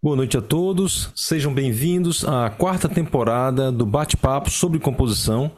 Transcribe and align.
Boa 0.00 0.14
noite 0.14 0.38
a 0.38 0.40
todos, 0.40 1.10
sejam 1.12 1.52
bem-vindos 1.52 2.24
à 2.24 2.48
quarta 2.48 2.88
temporada 2.88 3.72
do 3.72 3.84
Bate-Papo 3.84 4.48
sobre 4.48 4.78
Composição. 4.78 5.50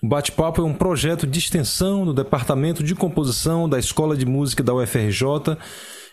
O 0.00 0.06
Bate-Papo 0.06 0.60
é 0.60 0.64
um 0.64 0.72
projeto 0.72 1.26
de 1.26 1.40
extensão 1.40 2.04
do 2.04 2.14
Departamento 2.14 2.84
de 2.84 2.94
Composição 2.94 3.68
da 3.68 3.80
Escola 3.80 4.16
de 4.16 4.24
Música 4.24 4.62
da 4.62 4.72
UFRJ 4.72 5.58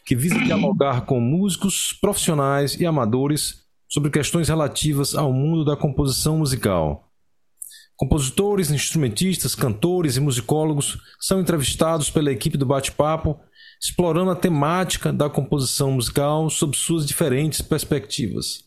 que 0.04 0.16
visa 0.16 0.40
dialogar 0.40 1.02
com 1.02 1.20
músicos, 1.20 1.96
profissionais 2.02 2.74
e 2.80 2.84
amadores 2.84 3.62
sobre 3.88 4.10
questões 4.10 4.50
relativas 4.50 5.14
ao 5.14 5.32
mundo 5.32 5.64
da 5.64 5.78
composição 5.78 6.40
musical. 6.40 7.12
Compositores, 7.96 8.72
instrumentistas, 8.72 9.54
cantores 9.54 10.18
e 10.18 10.20
musicólogos 10.20 10.98
são 11.20 11.40
entrevistados 11.40 12.10
pela 12.10 12.32
equipe 12.32 12.58
do 12.58 12.66
Bate-Papo 12.66 13.40
explorando 13.82 14.32
a 14.32 14.36
temática 14.36 15.12
da 15.12 15.30
composição 15.30 15.92
musical 15.92 16.50
sob 16.50 16.76
suas 16.76 17.06
diferentes 17.06 17.62
perspectivas. 17.62 18.66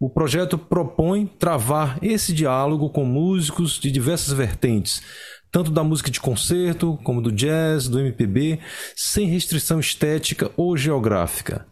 O 0.00 0.10
projeto 0.10 0.58
propõe 0.58 1.26
travar 1.26 1.98
esse 2.02 2.32
diálogo 2.32 2.90
com 2.90 3.04
músicos 3.04 3.78
de 3.78 3.90
diversas 3.90 4.32
vertentes, 4.32 5.02
tanto 5.50 5.70
da 5.70 5.84
música 5.84 6.10
de 6.10 6.20
concerto 6.20 6.98
como 7.04 7.22
do 7.22 7.30
jazz, 7.30 7.88
do 7.88 8.00
MPB, 8.00 8.58
sem 8.96 9.28
restrição 9.28 9.78
estética 9.78 10.50
ou 10.56 10.76
geográfica. 10.76 11.66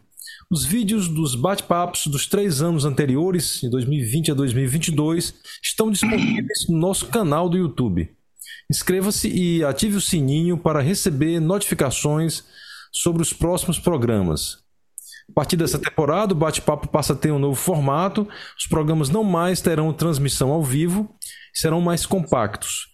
Os 0.51 0.65
vídeos 0.65 1.09
dos 1.09 1.35
bate-papos 1.35 2.07
dos 2.07 2.27
três 2.27 2.63
anos 2.63 2.85
anteriores, 2.85 3.59
de 3.61 3.71
2020 3.71 4.31
a 4.31 4.35
2022, 4.35 5.35
estão 5.63 5.91
disponíveis 5.91 6.69
no 6.69 6.79
nosso 6.79 7.07
canal 7.07 7.49
do 7.49 7.57
YouTube. 7.57 8.11
Inscreva-se 8.73 9.29
e 9.29 9.63
ative 9.63 9.97
o 9.97 10.01
sininho 10.01 10.57
para 10.57 10.81
receber 10.81 11.39
notificações 11.39 12.43
sobre 12.91 13.21
os 13.21 13.31
próximos 13.31 13.79
programas. 13.79 14.63
A 15.29 15.33
partir 15.35 15.59
dessa 15.59 15.79
temporada, 15.79 16.33
o 16.33 16.37
bate-papo 16.37 16.89
passa 16.89 17.13
a 17.13 17.17
ter 17.17 17.31
um 17.31 17.39
novo 17.39 17.55
formato. 17.55 18.27
Os 18.59 18.67
programas 18.67 19.11
não 19.11 19.23
mais 19.23 19.61
terão 19.61 19.93
transmissão 19.93 20.51
ao 20.51 20.63
vivo, 20.63 21.15
serão 21.53 21.83
mais 21.83 22.07
compactos. 22.07 22.87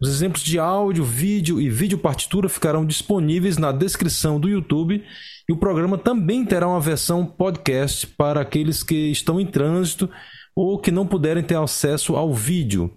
Os 0.00 0.08
exemplos 0.08 0.40
de 0.40 0.56
áudio, 0.56 1.02
vídeo 1.02 1.60
e 1.60 1.68
vídeo 1.68 1.98
partitura 1.98 2.48
ficarão 2.48 2.86
disponíveis 2.86 3.58
na 3.58 3.72
descrição 3.72 4.38
do 4.38 4.48
YouTube 4.48 5.02
e 5.48 5.52
o 5.52 5.56
programa 5.56 5.98
também 5.98 6.44
terá 6.44 6.68
uma 6.68 6.80
versão 6.80 7.26
podcast 7.26 8.06
para 8.06 8.40
aqueles 8.40 8.84
que 8.84 9.10
estão 9.10 9.40
em 9.40 9.46
trânsito 9.46 10.08
ou 10.54 10.78
que 10.78 10.92
não 10.92 11.04
puderem 11.04 11.42
ter 11.42 11.56
acesso 11.56 12.14
ao 12.14 12.32
vídeo. 12.32 12.88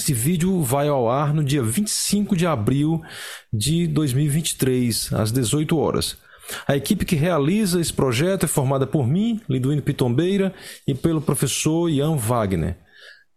Esse 0.00 0.14
vídeo 0.14 0.62
vai 0.62 0.88
ao 0.88 1.10
ar 1.10 1.34
no 1.34 1.44
dia 1.44 1.62
25 1.62 2.34
de 2.34 2.46
abril 2.46 3.02
de 3.52 3.86
2023, 3.86 5.12
às 5.12 5.30
18 5.30 5.76
horas. 5.76 6.16
A 6.66 6.74
equipe 6.74 7.04
que 7.04 7.14
realiza 7.14 7.78
esse 7.78 7.92
projeto 7.92 8.44
é 8.44 8.48
formada 8.48 8.86
por 8.86 9.06
mim, 9.06 9.42
Liduíno 9.46 9.82
Pitombeira, 9.82 10.54
e 10.88 10.94
pelo 10.94 11.20
professor 11.20 11.90
Ian 11.90 12.16
Wagner. 12.16 12.78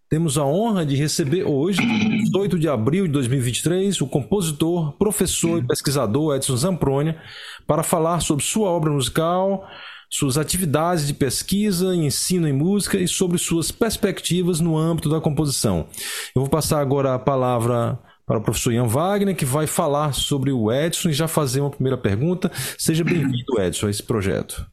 Temos 0.10 0.38
a 0.38 0.46
honra 0.46 0.86
de 0.86 0.96
receber 0.96 1.44
hoje, 1.44 1.82
18 1.82 2.58
de 2.58 2.70
abril 2.70 3.08
de 3.08 3.12
2023, 3.12 4.00
o 4.00 4.08
compositor, 4.08 4.94
professor 4.94 5.60
e 5.60 5.68
pesquisador 5.68 6.38
Edson 6.38 6.56
Zamprônia, 6.56 7.22
para 7.68 7.84
falar 7.84 8.22
sobre 8.22 8.46
sua 8.46 8.70
obra 8.70 8.90
musical, 8.90 9.68
suas 10.14 10.38
atividades 10.38 11.08
de 11.08 11.14
pesquisa, 11.16 11.96
ensino 11.96 12.48
em 12.48 12.54
música 12.54 13.00
e 13.00 13.08
sobre 13.08 13.40
suas 13.40 13.72
perspectivas 13.72 14.60
no 14.60 14.78
âmbito 14.78 15.10
da 15.10 15.20
composição. 15.20 15.88
Eu 16.36 16.42
vou 16.44 16.50
passar 16.50 16.80
agora 16.80 17.16
a 17.16 17.20
palavra 17.20 17.98
para 18.24 18.38
o 18.38 18.42
professor 18.44 18.72
Ian 18.72 18.86
Wagner, 18.86 19.36
que 19.36 19.44
vai 19.44 19.66
falar 19.66 20.14
sobre 20.14 20.52
o 20.52 20.72
Edson 20.72 21.10
e 21.10 21.14
já 21.14 21.28
fazer 21.28 21.62
uma 21.62 21.72
primeira 21.72 21.98
pergunta. 21.98 22.52
Seja 22.78 23.04
bem-vindo, 23.04 23.60
Edson, 23.60 23.88
a 23.88 23.90
esse 23.90 24.04
projeto. 24.04 24.64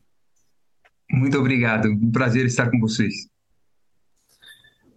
Muito 1.10 1.38
obrigado, 1.38 1.88
um 1.88 2.12
prazer 2.12 2.44
estar 2.44 2.70
com 2.70 2.78
vocês. 2.78 3.26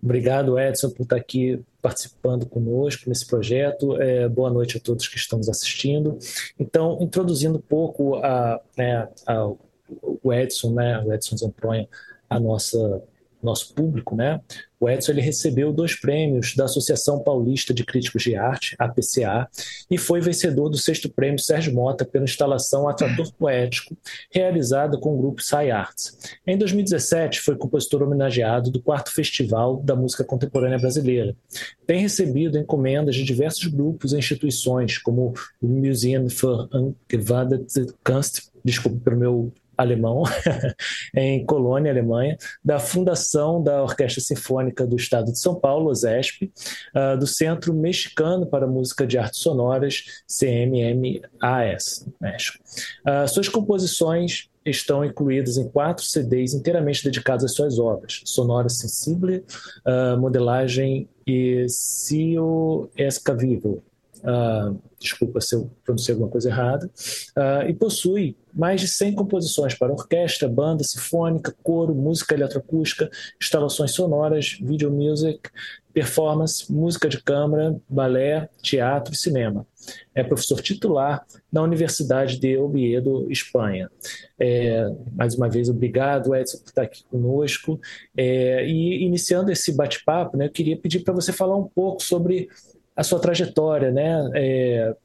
Obrigado, 0.03 0.59
Edson, 0.59 0.89
por 0.89 1.03
estar 1.03 1.16
aqui 1.16 1.64
participando 1.81 2.45
conosco 2.45 3.08
nesse 3.08 3.25
projeto. 3.25 3.95
É, 4.02 4.27
boa 4.27 4.52
noite 4.52 4.75
a 4.75 4.81
todos 4.81 5.08
que 5.08 5.15
estão 5.15 5.39
nos 5.39 5.48
assistindo. 5.48 6.17
Então, 6.60 6.98
introduzindo 6.99 7.58
um 7.58 7.61
pouco 7.61 8.17
a, 8.17 8.60
né, 8.77 9.08
a 9.25 9.49
o 10.02 10.33
Edson, 10.33 10.73
né, 10.73 10.99
o 10.99 11.14
Edson 11.14 11.37
Zampronha, 11.37 11.87
a 12.30 12.39
nossa 12.39 13.04
nosso 13.43 13.73
público, 13.73 14.15
né? 14.15 14.39
O 14.80 14.89
Edson 14.89 15.11
ele 15.11 15.21
recebeu 15.21 15.71
dois 15.71 15.95
prêmios 15.95 16.55
da 16.55 16.65
Associação 16.65 17.20
Paulista 17.20 17.73
de 17.73 17.86
Críticos 17.86 18.23
de 18.23 18.36
Arte, 18.36 18.76
APCA, 18.80 19.48
e 19.89 19.98
foi 19.98 20.20
vencedor 20.21 20.70
do 20.70 20.77
sexto 20.77 21.09
prêmio 21.09 21.39
Sérgio 21.39 21.73
Mota 21.73 22.05
pela 22.05 22.23
instalação 22.23 22.87
Atrator 22.87 23.31
Poético, 23.33 23.95
realizada 24.31 24.98
com 24.98 25.14
o 25.14 25.17
grupo 25.17 25.43
Sai 25.43 25.71
Arts. 25.71 26.17
Em 26.48 26.58
2017, 26.58 27.42
foi 27.42 27.55
compositor 27.55 28.02
homenageado 28.02 28.71
do 28.71 28.81
quarto 28.81 29.14
Festival 29.14 29.77
da 29.77 29.95
Música 29.95 30.23
Contemporânea 30.23 30.80
Brasileira. 30.80 31.36
Tem 31.86 31.99
recebido 31.99 32.58
encomendas 32.58 33.15
de 33.15 33.23
diversos 33.23 33.67
grupos 33.67 34.14
e 34.14 34.17
instituições, 34.17 34.98
como 34.98 35.33
o 35.61 35.67
Museum 35.67 36.30
für 36.30 36.67
Angewandte 36.73 37.93
Kunst, 38.04 38.49
desculpe 38.64 38.99
pelo 38.99 39.17
meu 39.17 39.54
alemão, 39.78 40.23
em 41.16 41.45
Colônia, 41.45 41.92
Alemanha, 41.92 42.38
da 42.64 42.80
fundação 42.80 43.61
da 43.61 43.84
Orquestra 43.84 44.22
Sinfônica 44.22 44.86
do 44.86 44.95
Estado 44.95 45.32
de 45.32 45.39
São 45.39 45.56
Paulo, 45.56 45.89
OSESP, 45.89 46.52
uh, 46.95 47.17
do 47.17 47.28
Centro 47.28 47.73
Mexicano 47.73 48.45
para 48.45 48.67
Música 48.67 49.06
de 49.06 49.17
Artes 49.17 49.39
Sonoras, 49.39 50.04
CMMAS, 50.28 52.08
México. 52.20 52.60
Uh, 53.06 53.28
suas 53.28 53.50
composições 53.50 54.50
estão 54.66 55.04
incluídas 55.04 55.58
em 55.58 55.67
quatro 55.67 56.04
CDs 56.04 56.54
inteiramente 56.54 57.04
dedicados 57.04 57.45
às 57.45 57.54
suas 57.54 57.80
obras: 57.80 58.22
Sonora 58.26 58.70
Sensible, 58.70 59.44
uh, 59.86 60.17
Modelagem 60.20 61.10
e 61.26 61.66
Cio 61.67 62.90
Escavivo, 62.98 63.84
uh, 64.20 64.80
desculpa 65.00 65.42
se 65.42 65.55
eu 65.55 65.70
pronunciei 65.84 66.14
alguma 66.14 66.32
coisa 66.32 66.50
errada, 66.50 66.88
uh, 66.88 67.67
e 67.67 67.73
possui 67.73 68.38
mais 68.53 68.81
de 68.81 68.87
100 68.87 69.15
composições 69.15 69.73
para 69.73 69.91
orquestra, 69.91 70.47
banda 70.47 70.83
sinfônica, 70.83 71.55
coro, 71.64 71.95
música 71.95 72.36
eletroacústica, 72.36 73.09
instalações 73.41 73.91
sonoras, 73.91 74.58
video 74.61 74.91
music, 74.91 75.49
performance, 75.93 76.71
música 76.71 77.08
de 77.08 77.21
câmara, 77.21 77.75
balé, 77.87 78.49
teatro 78.61 79.13
e 79.13 79.17
cinema. 79.17 79.65
É 80.15 80.23
professor 80.23 80.61
titular 80.61 81.25
na 81.52 81.61
Universidade 81.61 82.39
de 82.39 82.58
Oviedo, 82.58 83.31
Espanha. 83.31 83.89
É, 84.39 84.89
mais 85.13 85.36
uma 85.36 85.49
vez, 85.49 85.69
obrigado, 85.69 86.36
Edson, 86.36 86.58
por 86.59 86.67
estar 86.67 86.81
aqui 86.83 87.03
conosco. 87.05 87.80
É, 88.15 88.65
e 88.65 89.03
iniciando 89.03 89.52
esse 89.52 89.71
bate-papo, 89.75 90.37
né, 90.37 90.47
eu 90.47 90.52
queria 90.52 90.77
pedir 90.77 91.02
para 91.02 91.13
você 91.13 91.31
falar 91.31 91.58
um 91.58 91.67
pouco 91.67 92.02
sobre 92.02 92.49
a 92.95 93.03
sua 93.03 93.19
trajetória, 93.19 93.92
né? 93.92 94.30
É, 94.36 94.95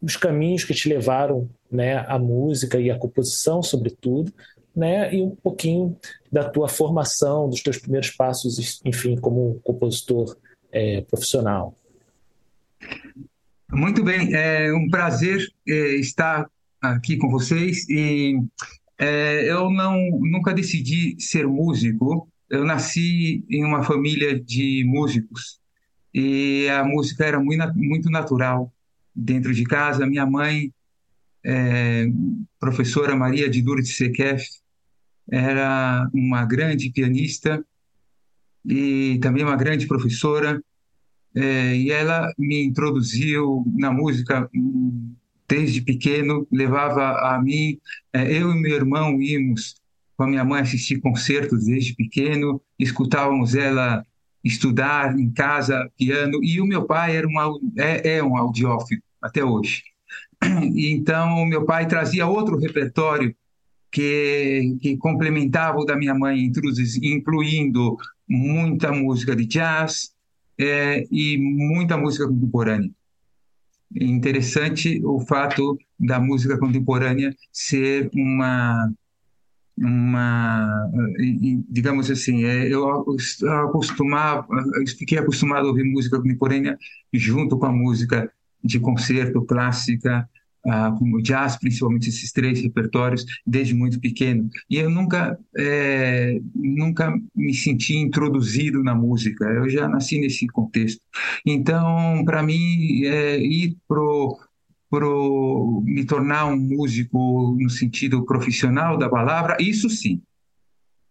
os 0.00 0.16
caminhos 0.16 0.64
que 0.64 0.74
te 0.74 0.88
levaram 0.88 1.48
né, 1.70 1.98
à 2.08 2.18
música 2.18 2.80
e 2.80 2.90
à 2.90 2.98
composição, 2.98 3.62
sobretudo, 3.62 4.32
né, 4.74 5.14
e 5.14 5.22
um 5.22 5.34
pouquinho 5.34 5.96
da 6.32 6.48
tua 6.48 6.68
formação, 6.68 7.48
dos 7.48 7.62
teus 7.62 7.78
primeiros 7.78 8.10
passos, 8.10 8.80
enfim, 8.84 9.16
como 9.16 9.60
compositor 9.62 10.36
é, 10.72 11.02
profissional. 11.02 11.74
Muito 13.70 14.02
bem, 14.02 14.34
é 14.34 14.72
um 14.72 14.88
prazer 14.88 15.46
é, 15.68 15.72
estar 15.96 16.48
aqui 16.80 17.16
com 17.16 17.30
vocês 17.30 17.88
e 17.88 18.40
é, 18.98 19.50
eu 19.50 19.70
não 19.70 19.96
nunca 20.20 20.52
decidi 20.52 21.16
ser 21.20 21.46
músico. 21.46 22.28
Eu 22.48 22.64
nasci 22.64 23.44
em 23.48 23.64
uma 23.64 23.84
família 23.84 24.40
de 24.40 24.84
músicos 24.86 25.60
e 26.12 26.68
a 26.68 26.84
música 26.84 27.24
era 27.24 27.38
muito, 27.38 27.72
muito 27.76 28.10
natural 28.10 28.72
dentro 29.14 29.54
de 29.54 29.64
casa. 29.64 30.06
Minha 30.06 30.26
mãe, 30.26 30.72
é, 31.44 32.06
professora 32.58 33.16
Maria 33.16 33.48
de 33.48 33.62
Lourdes 33.62 33.96
Sekef, 33.96 34.44
era 35.30 36.08
uma 36.12 36.44
grande 36.44 36.90
pianista 36.90 37.64
e 38.64 39.18
também 39.22 39.44
uma 39.44 39.56
grande 39.56 39.86
professora. 39.86 40.62
É, 41.34 41.76
e 41.76 41.90
ela 41.90 42.32
me 42.36 42.64
introduziu 42.64 43.64
na 43.76 43.92
música 43.92 44.50
desde 45.48 45.80
pequeno, 45.80 46.46
levava 46.50 47.34
a 47.34 47.40
mim, 47.42 47.78
é, 48.12 48.32
eu 48.32 48.52
e 48.52 48.60
meu 48.60 48.76
irmão 48.76 49.20
íamos 49.20 49.74
com 50.16 50.24
a 50.24 50.26
minha 50.26 50.44
mãe 50.44 50.60
assistir 50.60 51.00
concertos 51.00 51.64
desde 51.64 51.94
pequeno, 51.94 52.60
escutávamos 52.78 53.54
ela 53.54 54.04
estudar 54.42 55.18
em 55.18 55.30
casa 55.30 55.90
piano 55.96 56.42
e 56.42 56.60
o 56.60 56.66
meu 56.66 56.84
pai 56.84 57.16
era 57.16 57.26
um, 57.26 57.72
é, 57.76 58.16
é 58.16 58.22
um 58.22 58.36
audiófilo 58.36 59.02
até 59.20 59.44
hoje. 59.44 59.82
E 60.74 60.90
então 60.92 61.44
meu 61.44 61.66
pai 61.66 61.86
trazia 61.86 62.26
outro 62.26 62.56
repertório 62.56 63.34
que, 63.92 64.76
que 64.80 64.96
complementava 64.96 65.78
o 65.78 65.84
da 65.84 65.96
minha 65.96 66.14
mãe, 66.14 66.50
incluindo 67.02 67.96
muita 68.28 68.92
música 68.92 69.34
de 69.34 69.44
jazz 69.44 70.12
é, 70.58 71.06
e 71.10 71.36
muita 71.36 71.96
música 71.96 72.26
contemporânea. 72.26 72.90
Interessante 73.94 75.00
o 75.04 75.20
fato 75.20 75.76
da 75.98 76.20
música 76.20 76.56
contemporânea 76.56 77.34
ser 77.52 78.08
uma 78.14 78.90
uma 79.80 80.90
digamos 81.68 82.10
assim 82.10 82.44
é, 82.44 82.68
eu 82.68 82.86
acostumava 83.64 84.46
eu 84.76 84.86
fiquei 84.86 85.18
acostumado 85.18 85.66
a 85.66 85.70
ouvir 85.70 85.84
música 85.84 86.18
contemporânea 86.18 86.78
junto 87.12 87.58
com 87.58 87.66
a 87.66 87.72
música 87.72 88.30
de 88.62 88.78
concerto 88.78 89.42
clássica 89.42 90.28
uh, 90.66 90.96
como 90.98 91.22
jazz 91.22 91.56
principalmente 91.56 92.08
esses 92.08 92.32
três 92.32 92.60
repertórios 92.60 93.24
desde 93.46 93.74
muito 93.74 94.00
pequeno. 94.00 94.48
E 94.68 94.76
eu 94.76 94.90
nunca 94.90 95.38
é, 95.56 96.38
nunca 96.54 97.14
me 97.34 97.54
senti 97.54 97.96
introduzido 97.96 98.82
na 98.82 98.94
música. 98.94 99.44
Eu 99.44 99.68
já 99.68 99.88
nasci 99.88 100.20
nesse 100.20 100.46
contexto. 100.48 101.00
Então 101.44 102.24
para 102.24 102.42
mim 102.42 103.04
é, 103.04 103.38
ir 103.38 103.76
pro 103.88 104.38
pro 104.90 105.82
me 105.86 106.04
tornar 106.04 106.46
um 106.46 106.56
músico 106.56 107.56
no 107.58 107.70
sentido 107.70 108.24
profissional 108.24 108.98
da 108.98 109.08
palavra, 109.08 109.56
isso 109.60 109.88
sim. 109.88 110.20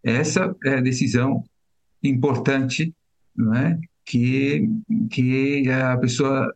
Essa 0.04 0.54
é 0.64 0.74
a 0.76 0.80
decisão 0.80 1.42
importante, 2.02 2.94
não 3.34 3.54
é? 3.54 3.78
Que 4.04 4.68
que 5.10 5.68
a 5.70 5.96
pessoa, 5.98 6.52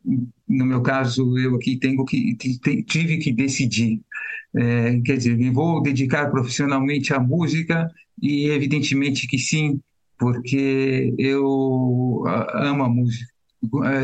no 0.48 0.66
meu 0.66 0.82
caso, 0.82 1.38
eu 1.38 1.56
aqui 1.56 1.76
tenho 1.78 2.04
que 2.04 2.36
tive 2.36 3.18
que 3.18 3.32
decidir. 3.32 4.00
É, 4.56 5.00
quer 5.00 5.16
dizer, 5.16 5.36
me 5.36 5.50
vou 5.50 5.82
dedicar 5.82 6.30
profissionalmente 6.30 7.12
à 7.12 7.18
música 7.18 7.90
e 8.22 8.46
evidentemente 8.50 9.26
que 9.26 9.38
sim, 9.38 9.80
porque 10.18 11.12
eu 11.18 12.24
amo 12.54 12.84
a 12.84 12.88
música 12.88 13.33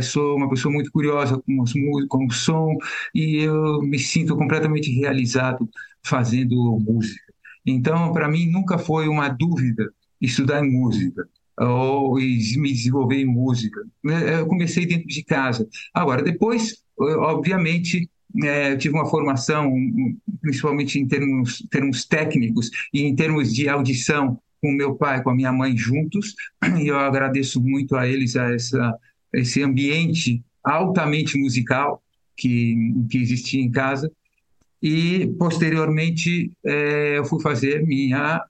sou 0.02 0.36
uma 0.36 0.48
pessoa 0.48 0.72
muito 0.72 0.90
curiosa 0.92 1.40
com, 1.40 1.64
com 2.08 2.26
o 2.26 2.30
som 2.30 2.76
e 3.14 3.36
eu 3.42 3.80
me 3.82 3.98
sinto 3.98 4.36
completamente 4.36 4.90
realizado 4.90 5.68
fazendo 6.02 6.78
música. 6.80 7.32
Então, 7.64 8.12
para 8.12 8.28
mim, 8.28 8.50
nunca 8.50 8.78
foi 8.78 9.08
uma 9.08 9.28
dúvida 9.28 9.92
estudar 10.20 10.62
música 10.62 11.28
ou 11.58 12.14
me 12.14 12.72
desenvolver 12.72 13.16
em 13.16 13.26
música. 13.26 13.80
É, 14.06 14.40
eu 14.40 14.46
comecei 14.46 14.86
dentro 14.86 15.06
de 15.06 15.22
casa. 15.22 15.68
Agora, 15.92 16.22
depois, 16.22 16.82
obviamente, 16.98 18.08
é, 18.42 18.76
tive 18.76 18.94
uma 18.94 19.08
formação, 19.08 19.72
principalmente 20.40 20.98
em 20.98 21.06
termos, 21.06 21.66
termos 21.70 22.04
técnicos 22.04 22.70
e 22.92 23.02
em 23.02 23.14
termos 23.14 23.52
de 23.52 23.68
audição, 23.68 24.40
com 24.62 24.72
meu 24.72 24.94
pai, 24.94 25.22
com 25.22 25.30
a 25.30 25.34
minha 25.34 25.52
mãe 25.52 25.76
juntos, 25.76 26.34
e 26.80 26.88
eu 26.88 26.98
agradeço 26.98 27.60
muito 27.60 27.96
a 27.96 28.06
eles 28.06 28.36
a 28.36 28.52
essa 28.52 28.94
esse 29.32 29.62
ambiente 29.62 30.42
altamente 30.62 31.38
musical 31.38 32.02
que, 32.36 32.76
que 33.10 33.18
existia 33.18 33.60
em 33.60 33.70
casa. 33.70 34.10
E, 34.82 35.26
posteriormente, 35.38 36.50
é, 36.64 37.18
eu 37.18 37.24
fui 37.24 37.40
fazer 37.42 37.86
minha 37.86 38.42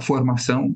formação 0.00 0.74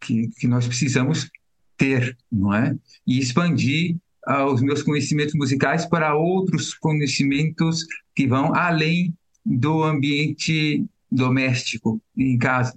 que, 0.00 0.28
que 0.38 0.48
nós 0.48 0.66
precisamos 0.66 1.30
ter, 1.76 2.16
não 2.30 2.52
é? 2.52 2.76
E 3.06 3.18
expandir 3.18 3.96
ah, 4.26 4.46
os 4.46 4.60
meus 4.60 4.82
conhecimentos 4.82 5.34
musicais 5.34 5.86
para 5.86 6.14
outros 6.14 6.74
conhecimentos 6.74 7.86
que 8.14 8.26
vão 8.26 8.54
além 8.54 9.14
do 9.44 9.82
ambiente 9.82 10.84
doméstico 11.10 12.00
em 12.16 12.36
casa. 12.38 12.74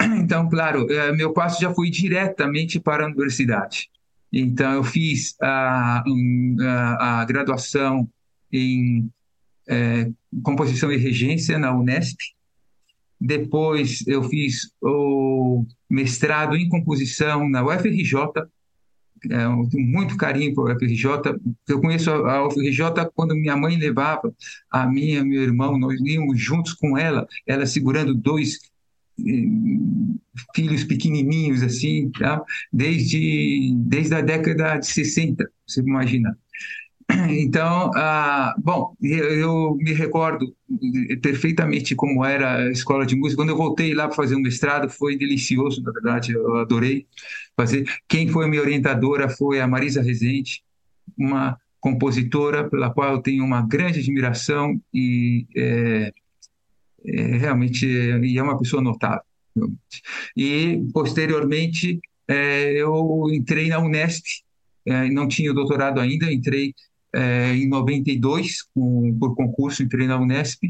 É? 0.00 0.04
Então, 0.20 0.48
claro, 0.48 0.90
é, 0.92 1.12
meu 1.12 1.32
passo 1.32 1.60
já 1.60 1.72
foi 1.72 1.90
diretamente 1.90 2.78
para 2.78 3.04
a 3.04 3.06
universidade. 3.06 3.88
Então, 4.36 4.72
eu 4.72 4.82
fiz 4.82 5.36
a, 5.40 6.02
a, 6.60 7.20
a 7.20 7.24
graduação 7.24 8.10
em 8.52 9.08
é, 9.68 10.10
composição 10.42 10.90
e 10.90 10.96
regência 10.96 11.56
na 11.56 11.72
Unesp. 11.72 12.18
Depois, 13.20 14.04
eu 14.08 14.24
fiz 14.24 14.72
o 14.82 15.64
mestrado 15.88 16.56
em 16.56 16.68
composição 16.68 17.48
na 17.48 17.64
UFRJ. 17.64 18.16
É, 19.30 19.44
eu 19.44 19.68
tenho 19.70 19.86
muito 19.86 20.16
carinho 20.16 20.52
por 20.52 20.68
UFRJ. 20.68 21.38
Eu 21.68 21.80
conheço 21.80 22.10
a 22.10 22.44
UFRJ 22.48 23.08
quando 23.14 23.36
minha 23.36 23.56
mãe 23.56 23.78
levava 23.78 24.34
a 24.68 24.84
minha 24.84 25.20
e 25.20 25.24
meu 25.24 25.42
irmão, 25.42 25.78
nós 25.78 26.00
íamos 26.00 26.40
juntos 26.40 26.72
com 26.72 26.98
ela, 26.98 27.24
ela 27.46 27.66
segurando 27.66 28.12
dois 28.12 28.58
filhos 30.54 30.84
pequenininhos 30.84 31.62
assim, 31.62 32.10
tá? 32.10 32.42
desde, 32.72 33.72
desde 33.76 34.14
a 34.14 34.20
década 34.20 34.78
de 34.78 34.86
60, 34.86 35.48
você 35.66 35.80
imagina. 35.80 36.36
Então, 37.28 37.90
ah, 37.94 38.54
bom, 38.58 38.96
eu, 39.02 39.76
me 39.76 39.92
recordo 39.92 40.54
perfeitamente 41.22 41.94
como 41.94 42.24
era 42.24 42.56
a 42.56 42.70
escola 42.70 43.04
de 43.04 43.14
música. 43.14 43.42
Quando 43.42 43.50
eu 43.50 43.56
voltei 43.56 43.94
lá 43.94 44.06
para 44.06 44.16
fazer 44.16 44.34
um 44.34 44.40
mestrado, 44.40 44.88
foi 44.88 45.16
delicioso, 45.16 45.82
na 45.82 45.92
verdade, 45.92 46.32
eu 46.32 46.56
adorei 46.56 47.06
fazer. 47.56 47.86
Quem 48.08 48.28
foi 48.28 48.48
minha 48.48 48.62
orientadora 48.62 49.28
foi 49.28 49.60
a 49.60 49.68
Marisa 49.68 50.02
Rezende, 50.02 50.62
uma 51.16 51.58
compositora 51.78 52.68
pela 52.68 52.90
qual 52.90 53.12
eu 53.12 53.22
tenho 53.22 53.44
uma 53.44 53.60
grande 53.60 54.00
admiração 54.00 54.80
e 54.92 55.46
é, 55.54 56.12
é, 57.06 57.22
realmente 57.36 57.86
e 57.86 58.38
é 58.38 58.42
uma 58.42 58.58
pessoa 58.58 58.82
notável. 58.82 59.33
E, 60.36 60.82
posteriormente, 60.92 62.00
é, 62.28 62.72
eu 62.72 63.26
entrei 63.30 63.68
na 63.68 63.78
Unesp, 63.78 64.24
é, 64.86 65.08
não 65.10 65.28
tinha 65.28 65.52
doutorado 65.52 66.00
ainda, 66.00 66.32
entrei 66.32 66.74
é, 67.14 67.54
em 67.54 67.68
92, 67.68 68.62
com, 68.74 69.16
por 69.18 69.34
concurso, 69.34 69.82
entrei 69.82 70.06
na 70.06 70.18
Unesp 70.18 70.62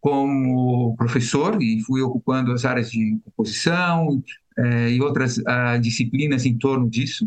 como 0.00 0.94
professor 0.96 1.62
e 1.62 1.80
fui 1.80 2.02
ocupando 2.02 2.52
as 2.52 2.64
áreas 2.66 2.90
de 2.90 3.18
composição 3.24 4.22
é, 4.58 4.90
e 4.90 5.00
outras 5.00 5.40
ah, 5.46 5.78
disciplinas 5.78 6.44
em 6.44 6.58
torno 6.58 6.90
disso. 6.90 7.26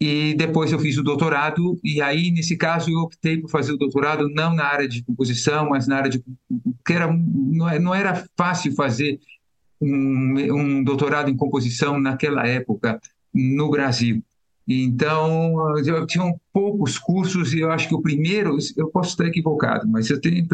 E 0.00 0.34
depois 0.34 0.72
eu 0.72 0.78
fiz 0.78 0.96
o 0.98 1.02
doutorado, 1.02 1.78
e 1.82 2.02
aí, 2.02 2.30
nesse 2.30 2.56
caso, 2.56 2.90
eu 2.90 2.98
optei 2.98 3.38
por 3.38 3.48
fazer 3.48 3.72
o 3.72 3.76
doutorado 3.76 4.28
não 4.28 4.54
na 4.54 4.64
área 4.64 4.88
de 4.88 5.02
composição, 5.02 5.70
mas 5.70 5.86
na 5.86 5.96
área 5.96 6.10
de. 6.10 6.20
que 6.84 6.92
era, 6.92 7.04
é, 7.72 7.78
não 7.78 7.94
era 7.94 8.24
fácil 8.36 8.74
fazer 8.74 9.20
um, 9.82 10.34
um 10.54 10.84
doutorado 10.84 11.30
em 11.30 11.36
composição 11.36 12.00
naquela 12.00 12.46
época 12.46 13.00
no 13.34 13.70
Brasil. 13.70 14.22
Então, 14.66 15.76
eu 15.84 16.06
tinha 16.06 16.32
poucos 16.52 16.98
cursos, 16.98 17.52
e 17.52 17.60
eu 17.60 17.70
acho 17.70 17.88
que 17.88 17.94
o 17.94 18.02
primeiro, 18.02 18.56
eu 18.76 18.88
posso 18.88 19.10
estar 19.10 19.26
equivocado, 19.26 19.88
mas 19.88 20.08
eu 20.08 20.20
tenho 20.20 20.46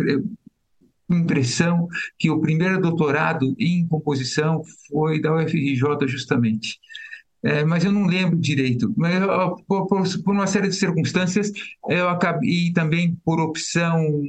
impressão 1.10 1.88
que 2.18 2.30
o 2.30 2.40
primeiro 2.40 2.80
doutorado 2.80 3.54
em 3.58 3.86
composição 3.86 4.62
foi 4.88 5.20
da 5.20 5.34
UFRJ, 5.34 6.06
justamente 6.06 6.78
é, 7.42 7.64
mas 7.64 7.84
eu 7.84 7.92
não 7.92 8.06
lembro 8.06 8.36
direito. 8.36 8.92
Mas 8.96 9.20
eu, 9.20 9.56
por, 9.66 9.86
por, 9.86 10.32
uma 10.32 10.46
série 10.46 10.68
de 10.68 10.74
circunstâncias, 10.74 11.52
eu 11.88 12.08
acabei 12.08 12.72
também 12.72 13.16
por 13.24 13.40
opção 13.40 14.22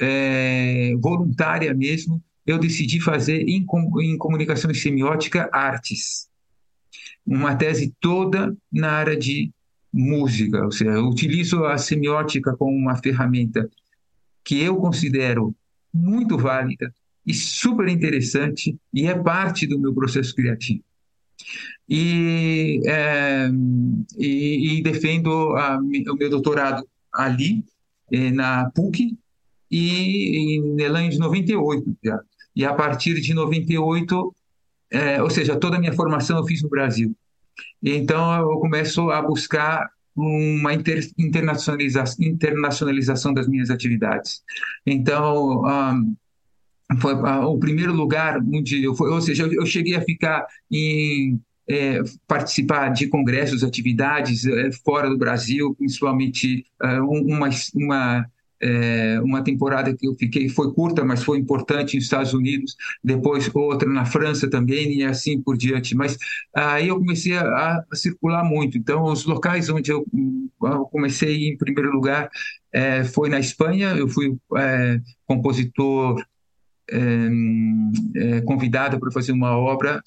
é, 0.00 0.94
voluntária 1.00 1.72
mesmo, 1.74 2.22
eu 2.46 2.58
decidi 2.58 3.00
fazer 3.00 3.42
em, 3.48 3.66
em 4.02 4.18
comunicação 4.18 4.70
e 4.70 4.74
semiótica 4.74 5.48
artes, 5.52 6.28
uma 7.26 7.54
tese 7.54 7.94
toda 8.00 8.54
na 8.70 8.92
área 8.92 9.16
de 9.16 9.50
música, 9.92 10.64
ou 10.64 10.72
seja, 10.72 10.90
eu 10.90 11.06
utilizo 11.06 11.64
a 11.64 11.78
semiótica 11.78 12.56
como 12.56 12.76
uma 12.76 12.96
ferramenta 12.96 13.68
que 14.44 14.60
eu 14.60 14.76
considero 14.76 15.54
muito 15.92 16.36
válida 16.36 16.92
e 17.26 17.32
super 17.32 17.88
interessante 17.88 18.76
e 18.92 19.06
é 19.06 19.14
parte 19.16 19.66
do 19.66 19.78
meu 19.78 19.94
processo 19.94 20.34
criativo 20.34 20.82
e, 21.88 22.80
é, 22.86 23.48
e, 24.18 24.78
e, 24.78 24.82
defendo 24.82 25.56
a, 25.56 25.78
o 25.78 26.16
meu 26.16 26.30
doutorado 26.30 26.86
ali, 27.12 27.64
é, 28.10 28.30
na 28.30 28.70
PUC, 28.70 29.16
e 29.70 30.56
em 30.56 30.80
Elan 30.80 31.08
de 31.08 31.18
98. 31.18 31.96
Já. 32.02 32.20
E 32.54 32.64
a 32.64 32.72
partir 32.72 33.20
de 33.20 33.34
98, 33.34 34.34
é, 34.90 35.22
ou 35.22 35.30
seja, 35.30 35.56
toda 35.56 35.76
a 35.76 35.80
minha 35.80 35.92
formação 35.92 36.38
eu 36.38 36.44
fiz 36.44 36.62
no 36.62 36.68
Brasil. 36.68 37.14
Então 37.82 38.34
eu 38.34 38.58
começo 38.58 39.10
a 39.10 39.20
buscar 39.20 39.88
uma 40.16 40.72
inter, 40.72 41.08
internacionalização, 41.18 42.24
internacionalização 42.24 43.34
das 43.34 43.48
minhas 43.48 43.70
atividades. 43.70 44.42
Então, 44.86 45.64
um, 45.64 46.16
foi 47.00 47.14
uh, 47.14 47.46
o 47.46 47.58
primeiro 47.58 47.92
lugar 47.92 48.38
onde 48.40 48.84
eu 48.84 48.94
fui, 48.94 49.10
ou 49.10 49.20
seja, 49.20 49.44
eu, 49.44 49.52
eu 49.52 49.66
cheguei 49.66 49.96
a 49.96 50.02
ficar 50.02 50.46
em 50.70 51.40
é, 51.68 52.00
participar 52.28 52.90
de 52.90 53.08
congressos, 53.08 53.64
atividades 53.64 54.46
é, 54.46 54.70
fora 54.84 55.08
do 55.08 55.18
Brasil, 55.18 55.74
principalmente 55.74 56.64
é, 56.82 57.00
uma, 57.00 57.48
uma, 57.74 58.26
é, 58.60 59.20
uma 59.20 59.42
temporada 59.42 59.94
que 59.94 60.06
eu 60.06 60.14
fiquei, 60.14 60.48
foi 60.48 60.72
curta, 60.72 61.04
mas 61.04 61.22
foi 61.22 61.38
importante 61.38 61.96
nos 61.96 62.04
Estados 62.04 62.32
Unidos, 62.32 62.76
depois 63.02 63.50
outra 63.54 63.88
na 63.88 64.04
França 64.04 64.48
também, 64.48 64.98
e 64.98 65.04
assim 65.04 65.40
por 65.40 65.56
diante. 65.56 65.94
Mas 65.94 66.16
aí 66.54 66.88
eu 66.88 66.98
comecei 66.98 67.36
a, 67.36 67.84
a 67.90 67.96
circular 67.96 68.44
muito. 68.44 68.78
Então, 68.78 69.04
os 69.04 69.24
locais 69.24 69.68
onde 69.68 69.90
eu, 69.90 70.06
eu 70.62 70.84
comecei 70.86 71.48
em 71.48 71.56
primeiro 71.56 71.90
lugar 71.92 72.30
é, 72.72 73.04
foi 73.04 73.28
na 73.28 73.38
Espanha, 73.38 73.90
eu 73.96 74.08
fui 74.08 74.36
é, 74.56 75.00
compositor 75.26 76.24
é, 76.90 76.98
é, 78.16 78.40
convidado 78.42 78.98
para 78.98 79.10
fazer 79.10 79.32
uma 79.32 79.56
obra 79.56 80.02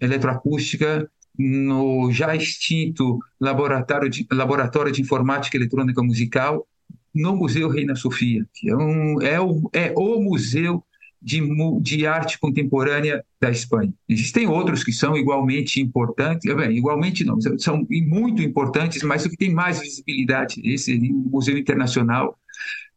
eletroacústica 0.00 1.08
no 1.38 2.10
já 2.12 2.34
extinto 2.34 3.18
Laboratório 3.40 4.08
de, 4.08 4.26
Laboratório 4.30 4.92
de 4.92 5.00
Informática 5.00 5.56
Eletrônica 5.56 6.02
Musical 6.02 6.66
no 7.14 7.36
Museu 7.36 7.68
Reina 7.68 7.94
Sofia, 7.94 8.46
que 8.54 8.70
é, 8.70 8.76
um, 8.76 9.20
é, 9.22 9.40
o, 9.40 9.70
é 9.72 9.92
o 9.96 10.20
museu 10.20 10.82
de, 11.20 11.40
de 11.80 12.06
arte 12.06 12.38
contemporânea 12.38 13.24
da 13.40 13.50
Espanha. 13.50 13.92
Existem 14.08 14.48
outros 14.48 14.82
que 14.82 14.92
são 14.92 15.16
igualmente 15.16 15.80
importantes, 15.80 16.52
bem, 16.54 16.76
igualmente 16.76 17.24
não, 17.24 17.38
são 17.58 17.86
muito 17.90 18.42
importantes, 18.42 19.02
mas 19.02 19.24
o 19.24 19.30
que 19.30 19.36
tem 19.36 19.52
mais 19.52 19.80
visibilidade, 19.80 20.60
esse 20.64 20.98
Museu 20.98 21.56
Internacional, 21.56 22.36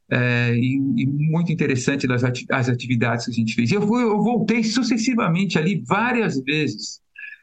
é, 0.10 0.56
e, 0.56 0.76
e, 0.98 1.06
muito 1.06 1.52
interessante 1.52 2.08
das 2.08 2.24
ati 2.24 2.46
as 2.52 2.70
atividades 2.70 3.26
que 3.26 3.32
a 3.32 3.34
gente 3.34 3.56
fez. 3.56 3.72
Eu, 3.72 3.82
fui, 3.82 4.04
eu 4.04 4.22
voltei 4.22 4.64
sucessivamente 4.64 5.58
ali 5.58 5.84
várias 5.86 6.40
vezes. 6.42 7.02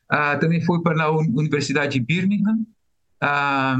Ah, 0.08 0.36
também 0.36 0.60
fui 0.60 0.80
para 0.80 1.02
a 1.02 1.10
Universidade 1.10 1.98
de 1.98 2.00
Birmingham, 2.00 2.64
ah, 3.20 3.76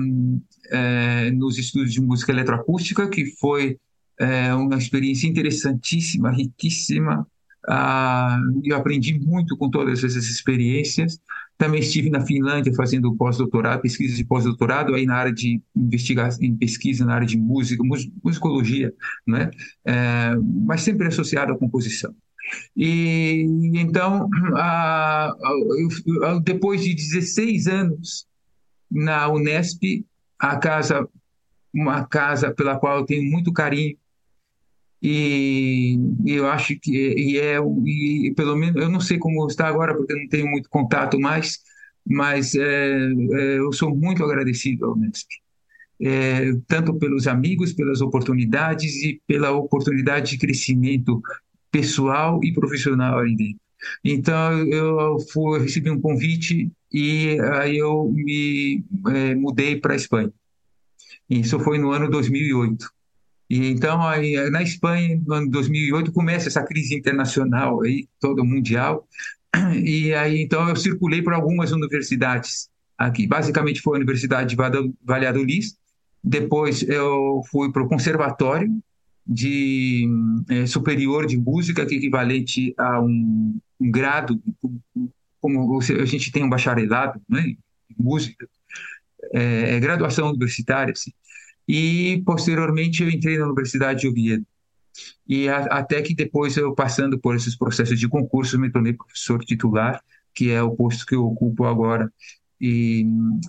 é, 0.70 1.30
nos 1.30 1.58
estudos 1.58 1.92
de 1.92 2.00
música 2.00 2.32
eletroacústica, 2.32 3.08
que 3.08 3.26
foi 3.36 3.76
é 4.18 4.54
uma 4.54 4.76
experiência 4.76 5.26
interessantíssima, 5.26 6.30
riquíssima. 6.30 7.26
Ah, 7.68 8.38
eu 8.64 8.76
aprendi 8.76 9.18
muito 9.18 9.56
com 9.56 9.70
todas 9.70 10.02
essas 10.04 10.26
experiências. 10.26 11.18
Também 11.56 11.80
estive 11.80 12.10
na 12.10 12.20
Finlândia 12.20 12.74
fazendo 12.74 13.14
pós-doutorado, 13.16 13.82
pesquisa 13.82 14.16
de 14.16 14.24
pós-doutorado, 14.24 14.94
aí 14.94 15.06
na 15.06 15.14
área 15.14 15.32
de 15.32 15.60
investigação, 15.74 16.42
em 16.42 16.56
pesquisa 16.56 17.04
na 17.04 17.14
área 17.14 17.26
de 17.26 17.38
música, 17.38 17.82
musicologia, 18.22 18.92
né? 19.26 19.50
É, 19.84 20.34
mas 20.66 20.82
sempre 20.82 21.06
associado 21.06 21.52
à 21.52 21.58
composição. 21.58 22.14
E 22.76 23.46
então, 23.74 24.28
eu, 26.22 26.40
depois 26.40 26.82
de 26.82 26.94
16 26.94 27.66
anos 27.68 28.26
na 28.90 29.28
Unesp, 29.28 30.04
a 30.42 30.56
casa, 30.56 31.08
uma 31.72 32.04
casa 32.04 32.52
pela 32.52 32.76
qual 32.78 32.98
eu 32.98 33.06
tenho 33.06 33.30
muito 33.30 33.52
carinho, 33.52 33.96
e, 35.00 35.98
eu 36.24 36.48
acho 36.48 36.78
que 36.78 36.90
e 36.92 37.38
é 37.38 37.58
e 37.84 38.32
pelo 38.36 38.54
menos 38.56 38.80
eu 38.80 38.88
não 38.88 39.00
sei 39.00 39.18
como 39.18 39.44
está 39.48 39.66
agora 39.66 39.96
porque 39.96 40.12
eu 40.12 40.16
não 40.16 40.28
tenho 40.28 40.46
muito 40.48 40.68
contato 40.68 41.18
mais 41.18 41.58
mas 42.06 42.54
é, 42.54 43.08
é, 43.32 43.58
eu 43.58 43.72
sou 43.72 43.96
muito 43.96 44.22
agradecido 44.22 44.84
ao 44.84 44.92
Unesp 44.92 45.28
é, 46.00 46.52
tanto 46.68 46.94
pelos 46.94 47.26
amigos 47.26 47.72
pelas 47.72 48.00
oportunidades 48.00 48.94
e 49.02 49.20
pela 49.26 49.50
oportunidade 49.50 50.30
de 50.30 50.38
crescimento 50.38 51.20
pessoal 51.72 52.38
e 52.44 52.52
profissional 52.52 53.18
ali 53.18 53.34
dentro. 53.34 53.60
Então 54.04 54.58
eu 54.68 55.18
fui, 55.32 55.58
eu 55.58 55.62
recebi 55.62 55.90
um 55.90 56.00
convite 56.00 56.70
e 56.92 57.38
aí 57.54 57.78
eu 57.78 58.10
me 58.12 58.84
é, 59.08 59.34
mudei 59.34 59.80
para 59.80 59.92
a 59.94 59.96
Espanha 59.96 60.32
isso 61.28 61.58
foi 61.60 61.78
no 61.78 61.90
ano 61.90 62.10
2008 62.10 62.86
e 63.52 63.68
então, 63.68 64.00
aí, 64.00 64.48
na 64.48 64.62
Espanha, 64.62 65.20
no 65.26 65.34
ano 65.34 65.50
2008, 65.50 66.10
começa 66.10 66.48
essa 66.48 66.62
crise 66.62 66.94
internacional 66.94 67.82
aí, 67.82 68.08
toda 68.18 68.42
mundial. 68.42 69.06
E 69.84 70.14
aí, 70.14 70.40
então, 70.40 70.66
eu 70.70 70.74
circulei 70.74 71.20
por 71.20 71.34
algumas 71.34 71.70
universidades 71.70 72.70
aqui. 72.96 73.26
Basicamente 73.26 73.82
foi 73.82 73.96
a 73.96 74.00
Universidade 74.00 74.48
de 74.48 74.56
Valladolid. 75.04 75.66
Depois 76.24 76.82
eu 76.82 77.42
fui 77.50 77.70
para 77.70 77.82
o 77.82 77.88
Conservatório 77.88 78.72
de 79.26 80.08
é, 80.48 80.64
Superior 80.64 81.26
de 81.26 81.36
Música, 81.36 81.84
que 81.84 81.94
é 81.94 81.98
equivalente 81.98 82.74
a 82.78 83.02
um, 83.02 83.60
um 83.78 83.90
grado, 83.90 84.40
como 85.42 85.78
a 85.78 86.04
gente 86.06 86.32
tem 86.32 86.42
um 86.42 86.48
bacharelado 86.48 87.20
né, 87.28 87.42
em 87.42 87.58
música, 87.98 88.48
é, 89.34 89.74
é 89.76 89.80
graduação 89.80 90.30
universitária, 90.30 90.92
assim 90.92 91.12
e 91.66 92.22
posteriormente 92.24 93.02
eu 93.02 93.10
entrei 93.10 93.38
na 93.38 93.46
Universidade 93.46 94.00
de 94.00 94.08
Oviedo. 94.08 94.46
E 95.26 95.48
a, 95.48 95.58
até 95.64 96.02
que 96.02 96.14
depois 96.14 96.56
eu 96.56 96.74
passando 96.74 97.18
por 97.18 97.34
esses 97.34 97.56
processos 97.56 97.98
de 97.98 98.08
concurso 98.08 98.58
me 98.58 98.70
tornei 98.70 98.92
professor 98.92 99.42
titular, 99.44 100.02
que 100.34 100.50
é 100.50 100.62
o 100.62 100.74
posto 100.74 101.06
que 101.06 101.14
eu 101.14 101.24
ocupo 101.24 101.64
agora. 101.64 102.12
E, 102.60 103.06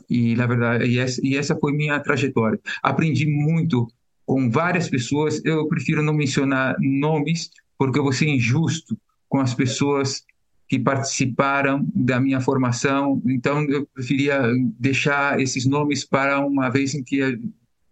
e 0.09 0.35
na 0.35 0.47
verdade, 0.47 0.85
e 0.85 1.00
essa, 1.00 1.21
e 1.23 1.35
essa 1.35 1.55
foi 1.55 1.73
minha 1.73 2.00
trajetória. 2.00 2.59
Aprendi 2.81 3.25
muito 3.25 3.88
com 4.25 4.50
várias 4.50 4.89
pessoas. 4.89 5.43
Eu 5.43 5.67
prefiro 5.67 6.01
não 6.01 6.13
mencionar 6.13 6.75
nomes, 6.79 7.51
porque 7.77 8.00
eu 8.00 8.03
vou 8.03 8.13
ser 8.13 8.27
injusto 8.27 8.97
com 9.27 9.39
as 9.39 9.53
pessoas 9.53 10.23
que 10.67 10.79
participaram 10.79 11.86
da 11.93 12.20
minha 12.20 12.41
formação. 12.41 13.22
Então, 13.25 13.63
eu 13.63 13.86
preferia 13.88 14.41
deixar 14.79 15.39
esses 15.39 15.65
nomes 15.65 16.05
para 16.05 16.39
uma 16.46 16.70
vez 16.70 16.96
em 16.96 17.03
que 17.03 17.22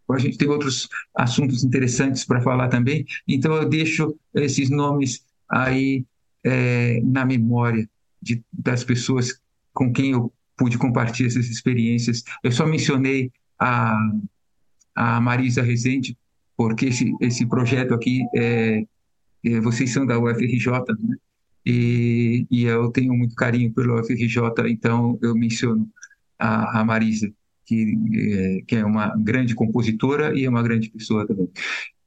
a 0.10 0.18
gente 0.18 0.38
tem 0.38 0.50
outros 0.50 0.90
assuntos 1.16 1.64
interessantes 1.64 2.26
para 2.26 2.42
falar 2.42 2.68
também, 2.68 3.06
então 3.26 3.54
eu 3.54 3.68
deixo 3.68 4.14
esses 4.36 4.70
nomes 4.70 5.26
aí 5.50 6.06
é, 6.44 7.00
na 7.02 7.26
memória 7.26 7.90
de, 8.22 8.44
das 8.52 8.84
pessoas 8.84 9.40
com 9.74 9.92
quem 9.92 10.12
eu 10.12 10.32
pude 10.58 10.78
compartilhar 10.78 11.28
essas 11.28 11.48
experiências. 11.48 12.24
Eu 12.44 12.52
só 12.52 12.66
mencionei 12.66 13.32
a, 13.60 13.98
a 14.96 15.22
Marisa 15.22 15.62
Rezende, 15.62 16.18
porque 16.56 16.88
esse, 16.88 17.16
esse 17.22 17.46
projeto 17.46 17.94
aqui, 17.94 18.22
é, 18.36 18.84
é, 19.46 19.60
vocês 19.62 19.92
são 19.92 20.06
da 20.06 20.20
UFRJ, 20.20 20.68
né? 21.00 21.16
E, 21.66 22.46
e, 22.50 22.64
eu 22.64 22.90
tenho 22.92 23.14
muito 23.14 23.36
carinho 23.36 23.72
pelo 23.72 24.00
UFRJ, 24.00 24.40
então 24.68 25.20
eu 25.22 25.36
menciono 25.36 25.88
a, 26.40 26.80
a 26.80 26.86
Marisa 26.86 27.32
que, 27.66 27.96
é, 28.14 28.62
que 28.68 28.76
é 28.76 28.86
uma 28.86 29.16
grande 29.16 29.56
compositora 29.56 30.38
e 30.38 30.46
é 30.46 30.50
uma 30.50 30.64
grande 30.64 30.90
pessoa 30.90 31.26
também. 31.26 31.50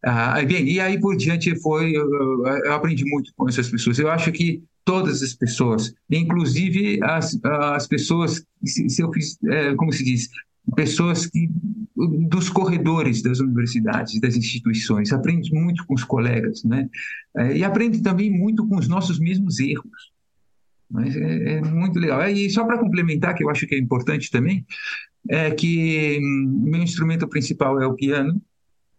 Ah, 0.04 0.42
bem, 0.42 0.68
e 0.68 0.78
aí 0.80 1.00
por 1.00 1.16
diante 1.16 1.58
foi, 1.61 1.92
eu, 1.92 2.06
eu, 2.46 2.73
aprendi 2.75 3.04
muito 3.06 3.32
com 3.34 3.49
essas 3.49 3.70
pessoas. 3.70 3.99
Eu 3.99 4.11
acho 4.11 4.30
que 4.32 4.62
todas 4.84 5.23
as 5.23 5.32
pessoas, 5.32 5.94
inclusive 6.11 7.02
as, 7.02 7.38
as 7.42 7.87
pessoas, 7.87 8.44
se, 8.62 8.88
se 8.90 9.02
eu 9.02 9.11
fiz, 9.11 9.38
é, 9.49 9.75
como 9.75 9.90
se 9.92 10.04
diz, 10.04 10.28
pessoas 10.75 11.26
que, 11.26 11.49
dos 12.28 12.49
corredores 12.49 13.23
das 13.23 13.40
universidades, 13.40 14.21
das 14.21 14.37
instituições, 14.37 15.12
aprende 15.12 15.52
muito 15.52 15.87
com 15.87 15.94
os 15.94 16.04
colegas, 16.04 16.64
né? 16.64 16.88
É, 17.37 17.56
e 17.56 17.64
aprende 17.64 18.02
também 18.02 18.30
muito 18.30 18.66
com 18.66 18.76
os 18.76 18.88
nossos 18.88 19.18
mesmos 19.18 19.59
erros. 19.61 20.12
Mas 20.90 21.16
é, 21.16 21.54
é 21.54 21.61
muito 21.61 21.99
legal. 21.99 22.26
E 22.28 22.49
só 22.50 22.64
para 22.64 22.78
complementar, 22.78 23.35
que 23.35 23.44
eu 23.44 23.50
acho 23.50 23.66
que 23.66 23.75
é 23.75 23.78
importante 23.78 24.30
também, 24.30 24.64
é 25.28 25.50
que 25.50 26.18
hum, 26.21 26.62
meu 26.64 26.83
instrumento 26.83 27.28
principal 27.28 27.80
é 27.80 27.87
o 27.87 27.94
piano. 27.94 28.40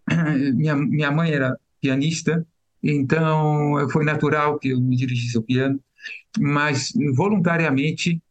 Minha, 0.54 0.76
minha 0.76 1.12
mãe 1.12 1.32
era 1.32 1.58
pianista, 1.82 2.46
então 2.82 3.90
foi 3.90 4.06
natural 4.06 4.60
que 4.60 4.70
eu 4.70 4.80
me 4.80 4.96
dirigisse 4.96 5.36
ao 5.36 5.42
piano, 5.42 5.80
mas 6.40 6.94
voluntariamente 7.16 8.22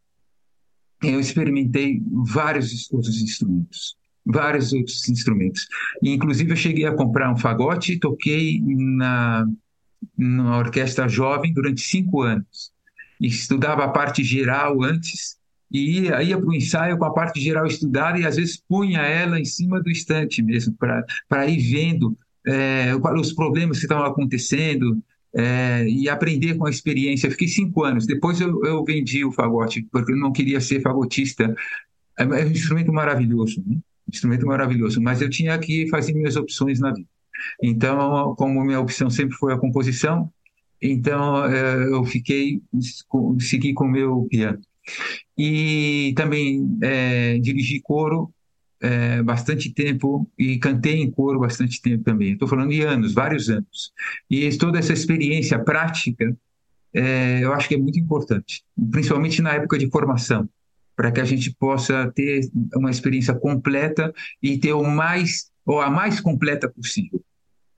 eu 1.08 1.20
experimentei 1.20 2.00
vários 2.26 2.90
outros 2.92 3.20
instrumentos, 3.20 3.96
vários 4.24 4.72
outros 4.72 5.08
instrumentos. 5.08 5.66
E, 6.02 6.10
inclusive 6.10 6.50
eu 6.52 6.56
cheguei 6.56 6.86
a 6.86 6.94
comprar 6.94 7.32
um 7.32 7.36
fagote, 7.36 7.98
toquei 7.98 8.60
na 8.64 9.46
numa 10.16 10.58
orquestra 10.58 11.08
jovem 11.08 11.52
durante 11.52 11.80
cinco 11.80 12.22
anos. 12.22 12.72
E 13.20 13.26
estudava 13.26 13.84
a 13.84 13.88
parte 13.88 14.22
geral 14.22 14.82
antes 14.82 15.36
e 15.70 16.02
ia, 16.02 16.22
ia 16.22 16.38
para 16.38 16.46
o 16.46 16.54
ensaio 16.54 16.98
com 16.98 17.04
a 17.04 17.12
parte 17.12 17.40
geral 17.40 17.66
estudada 17.66 18.18
e 18.18 18.26
às 18.26 18.36
vezes 18.36 18.62
punha 18.68 19.00
ela 19.00 19.40
em 19.40 19.44
cima 19.44 19.82
do 19.82 19.90
estante 19.90 20.42
mesmo, 20.42 20.74
para 21.28 21.46
ir 21.48 21.58
vendo 21.58 22.16
é, 22.46 22.92
os 23.18 23.32
problemas 23.32 23.78
que 23.78 23.84
estavam 23.84 24.04
acontecendo 24.04 25.02
é, 25.36 25.86
e 25.88 26.08
aprender 26.08 26.54
com 26.54 26.66
a 26.66 26.70
experiência. 26.70 27.30
Fiquei 27.30 27.48
cinco 27.48 27.84
anos. 27.84 28.06
Depois 28.06 28.40
eu, 28.40 28.64
eu 28.64 28.84
vendi 28.84 29.24
o 29.24 29.32
fagote, 29.32 29.86
porque 29.90 30.12
eu 30.12 30.16
não 30.16 30.32
queria 30.32 30.60
ser 30.60 30.80
fagotista. 30.80 31.54
É, 32.18 32.22
é 32.22 32.44
um 32.44 32.50
instrumento 32.50 32.92
maravilhoso, 32.92 33.62
né? 33.66 33.76
um 33.76 34.10
instrumento 34.12 34.46
maravilhoso, 34.46 35.00
mas 35.00 35.20
eu 35.20 35.28
tinha 35.28 35.58
que 35.58 35.88
fazer 35.88 36.12
minhas 36.12 36.36
opções 36.36 36.78
na 36.78 36.92
vida. 36.92 37.08
Então, 37.62 38.34
como 38.36 38.64
minha 38.64 38.80
opção 38.80 39.10
sempre 39.10 39.34
foi 39.34 39.52
a 39.52 39.58
composição, 39.58 40.30
então 40.80 41.44
é, 41.46 41.88
eu 41.88 42.04
fiquei, 42.04 42.62
segui 43.40 43.72
com 43.72 43.84
o 43.84 43.90
meu 43.90 44.26
piano. 44.30 44.60
E 45.36 46.12
também 46.16 46.78
é, 46.82 47.38
dirigi 47.38 47.80
coro 47.80 48.32
é, 48.80 49.22
bastante 49.22 49.72
tempo 49.72 50.30
e 50.38 50.58
cantei 50.58 51.00
em 51.00 51.10
coro 51.10 51.40
bastante 51.40 51.80
tempo 51.80 52.04
também. 52.04 52.32
Estou 52.32 52.48
falando 52.48 52.70
de 52.70 52.82
anos, 52.82 53.14
vários 53.14 53.48
anos. 53.48 53.92
E 54.30 54.48
toda 54.56 54.78
essa 54.78 54.92
experiência 54.92 55.58
prática, 55.58 56.36
é, 56.92 57.40
eu 57.42 57.52
acho 57.52 57.68
que 57.68 57.74
é 57.74 57.78
muito 57.78 57.98
importante, 57.98 58.62
principalmente 58.90 59.42
na 59.42 59.52
época 59.52 59.78
de 59.78 59.90
formação, 59.90 60.48
para 60.96 61.10
que 61.10 61.20
a 61.20 61.24
gente 61.24 61.52
possa 61.58 62.12
ter 62.14 62.48
uma 62.74 62.90
experiência 62.90 63.34
completa 63.34 64.12
e 64.42 64.58
ter 64.58 64.72
o 64.72 64.84
mais 64.84 65.50
ou 65.66 65.80
a 65.80 65.90
mais 65.90 66.20
completa 66.20 66.68
possível. 66.68 67.22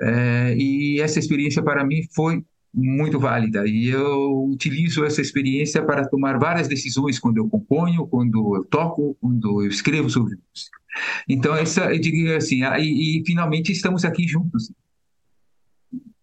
É, 0.01 0.55
e 0.57 1.01
essa 1.01 1.19
experiência 1.19 1.63
para 1.63 1.85
mim 1.85 2.03
foi 2.15 2.45
muito 2.77 3.19
válida 3.19 3.67
e 3.67 3.89
eu 3.89 4.45
utilizo 4.51 5.03
essa 5.03 5.23
experiência 5.23 5.83
para 5.83 6.07
tomar 6.07 6.39
várias 6.39 6.69
decisões 6.69 7.19
quando 7.19 7.39
eu 7.39 7.49
componho, 7.49 8.07
quando 8.07 8.55
eu 8.55 8.65
toco, 8.65 9.17
quando 9.19 9.63
eu 9.63 9.69
escrevo 9.69 10.11
sobre 10.11 10.35
música. 10.35 10.79
Então, 11.27 11.57
essa, 11.57 11.93
eu 11.93 11.99
diria 11.99 12.37
assim, 12.37 12.63
ah, 12.63 12.79
e, 12.79 13.21
e 13.21 13.25
finalmente 13.25 13.73
estamos 13.73 14.05
aqui 14.05 14.29
juntos. 14.29 14.71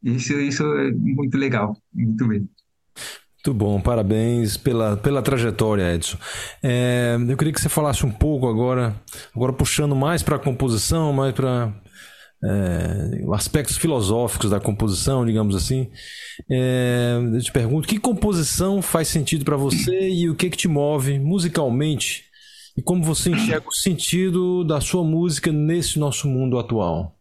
Isso, 0.04 0.34
isso 0.34 0.64
é 0.64 0.92
muito 0.92 1.38
legal, 1.38 1.76
muito 1.92 2.28
bem. 2.28 2.48
Muito 3.46 3.54
bom, 3.54 3.82
parabéns 3.82 4.56
pela, 4.56 4.96
pela 4.96 5.22
trajetória, 5.22 5.96
Edson. 5.96 6.18
É, 6.62 7.18
eu 7.28 7.36
queria 7.36 7.52
que 7.52 7.60
você 7.60 7.68
falasse 7.68 8.06
um 8.06 8.12
pouco 8.12 8.48
agora, 8.48 8.96
agora 9.36 9.52
puxando 9.52 9.96
mais 9.96 10.22
para 10.22 10.36
a 10.36 10.40
composição, 10.40 11.12
mais 11.12 11.34
para 11.34 11.74
é, 12.44 13.24
aspectos 13.34 13.78
filosóficos 13.78 14.50
da 14.50 14.60
composição, 14.60 15.26
digamos 15.26 15.56
assim. 15.56 15.90
É, 16.50 17.18
eu 17.34 17.42
te 17.42 17.52
pergunto, 17.52 17.88
que 17.88 17.98
composição 17.98 18.82
faz 18.82 19.08
sentido 19.08 19.46
para 19.46 19.56
você 19.56 20.10
e 20.10 20.30
o 20.30 20.36
que, 20.36 20.50
que 20.50 20.58
te 20.58 20.68
move 20.68 21.20
musicalmente? 21.20 22.26
E 22.76 22.82
como 22.82 23.04
você 23.04 23.30
enxerga 23.30 23.68
o 23.68 23.74
sentido 23.74 24.64
da 24.64 24.82
sua 24.82 25.04
música 25.04 25.52
nesse 25.52 26.00
nosso 26.00 26.28
mundo 26.28 26.58
atual? 26.58 27.16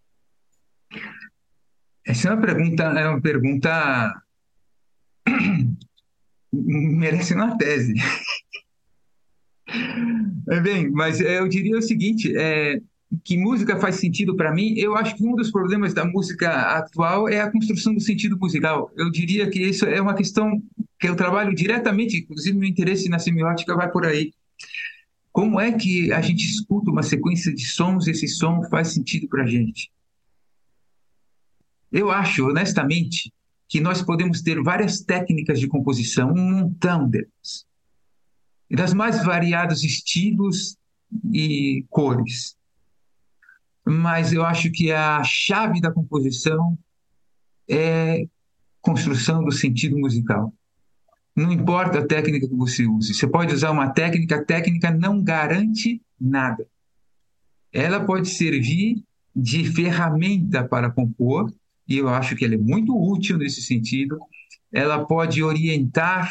Essa 2.05 2.29
é 2.29 2.33
uma 2.33 2.41
pergunta, 2.41 2.83
é 2.83 3.09
uma 3.09 3.21
pergunta 3.21 4.23
merece 6.53 7.35
uma 7.35 7.57
tese. 7.57 7.95
Bem, 10.63 10.91
mas 10.91 11.21
eu 11.21 11.49
diria 11.49 11.79
o 11.79 11.83
seguinte, 11.83 12.35
é, 12.37 12.81
que 13.25 13.37
música 13.37 13.79
faz 13.79 13.97
sentido 13.97 14.35
para 14.35 14.53
mim, 14.53 14.75
eu 14.77 14.97
acho 14.97 15.15
que 15.17 15.27
um 15.27 15.35
dos 15.35 15.51
problemas 15.51 15.93
da 15.93 16.05
música 16.05 16.51
atual 16.77 17.29
é 17.29 17.41
a 17.41 17.51
construção 17.51 17.95
do 17.95 18.01
sentido 18.01 18.39
musical. 18.39 18.91
Eu 18.97 19.11
diria 19.11 19.51
que 19.51 19.61
isso 19.61 19.85
é 19.85 20.01
uma 20.01 20.15
questão 20.15 20.63
que 20.99 21.09
eu 21.09 21.17
trabalho 21.17 21.55
diretamente, 21.55 22.17
inclusive 22.17 22.57
meu 22.57 22.69
interesse 22.69 23.09
na 23.09 23.19
semiótica 23.19 23.77
vai 23.77 23.91
por 23.91 24.07
aí. 24.07 24.33
Como 25.31 25.61
é 25.61 25.73
que 25.73 26.13
a 26.13 26.21
gente 26.21 26.45
escuta 26.45 26.91
uma 26.91 27.03
sequência 27.03 27.53
de 27.55 27.67
sons 27.67 28.07
e 28.07 28.11
esse 28.11 28.29
som 28.29 28.63
faz 28.65 28.89
sentido 28.89 29.29
para 29.29 29.45
a 29.45 29.47
gente? 29.47 29.91
Eu 31.91 32.11
acho, 32.11 32.47
honestamente, 32.47 33.33
que 33.69 33.81
nós 33.81 34.03
podemos 34.03 34.43
ter 34.43 34.63
várias 34.63 35.01
técnicas 35.01 35.59
de 35.59 35.67
composição, 35.67 36.31
um 36.33 36.51
montão 36.51 37.09
delas, 37.09 37.67
das 38.71 38.95
mais 38.95 39.23
variados 39.25 39.83
estilos 39.83 40.77
e 41.33 41.85
cores. 41.91 42.57
Mas 43.85 44.33
eu 44.33 44.45
acho 44.45 44.71
que 44.71 44.93
a 44.93 45.23
chave 45.25 45.81
da 45.81 45.91
composição 45.91 46.79
é 47.69 48.27
construção 48.81 49.45
do 49.45 49.53
sentido 49.53 49.97
musical. 49.99 50.53
Não 51.35 51.51
importa 51.51 52.01
a 52.01 52.07
técnica 52.07 52.47
que 52.47 52.55
você 52.55 52.87
use. 52.87 53.15
Você 53.15 53.27
pode 53.27 53.55
usar 53.55 53.71
uma 53.71 53.91
técnica, 53.91 54.37
a 54.37 54.45
técnica 54.45 54.91
não 54.91 55.23
garante 55.23 56.03
nada. 56.21 56.67
Ela 57.73 58.05
pode 58.05 58.29
servir 58.29 59.03
de 59.35 59.65
ferramenta 59.65 60.63
para 60.63 60.91
compor, 60.91 61.51
e 61.89 61.97
eu 61.97 62.09
acho 62.09 62.37
que 62.37 62.45
ela 62.45 62.55
é 62.55 62.59
muito 62.59 62.95
útil 62.95 63.39
nesse 63.39 63.63
sentido. 63.63 64.19
Ela 64.71 65.05
pode 65.07 65.43
orientar 65.43 66.31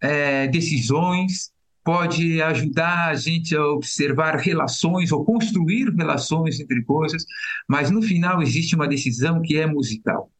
é, 0.00 0.46
decisões, 0.48 1.50
pode 1.84 2.40
ajudar 2.42 3.08
a 3.08 3.14
gente 3.14 3.56
a 3.56 3.66
observar 3.66 4.36
relações 4.36 5.12
ou 5.12 5.24
construir 5.24 5.88
relações 5.94 6.60
entre 6.60 6.82
coisas, 6.82 7.24
mas 7.68 7.90
no 7.90 8.02
final 8.02 8.42
existe 8.42 8.74
uma 8.74 8.86
decisão 8.88 9.40
que 9.40 9.56
é 9.56 9.66
musical. 9.66 10.30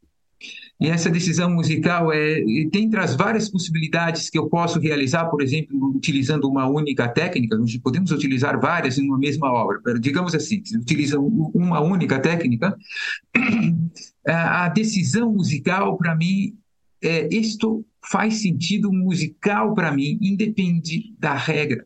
E 0.80 0.88
essa 0.88 1.11
decisão 1.11 1.50
musical 1.50 2.11
é, 2.11 2.42
tem 2.73 2.90
as 2.97 3.14
várias 3.14 3.50
possibilidades 3.50 4.30
que 4.30 4.38
eu 4.38 4.49
posso 4.49 4.80
realizar, 4.80 5.26
por 5.26 5.42
exemplo, 5.42 5.94
utilizando 5.94 6.49
uma 6.49 6.66
única 6.66 7.06
técnica. 7.06 7.59
Podemos 7.82 8.11
utilizar 8.11 8.59
várias 8.59 8.97
em 8.97 9.06
uma 9.06 9.18
mesma 9.18 9.53
obra. 9.53 9.79
Digamos 10.00 10.35
assim, 10.35 10.64
se 10.64 10.79
utiliza 10.79 11.20
uma 11.20 11.81
única 11.83 12.18
técnica, 12.18 12.74
a 14.26 14.70
decisão 14.70 15.35
musical 15.35 15.98
para 15.98 16.16
mim 16.16 16.57
é 17.03 17.29
isto 17.31 17.85
faz 18.03 18.43
sentido 18.43 18.93
musical 18.93 19.75
para 19.75 19.93
mim, 19.93 20.19
independe 20.21 21.15
da 21.19 21.35
regra, 21.35 21.85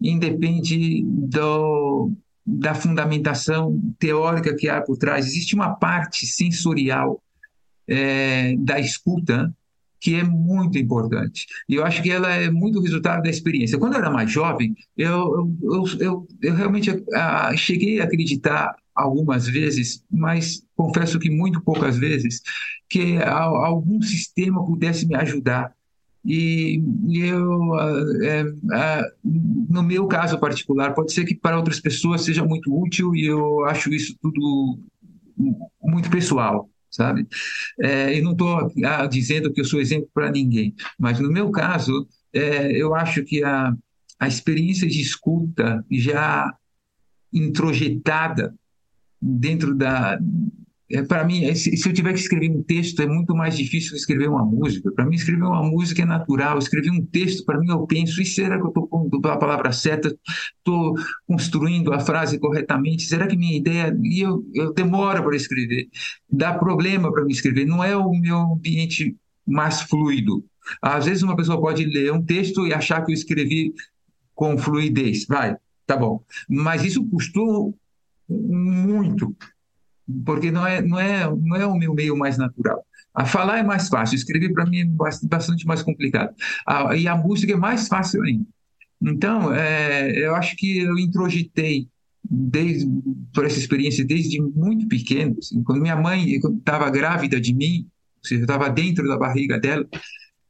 independe 0.00 1.02
do, 1.04 2.12
da 2.46 2.74
fundamentação 2.74 3.80
teórica 3.98 4.54
que 4.54 4.68
há 4.68 4.80
por 4.80 4.96
trás. 4.96 5.26
Existe 5.26 5.54
uma 5.54 5.74
parte 5.74 6.26
sensorial 6.26 7.22
é, 7.86 8.54
da 8.56 8.78
escuta 8.78 9.54
que 10.00 10.14
é 10.14 10.22
muito 10.22 10.78
importante. 10.78 11.46
E 11.68 11.74
eu 11.74 11.84
acho 11.84 12.02
que 12.02 12.10
ela 12.10 12.32
é 12.32 12.50
muito 12.50 12.80
resultado 12.80 13.22
da 13.22 13.30
experiência. 13.30 13.78
Quando 13.78 13.94
eu 13.94 13.98
era 13.98 14.10
mais 14.10 14.30
jovem, 14.30 14.74
eu, 14.96 15.56
eu, 15.62 15.84
eu, 15.98 16.28
eu 16.40 16.54
realmente 16.54 16.90
a, 17.12 17.56
cheguei 17.56 18.00
a 18.00 18.04
acreditar 18.04 18.76
algumas 18.98 19.46
vezes, 19.46 20.04
mas 20.10 20.62
confesso 20.76 21.18
que 21.18 21.30
muito 21.30 21.60
poucas 21.62 21.96
vezes, 21.96 22.42
que 22.88 23.16
algum 23.22 24.02
sistema 24.02 24.64
pudesse 24.64 25.06
me 25.06 25.14
ajudar. 25.14 25.72
E, 26.24 26.82
eu, 27.14 27.74
é, 28.22 28.44
é, 28.74 29.02
no 29.24 29.82
meu 29.82 30.06
caso 30.08 30.38
particular, 30.38 30.92
pode 30.92 31.12
ser 31.12 31.24
que 31.24 31.34
para 31.34 31.56
outras 31.56 31.80
pessoas 31.80 32.22
seja 32.22 32.44
muito 32.44 32.76
útil 32.76 33.14
e 33.14 33.24
eu 33.24 33.64
acho 33.66 33.90
isso 33.90 34.16
tudo 34.20 34.78
muito 35.80 36.10
pessoal 36.10 36.68
sabe? 36.90 37.28
É, 37.80 38.18
eu 38.18 38.24
não 38.24 38.32
estou 38.32 38.72
ah, 38.84 39.06
dizendo 39.06 39.52
que 39.52 39.60
eu 39.60 39.64
sou 39.64 39.78
exemplo 39.78 40.08
para 40.12 40.32
ninguém, 40.32 40.74
mas 40.98 41.20
no 41.20 41.30
meu 41.30 41.50
caso, 41.50 42.08
é, 42.32 42.72
eu 42.72 42.94
acho 42.94 43.22
que 43.24 43.44
a, 43.44 43.74
a 44.18 44.26
experiência 44.26 44.88
de 44.88 45.00
escuta 45.00 45.84
já 45.90 46.52
introjetada 47.32 48.54
dentro 49.20 49.74
da, 49.74 50.18
é, 50.90 51.02
para 51.02 51.22
mim, 51.22 51.44
é, 51.44 51.54
se, 51.54 51.76
se, 51.76 51.86
eu 51.86 51.92
tiver 51.92 52.14
que 52.14 52.18
escrever 52.20 52.50
um 52.50 52.62
texto, 52.62 53.00
é 53.02 53.06
muito 53.06 53.34
mais 53.34 53.56
difícil 53.56 53.94
escrever 53.94 54.28
uma 54.28 54.44
música. 54.44 54.90
Para 54.92 55.04
mim, 55.04 55.16
escrever 55.16 55.42
uma 55.42 55.62
música 55.62 56.02
é 56.02 56.04
natural. 56.06 56.58
Escrever 56.58 56.90
um 56.90 57.04
texto, 57.04 57.44
para 57.44 57.58
mim, 57.58 57.68
eu 57.68 57.86
penso: 57.86 58.22
e 58.22 58.24
será 58.24 58.56
que 58.56 58.64
eu 58.64 58.68
estou 58.68 58.88
pondo 58.88 59.20
a 59.28 59.36
palavra 59.36 59.70
certa? 59.70 60.08
Estou 60.56 60.94
construindo 61.26 61.92
a 61.92 62.00
frase 62.00 62.38
corretamente? 62.38 63.02
Será 63.02 63.26
que 63.26 63.36
minha 63.36 63.56
ideia. 63.56 63.94
E 64.02 64.20
eu, 64.20 64.42
eu 64.54 64.72
demoro 64.72 65.22
para 65.22 65.36
escrever. 65.36 65.88
Dá 66.30 66.54
problema 66.54 67.12
para 67.12 67.24
me 67.24 67.32
escrever. 67.32 67.66
Não 67.66 67.84
é 67.84 67.94
o 67.94 68.10
meu 68.12 68.38
ambiente 68.38 69.14
mais 69.46 69.82
fluido. 69.82 70.42
Às 70.80 71.04
vezes, 71.04 71.22
uma 71.22 71.36
pessoa 71.36 71.60
pode 71.60 71.84
ler 71.84 72.12
um 72.12 72.24
texto 72.24 72.66
e 72.66 72.72
achar 72.72 73.04
que 73.04 73.12
eu 73.12 73.14
escrevi 73.14 73.74
com 74.34 74.56
fluidez. 74.56 75.26
Vai, 75.26 75.54
tá 75.86 75.96
bom. 75.98 76.22
Mas 76.48 76.82
isso 76.82 77.04
custou 77.10 77.74
muito 78.28 79.34
porque 80.24 80.50
não 80.50 80.66
é, 80.66 80.80
não 80.80 80.98
é, 80.98 81.30
não 81.30 81.56
é 81.56 81.66
o 81.66 81.76
meu 81.76 81.94
meio 81.94 82.16
mais 82.16 82.38
natural. 82.38 82.84
A 83.14 83.26
falar 83.26 83.58
é 83.58 83.62
mais 83.62 83.88
fácil, 83.88 84.16
escrever 84.16 84.52
para 84.52 84.66
mim 84.66 84.80
é 84.80 84.84
bastante 84.84 85.66
mais 85.66 85.82
complicado. 85.82 86.34
A, 86.66 86.96
e 86.96 87.06
a 87.06 87.16
música 87.16 87.52
é 87.52 87.56
mais 87.56 87.88
fácil 87.88 88.22
ainda. 88.22 88.46
Então, 89.00 89.52
é, 89.54 90.10
eu 90.18 90.34
acho 90.34 90.56
que 90.56 90.78
eu 90.78 90.98
introjetei 90.98 91.88
desde, 92.24 92.86
por 93.34 93.44
essa 93.44 93.58
experiência 93.58 94.04
desde 94.04 94.40
muito 94.40 94.88
pequeno. 94.88 95.36
Assim, 95.38 95.62
quando 95.62 95.80
minha 95.80 95.96
mãe 95.96 96.36
estava 96.36 96.90
grávida 96.90 97.40
de 97.40 97.54
mim, 97.54 97.86
ou 98.22 98.28
seja, 98.28 98.42
estava 98.42 98.68
dentro 98.68 99.06
da 99.06 99.16
barriga 99.16 99.58
dela, 99.58 99.86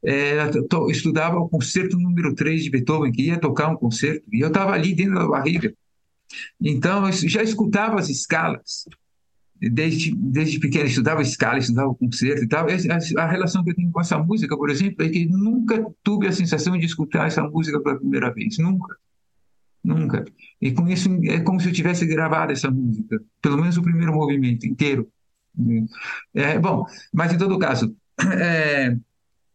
é, 0.04 0.36
ela 0.36 0.50
estudava 0.90 1.36
o 1.36 1.48
concerto 1.48 1.98
número 1.98 2.34
3 2.34 2.64
de 2.64 2.70
Beethoven, 2.70 3.12
que 3.12 3.22
ia 3.22 3.38
tocar 3.38 3.68
um 3.68 3.76
concerto, 3.76 4.24
e 4.32 4.40
eu 4.40 4.48
estava 4.48 4.72
ali 4.72 4.94
dentro 4.94 5.14
da 5.14 5.26
barriga. 5.26 5.72
Então, 6.60 7.06
eu 7.06 7.12
já 7.12 7.42
escutava 7.42 7.98
as 7.98 8.08
escalas, 8.08 8.84
desde, 9.60 10.14
desde 10.14 10.60
pequeno 10.60 10.86
estudava 10.86 11.22
escala, 11.22 11.58
estudava 11.58 11.94
concerto 11.94 12.44
e 12.44 12.48
tal. 12.48 12.66
A, 13.18 13.26
relação 13.26 13.64
que 13.64 13.70
eu 13.70 13.74
tenho 13.74 13.90
com 13.90 14.00
essa 14.00 14.18
música, 14.18 14.56
por 14.56 14.70
exemplo, 14.70 15.04
é 15.04 15.08
que 15.08 15.26
nunca 15.26 15.84
tive 16.04 16.28
a 16.28 16.32
sensação 16.32 16.78
de 16.78 16.86
escutar 16.86 17.26
essa 17.26 17.42
música 17.42 17.80
pela 17.80 17.98
primeira 17.98 18.32
vez. 18.32 18.58
Nunca. 18.58 18.96
Nunca. 19.82 20.24
E 20.60 20.72
com 20.72 20.88
isso 20.88 21.08
é 21.24 21.40
como 21.40 21.60
se 21.60 21.68
eu 21.68 21.72
tivesse 21.72 22.06
gravado 22.06 22.52
essa 22.52 22.70
música, 22.70 23.20
pelo 23.40 23.58
menos 23.58 23.76
o 23.76 23.82
primeiro 23.82 24.12
movimento 24.12 24.66
inteiro. 24.66 25.08
É, 26.34 26.58
bom, 26.58 26.84
mas 27.12 27.32
em 27.32 27.38
todo 27.38 27.58
caso, 27.58 27.96
é, 28.38 28.96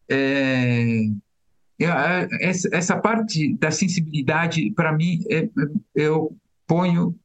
é, 0.09 1.07
essa, 2.41 2.69
essa 2.71 2.97
parte 2.97 3.55
da 3.57 3.71
sensibilidade, 3.71 4.71
para 4.71 4.91
mim, 4.93 5.23
é, 5.29 5.49
eu 5.93 6.35
ponho 6.67 7.15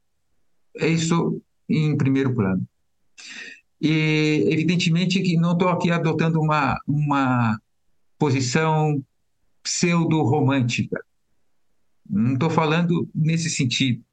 isso 0.75 1.41
em 1.67 1.95
primeiro 1.97 2.33
plano. 2.33 2.67
E, 3.81 4.45
evidentemente, 4.49 5.21
que 5.21 5.37
não 5.37 5.53
estou 5.53 5.69
aqui 5.69 5.89
adotando 5.91 6.39
uma, 6.41 6.79
uma 6.87 7.59
posição 8.17 9.01
pseudo-romântica. 9.63 10.99
Não 12.09 12.33
estou 12.33 12.49
falando 12.49 13.07
nesse 13.13 13.49
sentido. 13.49 14.03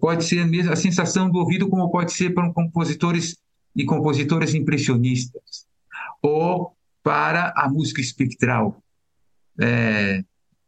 Pode 0.00 0.24
ser 0.24 0.46
a 0.70 0.76
sensação 0.76 1.30
do 1.30 1.38
ouvido, 1.38 1.68
como 1.68 1.90
pode 1.90 2.12
ser 2.12 2.34
para 2.34 2.52
compositores 2.52 3.36
e 3.74 3.84
compositoras 3.84 4.54
impressionistas, 4.54 5.66
ou 6.20 6.76
para 7.02 7.52
a 7.56 7.68
música 7.68 8.02
espectral, 8.02 8.82
é, 9.58 10.22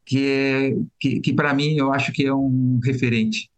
que, 0.04 0.26
é, 0.26 0.76
que, 0.98 1.20
que 1.20 1.32
para 1.32 1.52
mim 1.54 1.76
eu 1.76 1.92
acho 1.92 2.12
que 2.12 2.24
é 2.26 2.34
um 2.34 2.80
referente 2.82 3.50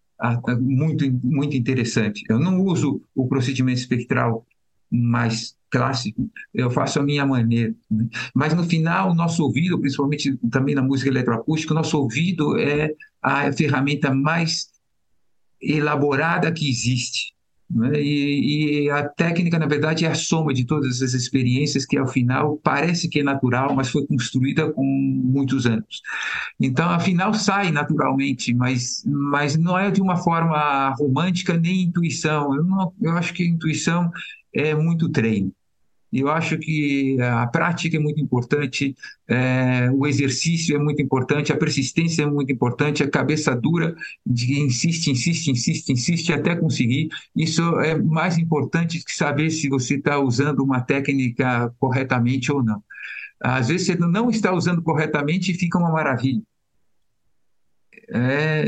muito, 0.60 1.04
muito 1.22 1.56
interessante. 1.56 2.24
Eu 2.28 2.38
não 2.38 2.60
uso 2.62 3.02
o 3.14 3.26
procedimento 3.26 3.78
espectral 3.78 4.46
mais 4.90 5.56
clássico, 5.70 6.30
eu 6.54 6.70
faço 6.70 7.00
a 7.00 7.02
minha 7.02 7.26
maneira. 7.26 7.74
Né? 7.90 8.08
Mas 8.34 8.54
no 8.54 8.64
final, 8.64 9.10
o 9.10 9.14
nosso 9.14 9.42
ouvido, 9.42 9.78
principalmente 9.78 10.36
também 10.50 10.74
na 10.74 10.82
música 10.82 11.10
eletroacústica, 11.10 11.72
o 11.72 11.76
nosso 11.76 11.98
ouvido 11.98 12.58
é 12.58 12.94
a 13.20 13.52
ferramenta 13.52 14.14
mais 14.14 14.68
elaborada 15.60 16.52
que 16.52 16.68
existe. 16.68 17.35
Né? 17.68 18.00
E, 18.00 18.84
e, 18.84 18.90
a 18.90 19.08
técnica, 19.08 19.58
na 19.58 19.66
verdade, 19.66 20.04
é 20.04 20.08
a 20.08 20.14
soma 20.14 20.54
de 20.54 20.64
todas 20.64 21.02
as 21.02 21.14
experiências 21.14 21.84
que, 21.84 21.98
ao 21.98 22.06
final, 22.06 22.58
parece 22.62 23.08
que 23.08 23.20
é 23.20 23.22
natural, 23.22 23.74
mas 23.74 23.88
foi 23.88 24.06
construída 24.06 24.70
com 24.72 24.84
muitos 24.84 25.66
anos. 25.66 26.00
Então, 26.60 26.88
afinal, 26.88 27.34
sai 27.34 27.72
naturalmente, 27.72 28.54
mas, 28.54 29.02
mas 29.06 29.56
não 29.56 29.76
é 29.76 29.90
de 29.90 30.00
uma 30.00 30.16
forma 30.16 30.94
romântica 30.98 31.56
nem 31.56 31.82
intuição. 31.82 32.54
Eu, 32.54 32.64
não, 32.64 32.92
eu 33.00 33.12
acho 33.12 33.34
que 33.34 33.44
intuição 33.44 34.10
é 34.54 34.74
muito 34.74 35.08
treino. 35.08 35.52
Eu 36.12 36.28
acho 36.28 36.56
que 36.58 37.20
a 37.20 37.46
prática 37.46 37.96
é 37.96 38.00
muito 38.00 38.20
importante, 38.20 38.94
é, 39.28 39.90
o 39.92 40.06
exercício 40.06 40.76
é 40.76 40.78
muito 40.78 41.02
importante, 41.02 41.52
a 41.52 41.56
persistência 41.56 42.22
é 42.22 42.26
muito 42.26 42.52
importante, 42.52 43.02
a 43.02 43.10
cabeça 43.10 43.54
dura 43.54 43.94
de 44.24 44.60
insiste, 44.60 45.10
insiste, 45.10 45.50
insiste, 45.50 45.92
insiste 45.92 46.32
até 46.32 46.54
conseguir. 46.54 47.08
Isso 47.34 47.62
é 47.80 47.98
mais 47.98 48.38
importante 48.38 49.04
que 49.04 49.12
saber 49.12 49.50
se 49.50 49.68
você 49.68 49.96
está 49.96 50.18
usando 50.18 50.60
uma 50.60 50.80
técnica 50.80 51.74
corretamente 51.78 52.52
ou 52.52 52.62
não. 52.62 52.82
Às 53.40 53.68
vezes 53.68 53.86
você 53.86 53.96
não 53.96 54.30
está 54.30 54.52
usando 54.52 54.82
corretamente 54.82 55.50
e 55.50 55.54
fica 55.54 55.78
uma 55.78 55.90
maravilha. 55.90 56.42
É, 58.08 58.64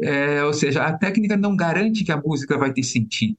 é, 0.00 0.44
ou 0.44 0.54
seja, 0.54 0.84
a 0.84 0.96
técnica 0.96 1.36
não 1.36 1.54
garante 1.54 2.04
que 2.04 2.12
a 2.12 2.16
música 2.16 2.56
vai 2.56 2.72
ter 2.72 2.82
sentido, 2.82 3.36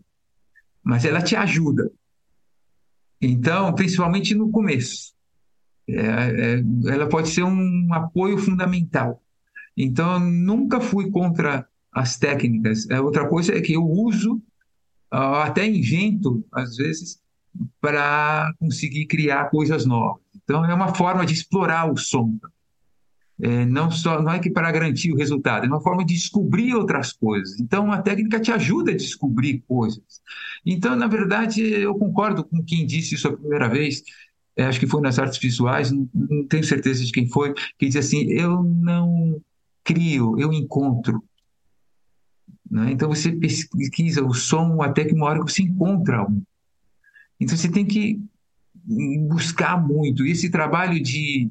mas 0.83 1.05
ela 1.05 1.21
te 1.21 1.35
ajuda. 1.35 1.91
Então, 3.21 3.73
principalmente 3.73 4.33
no 4.33 4.49
começo, 4.49 5.13
é, 5.87 5.95
é, 5.95 6.63
ela 6.93 7.07
pode 7.07 7.29
ser 7.29 7.43
um 7.43 7.93
apoio 7.93 8.37
fundamental. 8.37 9.21
Então, 9.75 10.13
eu 10.13 10.19
nunca 10.19 10.79
fui 10.79 11.09
contra 11.09 11.67
as 11.91 12.17
técnicas. 12.17 12.89
É, 12.89 12.99
outra 13.01 13.27
coisa 13.27 13.53
é 13.53 13.61
que 13.61 13.73
eu 13.73 13.83
uso, 13.83 14.41
até 15.11 15.65
invento, 15.65 16.45
às 16.51 16.75
vezes, 16.75 17.19
para 17.81 18.53
conseguir 18.59 19.07
criar 19.07 19.49
coisas 19.49 19.85
novas. 19.85 20.21
Então, 20.43 20.63
é 20.63 20.73
uma 20.73 20.93
forma 20.93 21.25
de 21.25 21.33
explorar 21.33 21.91
o 21.91 21.97
som. 21.97 22.37
É, 23.41 23.65
não 23.65 23.89
só 23.89 24.21
não 24.21 24.33
é 24.33 24.39
que 24.39 24.49
para 24.49 24.71
garantir 24.71 25.13
o 25.13 25.15
resultado, 25.15 25.65
é 25.65 25.67
uma 25.67 25.81
forma 25.81 26.05
de 26.05 26.13
descobrir 26.13 26.75
outras 26.75 27.13
coisas. 27.13 27.57
Então, 27.59 27.89
a 27.89 28.01
técnica 28.01 28.39
te 28.39 28.51
ajuda 28.51 28.91
a 28.91 28.97
descobrir 28.97 29.63
coisas. 29.65 30.21
Então, 30.65 30.93
na 30.95 31.07
verdade, 31.07 31.61
eu 31.61 31.95
concordo 31.95 32.43
com 32.43 32.61
quem 32.63 32.85
disse 32.85 33.15
isso 33.15 33.29
a 33.29 33.37
primeira 33.37 33.69
vez. 33.69 34.03
É, 34.57 34.65
acho 34.65 34.79
que 34.79 34.87
foi 34.87 35.01
nas 35.01 35.17
artes 35.17 35.39
visuais, 35.39 35.89
não, 35.89 36.09
não 36.13 36.45
tenho 36.47 36.65
certeza 36.65 37.03
de 37.05 37.13
quem 37.13 37.29
foi, 37.29 37.53
que 37.77 37.87
diz 37.87 37.95
assim: 37.95 38.29
eu 38.29 38.61
não 38.61 39.41
crio, 39.85 40.37
eu 40.37 40.51
encontro. 40.51 41.23
Né? 42.69 42.91
Então, 42.91 43.07
você 43.07 43.31
pesquisa 43.31 44.21
o 44.21 44.33
som 44.33 44.81
até 44.81 45.05
que 45.05 45.13
uma 45.13 45.27
hora 45.27 45.41
você 45.41 45.63
encontra 45.63 46.23
um. 46.29 46.43
Então, 47.39 47.55
você 47.55 47.69
tem 47.69 47.85
que 47.85 48.21
buscar 49.29 49.81
muito. 49.81 50.25
E 50.25 50.31
esse 50.31 50.49
trabalho 50.49 51.01
de 51.01 51.49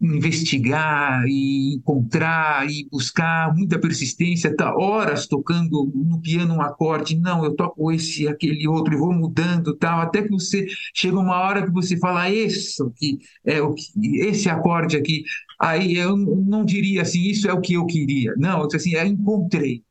investigar 0.00 1.24
e 1.26 1.74
encontrar 1.74 2.66
e 2.70 2.88
buscar 2.90 3.54
muita 3.54 3.78
persistência, 3.78 4.54
tá 4.56 4.74
horas 4.74 5.26
tocando 5.26 5.92
no 5.94 6.20
piano 6.20 6.54
um 6.54 6.62
acorde, 6.62 7.18
não, 7.18 7.44
eu 7.44 7.54
toco 7.54 7.92
esse, 7.92 8.26
aquele 8.26 8.66
outro, 8.66 8.94
e 8.94 8.96
vou 8.96 9.12
mudando, 9.12 9.76
tal, 9.76 10.00
até 10.00 10.22
que 10.22 10.30
você 10.30 10.66
chega 10.94 11.18
uma 11.18 11.38
hora 11.38 11.64
que 11.64 11.70
você 11.70 11.98
fala 11.98 12.30
esse 12.30 12.82
aqui 12.82 13.18
é 13.44 13.60
o 13.60 13.74
que, 13.74 13.84
esse 14.20 14.48
acorde 14.48 14.96
aqui, 14.96 15.22
aí 15.60 15.96
eu 15.96 16.16
não 16.16 16.64
diria 16.64 17.02
assim, 17.02 17.20
isso 17.22 17.48
é 17.48 17.52
o 17.52 17.60
que 17.60 17.74
eu 17.74 17.84
queria, 17.84 18.34
não, 18.38 18.66
assim, 18.72 18.94
eu 18.94 19.06
encontrei. 19.06 19.82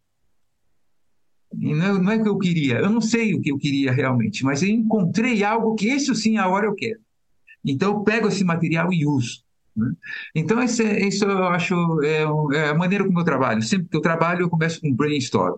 Não 1.53 1.83
é, 1.83 2.01
não 2.01 2.11
é 2.11 2.15
o 2.15 2.23
que 2.23 2.29
eu 2.29 2.37
queria, 2.37 2.77
eu 2.79 2.89
não 2.89 3.01
sei 3.01 3.33
o 3.33 3.41
que 3.41 3.51
eu 3.51 3.57
queria 3.57 3.91
realmente, 3.91 4.43
mas 4.43 4.63
eu 4.63 4.69
encontrei 4.69 5.43
algo 5.43 5.75
que 5.75 5.87
esse 5.87 6.13
sim 6.15 6.37
agora 6.37 6.65
eu 6.65 6.75
quero. 6.75 6.99
Então 7.65 7.93
eu 7.93 8.03
pego 8.03 8.27
esse 8.27 8.43
material 8.43 8.93
e 8.93 9.05
uso. 9.05 9.43
Né? 9.79 9.91
Então, 10.35 10.61
esse, 10.61 10.83
isso 10.83 11.25
eu 11.25 11.45
acho 11.45 12.03
é, 12.03 12.23
é, 12.57 12.69
a 12.69 12.75
maneira 12.75 13.05
como 13.05 13.19
eu 13.19 13.25
trabalho. 13.25 13.61
Sempre 13.61 13.89
que 13.89 13.97
eu 13.97 14.01
trabalho, 14.01 14.41
eu 14.41 14.49
começo 14.49 14.81
com 14.81 14.93
brainstorm. 14.93 15.55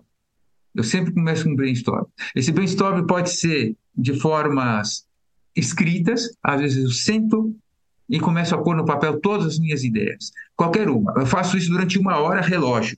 Eu 0.74 0.84
sempre 0.84 1.12
começo 1.12 1.44
com 1.44 1.54
brainstorm. 1.54 2.04
Esse 2.34 2.50
brainstorm 2.52 3.06
pode 3.06 3.30
ser 3.30 3.76
de 3.94 4.18
formas 4.18 5.06
escritas, 5.54 6.30
às 6.42 6.60
vezes 6.60 6.82
eu 6.82 6.90
sento 6.90 7.54
e 8.08 8.18
começo 8.18 8.54
a 8.54 8.62
pôr 8.62 8.76
no 8.76 8.84
papel 8.84 9.20
todas 9.20 9.46
as 9.46 9.58
minhas 9.58 9.84
ideias. 9.84 10.32
Qualquer 10.56 10.88
uma. 10.88 11.12
Eu 11.16 11.26
faço 11.26 11.56
isso 11.56 11.70
durante 11.70 11.98
uma 11.98 12.18
hora, 12.18 12.40
relógio. 12.40 12.96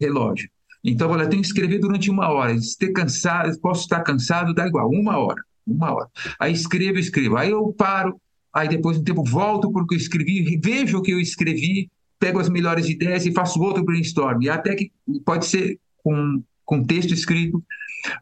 Relógio. 0.00 0.48
Então, 0.82 1.10
olha, 1.10 1.22
eu 1.22 1.28
tenho 1.28 1.42
que 1.42 1.48
escrever 1.48 1.78
durante 1.78 2.10
uma 2.10 2.28
hora. 2.30 2.58
Se 2.60 2.92
cansado, 2.92 3.58
posso 3.60 3.82
estar 3.82 4.00
cansado, 4.02 4.54
dá 4.54 4.66
igual, 4.66 4.90
uma 4.90 5.18
hora. 5.18 5.42
Uma 5.66 5.94
hora. 5.94 6.08
Aí 6.38 6.52
escrevo, 6.52 6.98
escrevo. 6.98 7.36
Aí 7.38 7.50
eu 7.50 7.72
paro, 7.72 8.20
aí 8.54 8.68
depois 8.68 8.96
de 8.96 9.02
um 9.02 9.04
tempo 9.04 9.24
volto 9.24 9.70
para 9.72 9.82
o 9.82 9.86
que 9.86 9.94
eu 9.94 9.98
escrevi, 9.98 10.58
vejo 10.62 10.98
o 10.98 11.02
que 11.02 11.10
eu 11.10 11.20
escrevi, 11.20 11.90
pego 12.18 12.38
as 12.38 12.48
melhores 12.48 12.88
ideias 12.88 13.26
e 13.26 13.32
faço 13.32 13.60
outro 13.60 13.84
brainstorm. 13.84 14.42
E 14.42 14.48
até 14.48 14.74
que 14.74 14.92
pode 15.24 15.46
ser 15.46 15.78
com, 16.02 16.42
com 16.64 16.84
texto 16.84 17.12
escrito. 17.12 17.62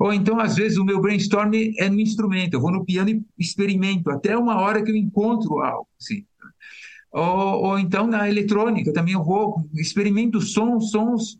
Ou 0.00 0.12
então, 0.12 0.40
às 0.40 0.56
vezes, 0.56 0.78
o 0.78 0.84
meu 0.84 1.00
brainstorm 1.00 1.52
é 1.78 1.88
no 1.88 2.00
instrumento. 2.00 2.54
Eu 2.54 2.60
vou 2.60 2.72
no 2.72 2.84
piano 2.84 3.10
e 3.10 3.22
experimento, 3.38 4.10
até 4.10 4.36
uma 4.36 4.60
hora 4.60 4.82
que 4.82 4.90
eu 4.90 4.96
encontro 4.96 5.60
algo. 5.60 5.88
Assim. 6.00 6.24
Ou, 7.12 7.64
ou, 7.64 7.78
então 7.78 8.06
na 8.06 8.26
eletrônica 8.26 8.90
também 8.90 9.12
eu 9.12 9.22
vou, 9.22 9.68
experimento 9.74 10.40
sons, 10.40 10.90
sons, 10.90 11.36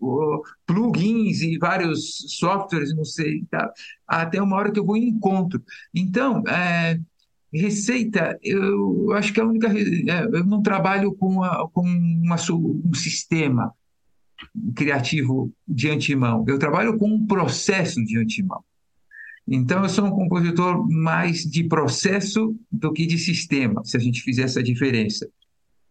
plugins 0.67 1.41
e 1.41 1.57
vários 1.57 2.39
softwares, 2.39 2.95
não 2.95 3.07
sei, 3.07 3.43
tá? 3.51 3.73
até 4.07 4.43
uma 4.43 4.57
hora 4.57 4.71
que 4.71 4.79
eu 4.79 4.85
vou 4.85 4.99
encontro. 4.99 5.63
Então, 5.95 6.43
é, 6.47 7.01
Receita, 7.53 8.39
eu 8.43 9.13
acho 9.13 9.33
que 9.33 9.41
a 9.41 9.45
única. 9.45 9.69
É, 9.69 10.25
eu 10.25 10.45
não 10.45 10.63
trabalho 10.63 11.15
com, 11.15 11.43
a, 11.43 11.69
com 11.71 11.83
uma, 11.83 12.37
um 12.37 12.95
sistema 12.95 13.75
criativo 14.75 15.53
de 15.69 15.91
antemão, 15.91 16.45
eu 16.49 16.59
trabalho 16.59 16.99
com 16.99 17.09
um 17.09 17.27
processo 17.27 18.03
de 18.05 18.19
antemão. 18.19 18.65
Então, 19.47 19.83
eu 19.83 19.89
sou 19.89 20.07
um 20.07 20.11
compositor 20.11 20.89
mais 20.89 21.43
de 21.43 21.65
processo 21.65 22.57
do 22.71 22.93
que 22.93 23.07
de 23.07 23.19
sistema, 23.19 23.85
se 23.85 23.97
a 23.97 24.01
gente 24.01 24.23
fizer 24.23 24.43
essa 24.43 24.63
diferença. 24.63 25.29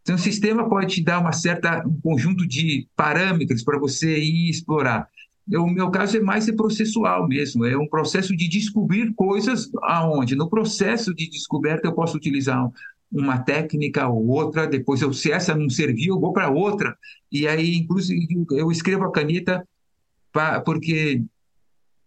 Então, 0.01 0.15
o 0.15 0.19
sistema 0.19 0.67
pode 0.67 0.95
te 0.95 1.03
dar 1.03 1.19
uma 1.19 1.31
certa, 1.31 1.85
um 1.85 1.99
conjunto 2.01 2.47
de 2.47 2.87
parâmetros 2.95 3.63
para 3.63 3.77
você 3.77 4.17
ir 4.17 4.49
explorar 4.49 5.07
o 5.47 5.67
meu 5.67 5.89
caso 5.89 6.17
é 6.17 6.19
mais 6.19 6.47
é 6.47 6.53
processual 6.53 7.27
mesmo, 7.27 7.65
é 7.65 7.77
um 7.77 7.87
processo 7.87 8.35
de 8.35 8.47
descobrir 8.47 9.13
coisas 9.13 9.69
aonde. 9.83 10.35
No 10.35 10.49
processo 10.49 11.13
de 11.13 11.29
descoberta 11.29 11.87
eu 11.87 11.93
posso 11.93 12.15
utilizar 12.15 12.69
uma 13.11 13.39
técnica 13.39 14.07
ou 14.07 14.27
outra, 14.27 14.67
depois 14.67 15.01
eu 15.01 15.11
se 15.11 15.31
essa 15.31 15.53
não 15.55 15.69
servir 15.69 16.07
eu 16.07 16.19
vou 16.19 16.31
para 16.31 16.49
outra. 16.49 16.95
E 17.31 17.47
aí 17.47 17.75
inclusive 17.75 18.45
eu 18.51 18.71
escrevo 18.71 19.03
a 19.05 19.11
caneta 19.11 19.67
pra, 20.31 20.61
porque 20.61 21.23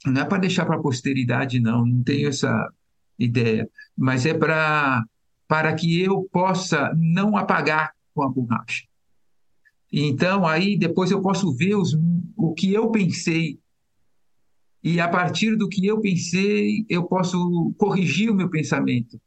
não 0.07 0.23
é 0.23 0.25
para 0.25 0.39
deixar 0.39 0.65
para 0.65 0.77
a 0.77 0.83
posteridade 0.83 1.61
não, 1.61 1.85
não 1.85 2.03
tenho 2.03 2.29
essa 2.29 2.69
ideia, 3.19 3.69
mas 3.97 4.27
é 4.27 4.35
para 4.35 5.05
para 5.47 5.75
que 5.75 6.01
eu 6.01 6.27
possa 6.33 6.93
não 6.97 7.37
apagar 7.37 7.93
com 8.15 8.23
a 8.23 8.29
borracha. 8.29 8.85
Então, 9.97 10.45
aí 10.45 10.77
depois 10.77 11.13
eu 11.13 11.23
posso 11.23 11.55
ver 11.55 11.77
os, 11.77 11.97
o 12.37 12.53
que 12.53 12.75
eu 12.75 12.91
pensei. 12.91 13.61
E 14.83 14.99
a 14.99 15.07
partir 15.07 15.55
do 15.55 15.69
que 15.69 15.87
eu 15.87 16.01
pensei, 16.01 16.85
eu 16.89 17.05
posso 17.05 17.73
corrigir 17.79 18.29
o 18.29 18.35
meu 18.35 18.51
pensamento. 18.51 19.21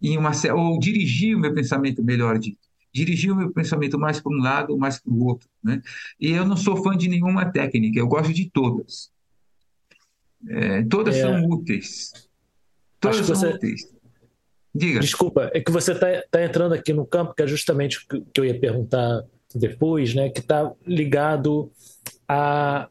Em 0.00 0.16
uma, 0.16 0.30
ou 0.54 0.78
dirigir 0.78 1.36
o 1.36 1.40
meu 1.40 1.52
pensamento, 1.52 2.04
melhor 2.04 2.38
dito. 2.38 2.60
Dirigir 2.94 3.32
o 3.32 3.36
meu 3.36 3.52
pensamento 3.52 3.98
mais 3.98 4.20
para 4.20 4.32
um 4.32 4.40
lado 4.40 4.78
mais 4.78 5.00
para 5.00 5.12
o 5.12 5.24
outro. 5.24 5.48
Né? 5.62 5.82
E 6.20 6.30
eu 6.30 6.46
não 6.46 6.56
sou 6.56 6.76
fã 6.76 6.96
de 6.96 7.08
nenhuma 7.08 7.50
técnica, 7.50 7.98
eu 7.98 8.06
gosto 8.06 8.32
de 8.32 8.48
todas. 8.48 9.10
É, 10.48 10.84
todas 10.84 11.16
é... 11.16 11.22
são 11.22 11.44
úteis. 11.46 12.12
Todas 13.00 13.26
são 13.26 13.34
você... 13.34 13.48
úteis. 13.48 13.92
Diga. 14.72 15.00
Desculpa, 15.00 15.50
é 15.52 15.60
que 15.60 15.72
você 15.72 15.92
está 15.92 16.06
tá 16.30 16.44
entrando 16.44 16.74
aqui 16.74 16.92
no 16.92 17.04
campo, 17.04 17.34
que 17.34 17.42
é 17.42 17.46
justamente 17.46 17.98
o 17.98 18.24
que 18.24 18.40
eu 18.40 18.44
ia 18.44 18.58
perguntar 18.58 19.24
depois, 19.58 20.14
né, 20.14 20.28
que 20.30 20.40
está 20.40 20.72
ligado 20.86 21.70
a, 22.28 22.88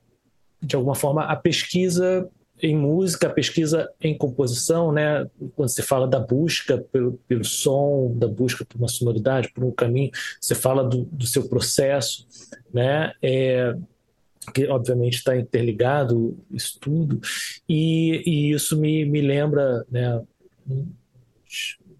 de 0.61 0.75
alguma 0.75 0.95
forma, 0.95 1.23
a 1.23 1.35
pesquisa 1.35 2.29
em 2.61 2.77
música, 2.77 3.27
a 3.27 3.31
pesquisa 3.31 3.89
em 3.99 4.15
composição, 4.15 4.91
né, 4.91 5.27
quando 5.55 5.69
você 5.69 5.81
fala 5.81 6.07
da 6.07 6.19
busca 6.19 6.77
pelo, 6.91 7.13
pelo 7.27 7.43
som, 7.43 8.13
da 8.15 8.27
busca 8.27 8.63
por 8.63 8.77
uma 8.77 8.87
sonoridade, 8.87 9.51
por 9.51 9.63
um 9.63 9.71
caminho, 9.71 10.11
você 10.39 10.53
fala 10.53 10.83
do, 10.83 11.05
do 11.05 11.25
seu 11.25 11.49
processo, 11.49 12.27
né, 12.71 13.13
é, 13.21 13.75
que 14.53 14.67
obviamente 14.67 15.15
está 15.15 15.35
interligado 15.35 16.37
isso 16.51 16.77
tudo, 16.79 17.19
e, 17.67 18.21
e 18.25 18.51
isso 18.51 18.79
me, 18.79 19.05
me 19.05 19.21
lembra 19.21 19.83
né, 19.89 20.21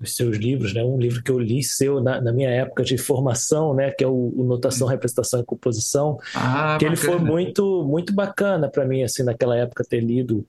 dos 0.01 0.15
seus 0.15 0.35
livros, 0.35 0.73
né? 0.73 0.83
Um 0.83 0.97
livro 0.97 1.21
que 1.21 1.29
eu 1.29 1.37
li 1.37 1.61
seu 1.61 2.01
na, 2.01 2.19
na 2.19 2.33
minha 2.33 2.49
época 2.49 2.83
de 2.83 2.97
formação, 2.97 3.73
né? 3.75 3.91
Que 3.91 4.03
é 4.03 4.07
o, 4.07 4.33
o 4.35 4.43
Notação, 4.43 4.87
Representação 4.87 5.39
e 5.39 5.45
Composição, 5.45 6.17
ah, 6.33 6.77
que 6.79 6.85
bacana. 6.85 6.87
ele 6.87 6.95
foi 6.95 7.19
muito 7.19 7.83
muito 7.85 8.11
bacana 8.11 8.67
para 8.67 8.83
mim 8.83 9.03
assim 9.03 9.21
naquela 9.21 9.55
época 9.55 9.85
ter 9.87 9.99
lido, 9.99 10.45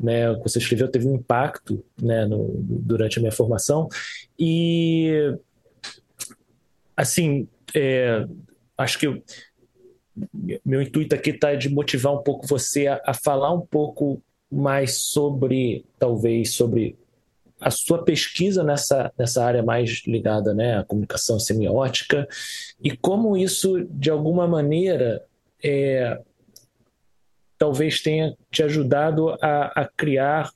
né? 0.00 0.30
O 0.30 0.38
que 0.38 0.48
você 0.48 0.58
escreveu 0.58 0.88
teve 0.88 1.06
um 1.06 1.16
impacto, 1.16 1.84
né? 2.00 2.24
No, 2.24 2.50
durante 2.58 3.18
a 3.18 3.20
minha 3.20 3.32
formação 3.32 3.88
e 4.38 5.36
assim 6.96 7.46
é, 7.74 8.26
acho 8.78 8.98
que 8.98 9.06
eu, 9.06 9.22
meu 10.64 10.80
intuito 10.80 11.14
aqui 11.14 11.30
está 11.30 11.54
de 11.54 11.68
motivar 11.68 12.14
um 12.14 12.22
pouco 12.22 12.46
você 12.46 12.86
a, 12.86 13.02
a 13.04 13.12
falar 13.12 13.52
um 13.52 13.60
pouco 13.60 14.22
mais 14.50 14.98
sobre 14.98 15.84
talvez 15.98 16.54
sobre 16.54 16.96
a 17.64 17.70
sua 17.70 18.04
pesquisa 18.04 18.62
nessa, 18.62 19.10
nessa 19.18 19.42
área 19.42 19.62
mais 19.62 20.02
ligada 20.06 20.52
né, 20.52 20.76
à 20.76 20.84
comunicação 20.84 21.40
semiótica 21.40 22.28
e 22.82 22.94
como 22.94 23.38
isso, 23.38 23.86
de 23.88 24.10
alguma 24.10 24.46
maneira, 24.46 25.24
é, 25.64 26.20
talvez 27.56 28.02
tenha 28.02 28.36
te 28.50 28.62
ajudado 28.62 29.30
a, 29.40 29.80
a, 29.80 29.88
criar 29.96 30.52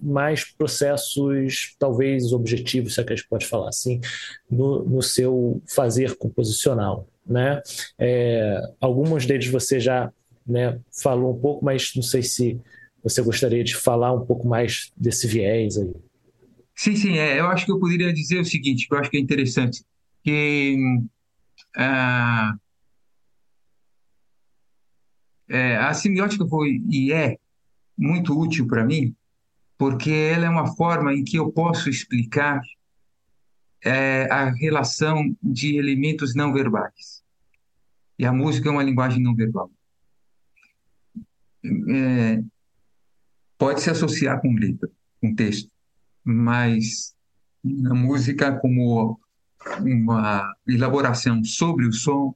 mais 0.00 0.44
processos, 0.44 1.74
talvez 1.80 2.32
objetivos, 2.32 2.94
se 2.94 3.00
é 3.00 3.04
que 3.04 3.12
a 3.12 3.16
gente 3.16 3.28
pode 3.28 3.44
falar 3.44 3.68
assim, 3.68 4.00
no, 4.48 4.84
no 4.84 5.02
seu 5.02 5.60
fazer 5.66 6.16
composicional. 6.16 7.08
Né? 7.26 7.60
É, 7.98 8.62
alguns 8.80 9.26
deles 9.26 9.48
você 9.48 9.80
já 9.80 10.12
né, 10.46 10.78
falou 10.92 11.34
um 11.34 11.40
pouco, 11.40 11.64
mas 11.64 11.90
não 11.96 12.04
sei 12.04 12.22
se 12.22 12.60
você 13.02 13.20
gostaria 13.20 13.64
de 13.64 13.74
falar 13.74 14.12
um 14.12 14.24
pouco 14.24 14.46
mais 14.46 14.92
desse 14.96 15.26
viés 15.26 15.76
aí. 15.76 15.92
Sim, 16.76 16.94
sim, 16.94 17.18
é, 17.18 17.40
eu 17.40 17.46
acho 17.48 17.64
que 17.64 17.72
eu 17.72 17.80
poderia 17.80 18.12
dizer 18.12 18.38
o 18.38 18.44
seguinte, 18.44 18.86
que 18.86 18.94
eu 18.94 18.98
acho 18.98 19.10
que 19.10 19.16
é 19.16 19.20
interessante, 19.20 19.82
que 20.22 20.76
ah, 21.74 22.54
é, 25.48 25.76
a 25.78 25.94
semiótica 25.94 26.46
foi 26.46 26.82
e 26.90 27.12
é 27.12 27.38
muito 27.96 28.38
útil 28.38 28.66
para 28.66 28.84
mim, 28.84 29.16
porque 29.78 30.10
ela 30.10 30.46
é 30.46 30.50
uma 30.50 30.74
forma 30.76 31.14
em 31.14 31.24
que 31.24 31.38
eu 31.38 31.50
posso 31.50 31.88
explicar 31.88 32.60
é, 33.82 34.24
a 34.30 34.50
relação 34.50 35.34
de 35.42 35.76
elementos 35.76 36.34
não 36.34 36.52
verbais. 36.52 37.24
E 38.18 38.26
a 38.26 38.32
música 38.32 38.68
é 38.68 38.72
uma 38.72 38.82
linguagem 38.82 39.22
não 39.22 39.34
verbal. 39.34 39.70
É, 41.64 42.42
pode 43.56 43.80
se 43.80 43.90
associar 43.90 44.40
com 44.40 44.52
letra, 44.54 44.90
com 45.20 45.34
texto 45.34 45.75
mas 46.26 47.14
a 47.88 47.94
música 47.94 48.58
como 48.58 49.18
uma 49.80 50.52
elaboração 50.66 51.44
sobre 51.44 51.86
o 51.86 51.92
som 51.92 52.34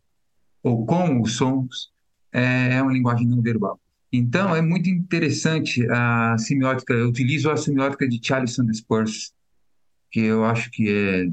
ou 0.62 0.87
com 0.87 1.20
os 1.20 1.37
sons 1.37 1.90
é, 2.33 2.74
é 2.74 2.83
uma 2.83 2.92
linguagem 2.92 3.26
não 3.26 3.42
verbal. 3.42 3.81
Então, 4.12 4.55
é 4.55 4.62
muito 4.62 4.88
interessante 4.88 5.87
a 5.90 6.37
semiótica. 6.38 6.92
Eu 6.92 7.09
utilizo 7.09 7.50
a 7.50 7.57
semiótica 7.57 8.09
de 8.09 8.20
Charles 8.22 8.55
Sanders 8.55 8.81
Peirce, 8.81 9.33
que 10.11 10.20
eu 10.20 10.44
acho 10.44 10.70
que 10.70 10.88
é 10.88 11.31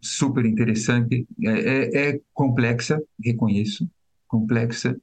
super 0.00 0.44
interessante. 0.44 1.26
É, 1.42 1.50
é, 1.50 2.08
é 2.08 2.20
complexa, 2.32 3.00
reconheço, 3.22 3.90
complexa, 4.26 4.98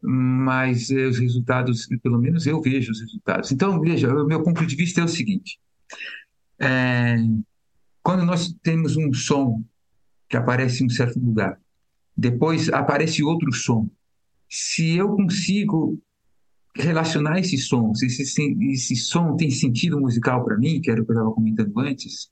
mas 0.00 0.90
os 0.90 1.18
resultados, 1.18 1.86
pelo 2.02 2.18
menos 2.18 2.46
eu 2.46 2.60
vejo 2.60 2.92
os 2.92 3.00
resultados. 3.00 3.50
Então, 3.52 3.80
veja, 3.80 4.12
o 4.12 4.26
meu 4.26 4.42
ponto 4.42 4.64
de 4.66 4.76
vista 4.76 5.00
é 5.00 5.04
o 5.04 5.08
seguinte: 5.08 5.58
é, 6.58 7.16
quando 8.02 8.24
nós 8.24 8.52
temos 8.62 8.96
um 8.96 9.12
som 9.12 9.62
que 10.28 10.36
aparece 10.36 10.82
em 10.82 10.86
um 10.86 10.90
certo 10.90 11.18
lugar, 11.18 11.60
depois 12.16 12.68
aparece 12.68 13.22
outro 13.22 13.52
som. 13.52 13.88
Se 14.48 14.96
eu 14.96 15.14
consigo 15.14 16.00
relacionar 16.74 17.38
esses 17.38 17.66
sons, 17.66 18.02
esse, 18.02 18.22
esse 18.70 18.96
som 18.96 19.36
tem 19.36 19.50
sentido 19.50 20.00
musical 20.00 20.44
para 20.44 20.56
mim, 20.56 20.80
que 20.80 20.90
era 20.90 21.00
o 21.00 21.04
que 21.04 21.10
eu 21.10 21.14
estava 21.14 21.32
comentando 21.32 21.78
antes, 21.78 22.30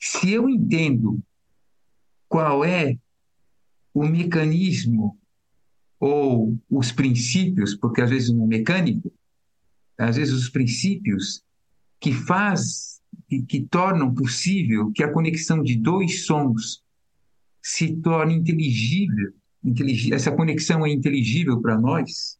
se 0.00 0.30
eu 0.30 0.48
entendo 0.48 1.22
qual 2.28 2.64
é 2.64 2.98
o 3.92 4.04
mecanismo 4.04 5.18
ou 6.00 6.58
os 6.68 6.92
princípios, 6.92 7.74
porque 7.74 8.00
às 8.00 8.10
vezes 8.10 8.30
não 8.32 8.44
é 8.44 8.48
mecânico, 8.48 9.12
às 9.96 10.16
vezes 10.16 10.34
os 10.34 10.48
princípios 10.48 11.42
que 12.04 12.12
faz 12.12 13.00
que, 13.26 13.40
que 13.40 13.62
tornam 13.62 14.12
possível 14.12 14.92
que 14.92 15.02
a 15.02 15.10
conexão 15.10 15.62
de 15.62 15.74
dois 15.74 16.26
sons 16.26 16.84
se 17.62 17.96
torne 17.96 18.34
inteligível, 18.34 19.32
inteligível 19.64 20.14
essa 20.14 20.30
conexão 20.30 20.84
é 20.84 20.90
inteligível 20.90 21.62
para 21.62 21.80
nós, 21.80 22.38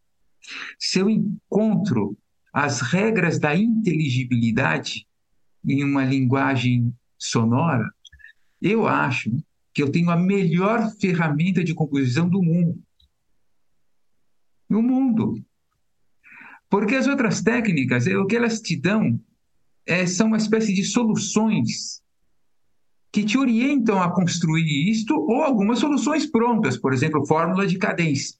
se 0.78 0.98
eu 0.98 1.08
encontro 1.08 2.14
as 2.52 2.82
regras 2.82 3.38
da 3.38 3.56
inteligibilidade 3.56 5.06
em 5.66 5.82
uma 5.82 6.04
linguagem 6.04 6.94
sonora, 7.16 7.90
eu 8.60 8.86
acho 8.86 9.34
que 9.72 9.82
eu 9.82 9.90
tenho 9.90 10.10
a 10.10 10.16
melhor 10.16 10.90
ferramenta 11.00 11.64
de 11.64 11.72
composição 11.72 12.28
do 12.28 12.42
mundo. 12.42 12.78
No 14.68 14.82
mundo. 14.82 15.42
Porque 16.68 16.94
as 16.94 17.06
outras 17.06 17.40
técnicas, 17.40 18.06
o 18.06 18.26
que 18.26 18.36
elas 18.36 18.60
te 18.60 18.76
dão 18.76 19.18
é, 19.86 20.06
são 20.06 20.28
uma 20.28 20.36
espécie 20.36 20.72
de 20.72 20.84
soluções 20.84 22.02
que 23.12 23.24
te 23.24 23.38
orientam 23.38 24.02
a 24.02 24.12
construir 24.12 24.90
isto 24.90 25.14
ou 25.14 25.42
algumas 25.42 25.78
soluções 25.78 26.26
prontas, 26.26 26.76
por 26.76 26.92
exemplo, 26.92 27.24
fórmula 27.26 27.66
de 27.66 27.78
cadência. 27.78 28.36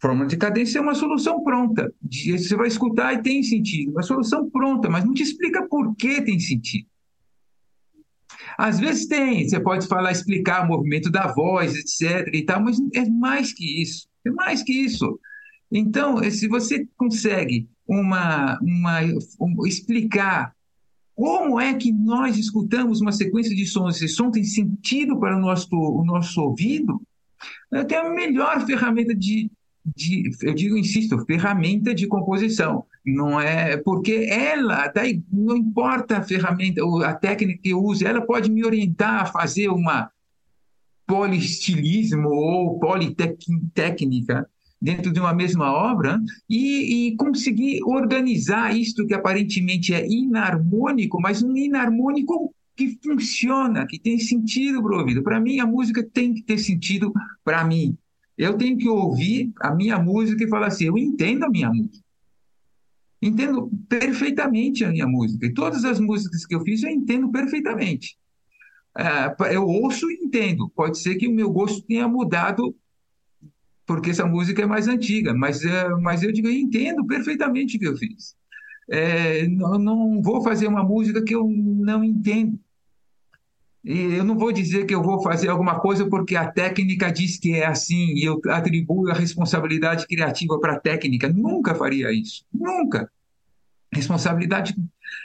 Fórmula 0.00 0.26
de 0.26 0.36
cadência 0.36 0.78
é 0.78 0.82
uma 0.82 0.94
solução 0.94 1.42
pronta. 1.42 1.92
Você 2.02 2.56
vai 2.56 2.68
escutar 2.68 3.12
e 3.14 3.22
tem 3.22 3.42
sentido. 3.42 3.92
Uma 3.92 4.02
solução 4.02 4.48
pronta, 4.50 4.88
mas 4.88 5.04
não 5.04 5.14
te 5.14 5.22
explica 5.22 5.66
por 5.68 5.94
que 5.96 6.20
tem 6.22 6.38
sentido. 6.38 6.86
Às 8.58 8.78
vezes 8.78 9.06
tem, 9.06 9.48
você 9.48 9.58
pode 9.60 9.86
falar, 9.86 10.12
explicar 10.12 10.64
o 10.64 10.68
movimento 10.68 11.10
da 11.10 11.32
voz, 11.32 11.74
etc. 11.74 12.28
e 12.32 12.44
tal, 12.44 12.62
mas 12.62 12.78
é 12.94 13.08
mais 13.08 13.52
que 13.52 13.82
isso. 13.82 14.08
É 14.24 14.30
mais 14.30 14.62
que 14.62 14.72
isso. 14.72 15.18
Então, 15.70 16.22
se 16.30 16.48
você 16.48 16.86
consegue 16.96 17.68
uma, 17.92 18.58
uma, 18.60 19.00
um, 19.40 19.66
explicar 19.66 20.54
como 21.14 21.60
é 21.60 21.74
que 21.74 21.92
nós 21.92 22.38
escutamos 22.38 23.00
uma 23.00 23.12
sequência 23.12 23.54
de 23.54 23.66
sons, 23.66 23.96
esse 23.96 24.08
som 24.08 24.30
tem 24.30 24.44
sentido 24.44 25.18
para 25.18 25.36
o 25.36 25.40
nosso, 25.40 25.68
o 25.72 26.04
nosso 26.04 26.40
ouvido, 26.40 27.00
eu 27.70 27.84
tenho 27.84 28.06
a 28.06 28.14
melhor 28.14 28.64
ferramenta 28.64 29.14
de, 29.14 29.50
de, 29.84 30.30
eu 30.42 30.54
digo, 30.54 30.76
insisto, 30.76 31.24
ferramenta 31.26 31.94
de 31.94 32.06
composição. 32.06 32.84
Não 33.04 33.38
é 33.40 33.76
porque 33.76 34.26
ela, 34.30 34.86
daí 34.88 35.22
não 35.30 35.56
importa 35.56 36.18
a 36.18 36.22
ferramenta, 36.22 36.80
a 37.04 37.14
técnica 37.14 37.60
que 37.62 37.70
eu 37.70 37.82
use, 37.82 38.06
ela 38.06 38.20
pode 38.22 38.50
me 38.50 38.64
orientar 38.64 39.22
a 39.22 39.26
fazer 39.26 39.68
uma 39.68 40.10
polistilismo 41.06 42.28
ou 42.28 42.78
politécnica 42.78 44.48
dentro 44.82 45.12
de 45.12 45.20
uma 45.20 45.32
mesma 45.32 45.72
obra 45.72 46.20
e, 46.50 47.10
e, 47.10 47.16
conseguir 47.16 47.78
organizar 47.84 48.76
isto 48.76 49.06
que 49.06 49.14
aparentemente 49.14 49.94
é 49.94 50.04
inarmônico, 50.04 51.20
mas 51.20 51.40
um 51.40 51.56
inarmônico 51.56 52.52
que 52.74 52.98
funciona, 53.00 53.86
que 53.86 53.96
tem 53.96 54.18
sentido 54.18 54.82
para 54.82 54.96
o 54.96 54.98
ouvido. 54.98 55.22
Para 55.22 55.38
mim, 55.38 55.60
a 55.60 55.66
música 55.66 56.02
tem 56.02 56.34
que 56.34 56.42
ter 56.42 56.58
sentido 56.58 57.12
para 57.44 57.64
mim. 57.64 57.96
Eu 58.36 58.58
tenho 58.58 58.76
que 58.76 58.88
ouvir 58.88 59.52
a 59.60 59.72
minha 59.72 60.00
música 60.00 60.42
e 60.42 60.48
falar 60.48 60.66
assim: 60.66 60.86
eu 60.86 60.98
entendo 60.98 61.44
a 61.44 61.48
minha 61.48 61.72
música. 61.72 62.04
Entendo 63.22 63.70
perfeitamente 63.88 64.84
a 64.84 64.90
minha 64.90 65.06
música. 65.06 65.46
E 65.46 65.54
todas 65.54 65.84
as 65.84 66.00
músicas 66.00 66.44
que 66.44 66.56
eu 66.56 66.60
fiz, 66.62 66.82
eu 66.82 66.90
entendo 66.90 67.30
perfeitamente. 67.30 68.16
É, 68.98 69.54
eu 69.54 69.64
ouço 69.64 70.10
e 70.10 70.14
entendo. 70.24 70.68
Pode 70.70 70.98
ser 70.98 71.14
que 71.14 71.28
o 71.28 71.32
meu 71.32 71.52
gosto 71.52 71.86
tenha 71.86 72.08
mudado 72.08 72.74
porque 73.92 74.08
essa 74.08 74.24
música 74.24 74.62
é 74.62 74.66
mais 74.66 74.88
antiga, 74.88 75.34
mas, 75.34 75.62
é, 75.62 75.88
mas 76.00 76.22
eu 76.22 76.32
digo, 76.32 76.48
eu 76.48 76.52
entendo 76.52 77.06
perfeitamente 77.06 77.76
o 77.76 77.80
que 77.80 77.86
eu 77.86 77.96
fiz. 77.96 78.34
É, 78.90 79.46
não, 79.48 79.78
não 79.78 80.22
vou 80.22 80.42
fazer 80.42 80.66
uma 80.66 80.82
música 80.82 81.22
que 81.22 81.34
eu 81.34 81.46
não 81.46 82.02
entendo. 82.02 82.58
E 83.84 84.14
eu 84.14 84.24
não 84.24 84.38
vou 84.38 84.50
dizer 84.50 84.86
que 84.86 84.94
eu 84.94 85.02
vou 85.02 85.22
fazer 85.22 85.48
alguma 85.48 85.78
coisa 85.78 86.08
porque 86.08 86.36
a 86.36 86.50
técnica 86.50 87.12
diz 87.12 87.38
que 87.38 87.54
é 87.54 87.66
assim 87.66 88.14
e 88.14 88.24
eu 88.24 88.40
atribuo 88.48 89.10
a 89.10 89.14
responsabilidade 89.14 90.06
criativa 90.06 90.58
para 90.58 90.74
a 90.74 90.80
técnica. 90.80 91.28
Nunca 91.28 91.74
faria 91.74 92.10
isso. 92.12 92.46
Nunca. 92.50 93.10
Responsabilidade 93.92 94.74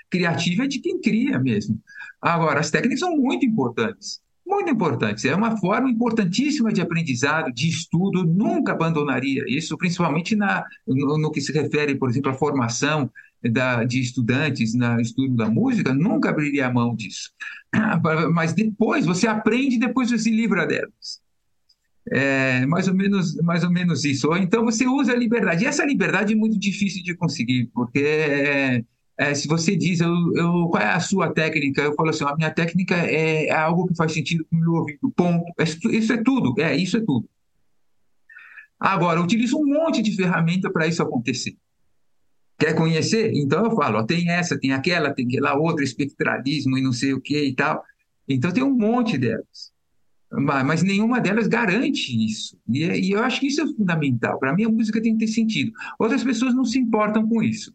criativa 0.10 0.66
é 0.66 0.68
de 0.68 0.80
quem 0.80 1.00
cria 1.00 1.40
mesmo. 1.40 1.80
Agora, 2.22 2.60
as 2.60 2.70
técnicas 2.70 3.00
são 3.00 3.16
muito 3.16 3.46
importantes. 3.46 4.20
Muito 4.48 4.72
importantes. 4.72 5.26
É 5.26 5.36
uma 5.36 5.58
forma 5.58 5.90
importantíssima 5.90 6.72
de 6.72 6.80
aprendizado, 6.80 7.52
de 7.52 7.68
estudo. 7.68 8.24
Nunca 8.24 8.72
abandonaria 8.72 9.44
isso, 9.46 9.78
principalmente 9.78 10.38
na, 10.38 10.64
no, 10.88 11.18
no 11.18 11.32
que 11.32 11.42
se 11.42 11.52
refere, 11.52 11.96
por 11.96 12.10
exemplo, 12.10 12.32
à 12.32 12.34
formação 12.34 13.12
da, 13.44 13.84
de 13.84 14.00
estudantes 14.00 14.74
no 14.74 15.02
estudo 15.02 15.36
da 15.36 15.50
música, 15.50 15.94
nunca 15.94 16.30
abriria 16.30 16.68
a 16.68 16.74
mão 16.74 16.96
disso. 16.96 17.32
Mas 18.34 18.54
depois, 18.54 19.06
você 19.06 19.28
aprende, 19.28 19.78
depois 19.78 20.10
você 20.10 20.18
se 20.18 20.32
livra 20.32 20.66
delas. 20.66 21.22
É 22.10 22.66
mais 22.66 22.88
ou 22.88 22.96
menos, 22.96 23.36
mais 23.42 23.66
ou 23.66 23.70
menos 23.70 24.06
isso. 24.06 24.30
Ou 24.30 24.38
então 24.38 24.64
você 24.64 24.88
usa 24.88 25.12
a 25.12 25.16
liberdade. 25.16 25.66
E 25.66 25.68
essa 25.68 25.86
liberdade 25.86 26.32
é 26.32 26.38
muito 26.38 26.58
difícil 26.58 27.04
de 27.04 27.14
conseguir, 27.14 27.70
porque 27.74 28.86
é, 29.18 29.32
é, 29.32 29.36
se 29.36 29.48
você 29.48 29.76
diz 29.76 30.00
eu, 30.00 30.12
eu, 30.36 30.68
qual 30.70 30.82
é 30.82 30.94
a 30.94 31.00
sua 31.00 31.34
técnica, 31.34 31.82
eu 31.82 31.94
falo 31.94 32.10
assim, 32.10 32.24
a 32.24 32.36
minha 32.36 32.52
técnica 32.52 32.96
é, 32.96 33.48
é 33.48 33.56
algo 33.56 33.88
que 33.88 33.96
faz 33.96 34.12
sentido 34.12 34.46
com 34.46 34.56
o 34.56 34.60
meu 34.60 34.74
ouvido. 34.74 35.12
Ponto. 35.12 35.44
Isso 35.92 36.14
é 36.14 36.18
tudo. 36.18 36.60
É, 36.62 36.76
isso 36.76 36.98
é 36.98 37.02
tudo. 37.02 37.28
Agora, 38.80 39.20
eu 39.20 39.24
utilizo 39.24 39.58
um 39.58 39.66
monte 39.66 40.02
de 40.02 40.16
ferramenta 40.16 40.70
para 40.72 40.86
isso 40.86 41.02
acontecer. 41.02 41.58
Quer 42.60 42.76
conhecer? 42.76 43.32
Então 43.34 43.66
eu 43.66 43.76
falo, 43.76 44.00
ó, 44.00 44.04
tem 44.04 44.30
essa, 44.30 44.60
tem 44.60 44.72
aquela, 44.72 45.14
tem 45.14 45.28
aquela 45.28 45.56
outra, 45.56 45.84
espectralismo 45.84 46.78
e 46.78 46.82
não 46.82 46.92
sei 46.92 47.14
o 47.14 47.22
que 47.22 47.44
e 47.44 47.54
tal. 47.56 47.84
Então 48.28 48.52
tem 48.52 48.64
um 48.64 48.76
monte 48.76 49.18
delas. 49.18 49.72
Mas, 50.32 50.66
mas 50.66 50.84
nenhuma 50.84 51.20
delas 51.20 51.48
garante 51.48 52.14
isso. 52.26 52.58
E, 52.68 52.84
e, 52.84 53.12
eu 53.12 53.24
acho 53.24 53.40
que 53.40 53.48
isso 53.48 53.62
é 53.62 53.68
fundamental. 53.68 54.40
Para 54.40 54.54
mim, 54.54 54.66
a 54.66 54.70
música 54.70 55.02
tem 55.02 55.14
que 55.14 55.26
ter 55.26 55.32
sentido. 55.32 55.72
Outras 55.98 56.24
pessoas 56.24 56.54
não 56.54 56.66
se 56.66 56.78
importam 56.78 57.28
com 57.28 57.42
isso. 57.42 57.74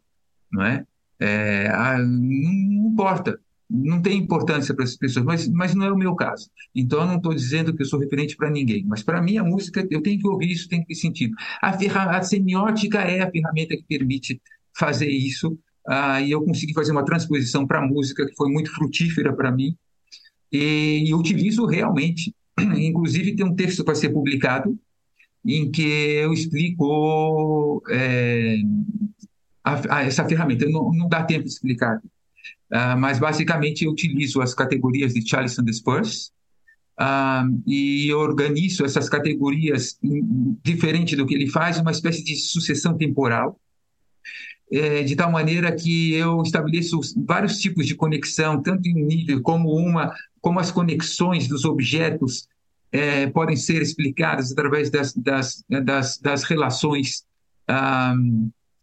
Não 0.53 0.63
é? 0.65 0.85
É 1.25 1.99
não 1.99 2.89
importa. 2.91 3.39
Não 3.75 4.03
tem 4.03 4.19
importância 4.19 4.75
para 4.75 4.85
essas 4.85 4.99
pessoas, 4.99 5.25
mas, 5.25 5.49
mas 5.49 5.75
não 5.75 5.87
é 5.87 5.93
o 5.93 5.97
meu 5.97 6.15
caso. 6.15 6.51
Então, 6.75 7.01
eu 7.01 7.07
não 7.07 7.17
estou 7.17 7.33
dizendo 7.33 7.75
que 7.75 7.83
eu 7.83 7.87
sou 7.87 7.99
referente 7.99 8.37
para 8.37 8.51
ninguém. 8.51 8.85
Mas, 8.87 9.03
para 9.03 9.23
mim, 9.23 9.39
a 9.39 9.45
música, 9.45 9.87
eu 9.91 10.03
tenho 10.03 10.21
que 10.21 10.29
ouvir 10.29 10.51
isso, 10.51 10.69
tem 10.69 10.83
que 10.83 10.89
ter 10.89 10.95
sentido. 10.95 11.35
A, 11.63 11.71
a 11.71 12.23
semiótica 12.23 13.01
é 13.01 13.23
a 13.23 13.31
ferramenta 13.31 13.75
que 13.75 13.85
permite 13.89 14.43
fazer 14.77 15.09
isso. 15.09 15.59
Ah, 15.89 16.21
e 16.21 16.31
eu 16.31 16.45
consegui 16.45 16.75
fazer 16.75 16.93
uma 16.93 17.05
transposição 17.05 17.67
para 17.67 17.79
a 17.79 17.87
música 17.87 18.27
que 18.27 18.37
foi 18.37 18.51
muito 18.51 18.71
frutífera 18.75 19.33
para 19.33 19.51
mim. 19.51 19.75
E, 20.53 21.05
e 21.07 21.15
utilizo 21.15 21.65
realmente. 21.65 22.35
Inclusive, 22.61 23.35
tem 23.35 23.47
um 23.47 23.55
texto 23.55 23.83
para 23.83 23.95
ser 23.95 24.11
publicado 24.11 24.79
em 25.45 25.71
que 25.71 25.83
eu 25.83 26.33
explico 26.33 27.83
é, 27.89 28.57
a, 29.65 29.97
a 29.97 30.05
essa 30.05 30.25
ferramenta. 30.25 30.67
Não, 30.69 30.93
não, 30.93 31.09
dá 31.09 31.23
tempo 31.23 31.45
de 31.45 31.51
explicar. 31.51 32.01
Ah, 32.71 32.97
mas, 32.97 33.19
basicamente, 33.19 33.85
eu 33.85 33.91
utilizo 33.91 34.41
as 34.41 34.55
categorias 34.55 35.15
de 35.15 35.27
Charles 35.29 35.59
and 35.59 35.73
Spurs, 35.73 36.33
ah, 36.99 37.47
e 37.67 38.13
organizo 38.13 38.85
essas 38.85 39.09
categorias, 39.09 39.99
diferente 40.63 41.17
do 41.17 41.27
que 41.27 41.35
ele 41.35 41.49
faz, 41.49 41.79
uma 41.79 41.91
espécie 41.91 42.23
de 42.23 42.37
sucessão 42.37 42.97
temporal 42.97 43.59
é, 44.73 45.03
de 45.03 45.15
tal 45.15 45.31
maneira 45.31 45.71
que 45.71 46.15
eu 46.15 46.41
estabeleço 46.41 46.99
vários 47.27 47.59
tipos 47.59 47.87
de 47.87 47.95
conexão, 47.95 48.63
tanto 48.63 48.89
em 48.89 48.95
nível 49.05 49.43
como 49.43 49.71
uma, 49.77 50.15
como 50.41 50.59
as 50.59 50.71
conexões 50.71 51.47
dos 51.47 51.67
objetos 51.67 52.49
é, 52.91 53.27
podem 53.27 53.55
ser 53.55 53.83
explicadas 53.83 54.51
através 54.51 54.91
das, 54.91 55.13
das, 55.13 55.63
das, 55.69 56.19
das 56.19 56.43
relações 56.45 57.25
ah, 57.69 58.15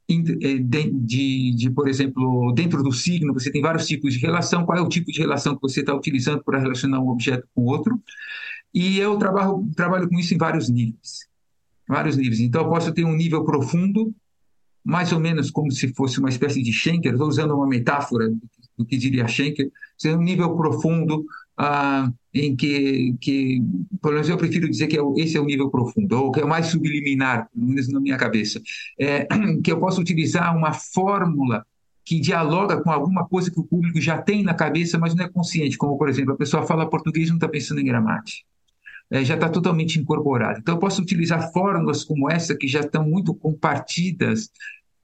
de, 0.10 0.92
de, 0.92 1.56
de, 1.56 1.70
por 1.70 1.88
exemplo, 1.88 2.52
dentro 2.54 2.82
do 2.82 2.92
signo, 2.92 3.34
você 3.34 3.52
tem 3.52 3.62
vários 3.62 3.86
tipos 3.86 4.14
de 4.14 4.20
relação, 4.20 4.66
qual 4.66 4.78
é 4.78 4.82
o 4.82 4.90
tipo 4.90 5.12
de 5.12 5.20
relação 5.20 5.56
que 5.56 5.62
você 5.62 5.82
está 5.82 5.94
utilizando 5.94 6.44
para 6.44 6.60
relacionar 6.60 7.00
um 7.00 7.10
objeto 7.10 7.48
com 7.54 7.66
outro, 7.66 8.02
e 8.74 8.98
eu 9.00 9.18
trabalho, 9.18 9.68
trabalho 9.76 10.10
com 10.10 10.18
isso 10.18 10.34
em 10.34 10.38
vários 10.38 10.70
níveis, 10.70 11.28
vários 11.88 12.18
níveis. 12.18 12.40
Então, 12.40 12.64
eu 12.64 12.70
posso 12.70 12.92
ter 12.92 13.04
um 13.04 13.16
nível 13.16 13.44
profundo, 13.44 14.14
mais 14.84 15.12
ou 15.12 15.20
menos 15.20 15.52
como 15.52 15.72
se 15.72 15.94
fosse 15.94 16.20
uma 16.20 16.30
espécie 16.30 16.64
de 16.64 16.74
Schenker, 16.74 17.12
estou 17.12 17.28
usando 17.28 17.56
uma 17.56 17.68
metáfora 17.68 18.30
do 18.78 18.86
que 18.86 18.98
diria 18.98 19.28
Schenker, 19.28 19.70
um 20.06 20.22
nível 20.22 20.56
profundo 20.56 21.26
ah, 21.60 22.10
em 22.34 22.56
que, 22.56 23.14
que, 23.20 23.62
pelo 24.02 24.14
menos 24.14 24.30
eu 24.30 24.38
prefiro 24.38 24.70
dizer 24.70 24.88
que 24.88 24.98
é, 24.98 25.02
esse 25.18 25.36
é 25.36 25.42
o 25.42 25.46
nível 25.46 25.70
profundo, 25.70 26.18
ou 26.18 26.32
que 26.32 26.40
é 26.40 26.46
o 26.46 26.48
mais 26.48 26.68
subliminar, 26.68 27.50
pelo 27.54 27.68
menos 27.68 27.90
na 27.90 28.00
minha 28.00 28.16
cabeça, 28.16 28.62
é, 28.98 29.28
que 29.62 29.70
eu 29.70 29.78
posso 29.78 30.00
utilizar 30.00 30.56
uma 30.56 30.72
fórmula 30.72 31.66
que 32.06 32.18
dialoga 32.18 32.82
com 32.82 32.90
alguma 32.90 33.28
coisa 33.28 33.52
que 33.52 33.60
o 33.60 33.66
público 33.66 34.00
já 34.00 34.22
tem 34.22 34.42
na 34.42 34.54
cabeça, 34.54 34.98
mas 34.98 35.14
não 35.14 35.26
é 35.26 35.30
consciente, 35.30 35.78
como, 35.78 35.98
por 35.98 36.08
exemplo, 36.08 36.34
a 36.34 36.38
pessoa 36.38 36.66
fala 36.66 36.90
português 36.90 37.28
e 37.28 37.32
não 37.32 37.38
está 37.38 37.50
pensando 37.50 37.82
em 37.82 37.86
gramática. 37.86 38.48
É, 39.12 39.26
já 39.26 39.36
está 39.36 39.50
totalmente 39.50 40.00
incorporado. 40.00 40.60
Então, 40.60 40.76
eu 40.76 40.80
posso 40.80 41.02
utilizar 41.02 41.52
fórmulas 41.52 42.06
como 42.06 42.32
essa, 42.32 42.56
que 42.56 42.68
já 42.68 42.80
estão 42.80 43.04
muito 43.04 43.34
compartidas 43.34 44.50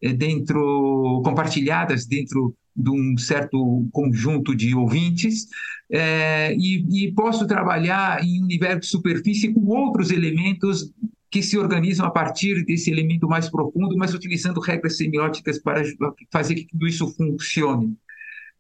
é, 0.02 0.14
dentro, 0.14 1.22
compartilhadas 1.26 2.06
dentro 2.06 2.56
de 2.76 2.90
um 2.90 3.18
certo 3.18 3.88
conjunto 3.92 4.56
de 4.56 4.76
ouvintes, 4.76 5.48
é, 5.90 6.54
e, 6.56 7.06
e, 7.06 7.12
posso 7.14 7.48
trabalhar 7.48 8.24
em 8.24 8.44
universo 8.44 8.80
de 8.82 8.88
superfície 8.88 9.54
com 9.54 9.66
outros 9.68 10.12
elementos 10.12 10.92
que 11.32 11.42
se 11.42 11.58
organizam 11.58 12.06
a 12.06 12.12
partir 12.12 12.66
desse 12.66 12.92
elemento 12.92 13.28
mais 13.28 13.50
profundo, 13.50 13.96
mas 13.98 14.14
utilizando 14.14 14.60
regras 14.60 14.98
semióticas 14.98 15.60
para 15.60 15.84
fazer 16.32 16.56
que 16.56 16.68
tudo 16.68 16.88
isso 16.88 17.08
funcione, 17.16 17.96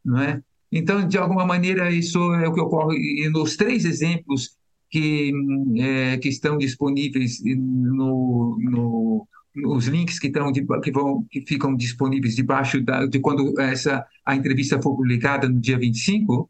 não 0.04 0.20
é? 0.20 0.42
Então, 0.72 1.08
de 1.08 1.18
alguma 1.18 1.46
maneira, 1.46 1.92
isso 1.92 2.34
é 2.36 2.48
o 2.48 2.54
que 2.54 2.60
ocorre 2.60 3.30
nos 3.30 3.56
três 3.56 3.86
exemplos 3.86 4.58
que, 4.90 5.32
é, 5.78 6.18
que 6.18 6.30
estão 6.30 6.58
disponíveis 6.58 7.42
no, 7.44 8.58
no, 8.60 9.28
os 9.64 9.88
links 9.88 10.20
que 10.20 10.28
estão 10.28 10.52
que 10.52 10.92
vão 10.92 11.26
que 11.30 11.42
ficam 11.42 11.76
disponíveis 11.76 12.36
debaixo 12.36 12.82
da, 12.82 13.06
de 13.06 13.20
quando 13.20 13.60
essa 13.60 14.06
a 14.26 14.36
entrevista 14.36 14.82
for 14.82 14.96
publicada 14.96 15.48
no 15.48 15.60
dia 15.60 15.78
25, 15.78 16.50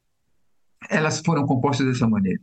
elas 0.89 1.19
foram 1.19 1.45
compostas 1.45 1.85
dessa 1.87 2.07
maneira. 2.07 2.39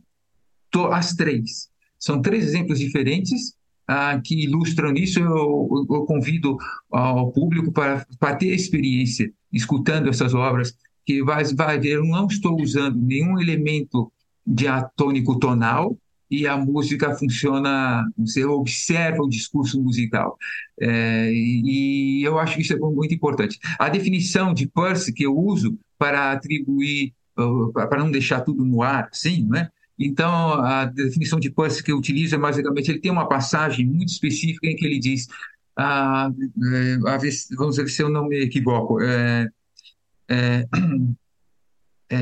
As 0.91 1.13
três 1.13 1.69
são 1.99 2.21
três 2.21 2.45
exemplos 2.45 2.79
diferentes 2.79 3.55
ah, 3.87 4.19
que 4.23 4.43
ilustram 4.43 4.93
isso. 4.93 5.19
Eu, 5.19 5.87
eu, 5.89 6.05
convido 6.05 6.57
ao 6.91 7.31
público 7.31 7.71
para, 7.71 8.05
para 8.19 8.35
ter 8.35 8.53
experiência 8.53 9.31
escutando 9.51 10.09
essas 10.09 10.33
obras, 10.33 10.75
que 11.05 11.23
vai, 11.23 11.43
vai 11.45 11.79
ver, 11.79 11.93
eu 11.93 12.05
não 12.05 12.27
estou 12.27 12.59
usando 12.59 12.99
nenhum 12.99 13.39
elemento 13.39 14.11
diatônico 14.45 15.37
tonal, 15.39 15.97
e 16.33 16.47
a 16.47 16.57
música 16.57 17.13
funciona, 17.13 18.03
você 18.17 18.43
observa 18.43 19.21
o 19.21 19.29
discurso 19.29 19.79
musical. 19.79 20.35
É, 20.81 21.29
e, 21.31 22.23
eu 22.23 22.39
acho 22.39 22.55
que 22.55 22.63
isso 22.63 22.73
é 22.73 22.77
muito 22.77 23.13
importante. 23.13 23.59
A 23.77 23.87
definição 23.87 24.51
de 24.51 24.67
Peirce 24.67 25.13
que 25.13 25.27
eu 25.27 25.37
uso 25.37 25.77
para 25.95 26.31
atribuir, 26.31 27.13
para 27.71 27.99
não 27.99 28.09
deixar 28.09 28.41
tudo 28.41 28.65
no 28.65 28.81
ar, 28.81 29.09
sim, 29.11 29.47
né? 29.47 29.69
Então, 29.99 30.53
a 30.53 30.85
definição 30.85 31.39
de 31.39 31.51
Peirce 31.51 31.83
que 31.83 31.91
eu 31.91 31.97
utilizo 31.97 32.33
é 32.33 32.39
basicamente, 32.39 32.89
ele 32.89 32.99
tem 32.99 33.11
uma 33.11 33.29
passagem 33.29 33.85
muito 33.85 34.09
específica 34.09 34.65
em 34.65 34.75
que 34.75 34.85
ele 34.87 34.97
diz, 34.97 35.27
ah, 35.77 36.31
é, 36.73 36.97
vamos 37.55 37.77
ver 37.77 37.89
se 37.89 38.01
eu 38.01 38.09
não 38.09 38.27
me 38.27 38.39
equivoco, 38.39 38.99
é, 39.01 39.47
é, 40.27 40.65
é, 42.09 42.17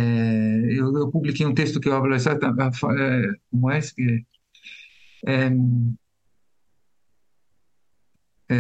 eu, 0.69 0.95
eu, 0.95 1.11
publiquei 1.11 1.45
um 1.45 1.53
texto 1.53 1.79
que 1.79 1.89
eu 1.89 1.93
hablo 1.93 2.13
exatamente 2.13 2.79
é, 2.85 3.21
como 3.49 3.69
é 3.69 3.81
que 3.81 4.25
é, 5.25 5.51
é, 8.49 8.55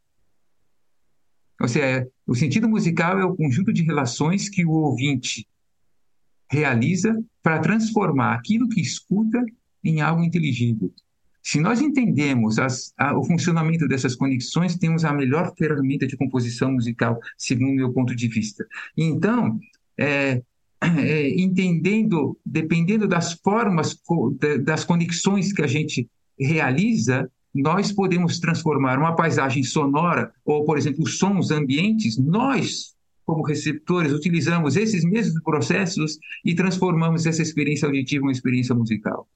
Ou 1.61 1.69
seja, 1.69 2.09
o 2.27 2.35
sentido 2.35 2.69
musical 2.69 3.19
é 3.19 3.25
o 3.25 3.35
conjunto 3.35 3.73
de 3.73 3.83
relações 3.83 4.49
que 4.49 4.65
o 4.65 4.71
ouvinte 4.71 5.47
realiza 6.51 7.15
para 7.43 7.61
transformar 7.61 8.35
aquilo 8.35 8.69
que 8.69 8.81
escuta 8.81 9.45
em 9.85 10.01
algo 10.01 10.23
inteligível. 10.23 10.93
Se 11.51 11.59
nós 11.61 11.81
entendemos 11.81 12.59
as, 12.59 12.93
a, 12.99 13.19
o 13.19 13.25
funcionamento 13.25 13.89
dessas 13.89 14.15
conexões, 14.15 14.77
temos 14.77 15.03
a 15.03 15.15
melhor 15.15 15.55
ferramenta 15.57 16.07
de 16.07 16.15
composição 16.15 16.71
musical, 16.71 17.19
segundo 17.39 17.73
meu 17.73 17.91
ponto 17.91 18.15
de 18.15 18.29
vista. 18.29 18.67
Então, 18.95 19.59
é, 19.97 20.43
é, 20.83 21.41
entendendo, 21.41 22.39
dependendo 22.45 23.09
das 23.09 23.33
formas, 23.33 23.99
das 24.63 24.85
conexões 24.85 25.51
que 25.51 25.63
a 25.63 25.67
gente 25.67 26.07
realiza, 26.39 27.31
nós 27.55 27.91
podemos 27.91 28.39
transformar 28.39 28.99
uma 28.99 29.17
paisagem 29.17 29.63
sonora, 29.63 30.31
ou, 30.45 30.67
por 30.67 30.77
exemplo, 30.77 31.07
sons 31.07 31.51
ambientes, 31.51 32.19
nós, 32.19 32.95
como 33.25 33.43
receptores, 33.43 34.13
utilizamos 34.13 34.77
esses 34.77 35.03
mesmos 35.03 35.43
processos 35.43 36.19
e 36.45 36.55
transformamos 36.55 37.25
essa 37.25 37.41
experiência 37.41 37.87
auditiva 37.87 38.23
em 38.23 38.27
uma 38.27 38.33
experiência 38.33 38.75
musical. 38.75 39.27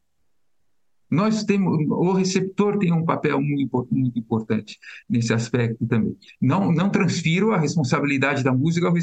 Nós 1.13 1.45
temos, 1.45 1.77
o 1.91 2.13
receptor 2.15 2.79
tem 2.79 2.91
um 2.91 3.05
papel 3.05 3.39
muito, 3.39 3.87
importante 4.17 4.79
nesse 5.07 5.31
aspecto 5.35 5.87
também. 5.87 6.17
Não, 6.41 6.73
não 6.73 6.89
transfiro 6.89 7.53
a 7.53 7.59
responsabilidade 7.59 8.43
da 8.43 8.51
música 8.51 8.89
ao, 8.89 8.95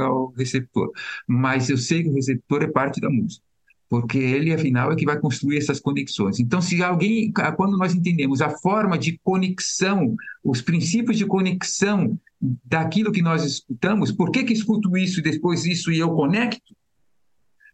ao 0.00 0.32
receptor, 0.36 0.90
mas 1.26 1.70
eu 1.70 1.78
sei 1.78 2.02
que 2.02 2.10
o 2.10 2.14
receptor 2.14 2.62
é 2.62 2.68
parte 2.68 3.00
da 3.00 3.08
música 3.08 3.42
porque 3.88 4.18
ele, 4.18 4.52
afinal, 4.52 4.90
é 4.90 4.96
que 4.96 5.04
vai 5.04 5.16
construir 5.18 5.58
essas 5.58 5.78
conexões. 5.78 6.40
Então, 6.40 6.60
se 6.60 6.82
alguém, 6.82 7.32
quando 7.56 7.78
nós 7.78 7.94
entendemos 7.94 8.42
a 8.42 8.50
forma 8.50 8.98
de 8.98 9.16
conexão, 9.22 10.16
os 10.42 10.60
princípios 10.60 11.16
de 11.16 11.24
conexão 11.24 12.18
daquilo 12.64 13.12
que 13.12 13.22
nós 13.22 13.44
escutamos, 13.44 14.10
por 14.10 14.32
que, 14.32 14.42
que 14.42 14.52
escuto 14.52 14.96
isso 14.96 15.20
e 15.20 15.22
depois 15.22 15.64
isso 15.64 15.92
e 15.92 16.00
eu 16.00 16.10
conecto? 16.10 16.74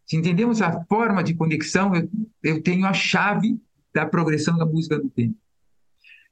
Se 0.05 0.17
entendemos 0.17 0.61
a 0.61 0.85
forma 0.85 1.25
de 1.25 1.33
conexão, 1.33 1.95
eu, 1.97 2.11
eu 2.43 2.63
tenho 2.63 2.85
a 2.85 2.93
chave 2.93 3.59
da 3.95 4.07
progressão 4.07 4.57
da 4.57 4.67
música 4.67 4.99
no 4.99 5.09
tempo. 5.11 5.37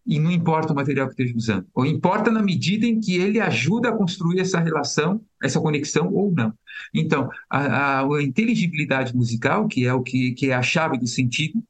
E 0.07 0.19
não 0.19 0.31
importa 0.31 0.73
o 0.73 0.77
material 0.77 1.07
que 1.07 1.13
esteja 1.13 1.37
usando. 1.37 1.67
Ou 1.75 1.85
importa 1.85 2.31
na 2.31 2.43
medida 2.43 2.87
em 2.87 2.99
que 2.99 3.17
ele 3.17 3.39
ajuda 3.39 3.91
a 3.91 3.97
construir 3.97 4.41
essa 4.41 4.59
relação, 4.59 5.21
essa 5.43 5.61
conexão 5.61 6.13
ou 6.13 6.33
não. 6.33 6.55
Então, 6.93 7.29
a, 7.49 8.01
a, 8.01 8.01
a 8.01 8.23
inteligibilidade 8.23 9.15
musical, 9.15 9.69
que 9.69 9.87
é 9.87 9.93
o 9.93 10.03
que, 10.03 10.33
que 10.33 10.51
é 10.51 10.55
a 10.55 10.63
chave 10.63 10.99
do 10.99 11.07
sentido, 11.07 11.63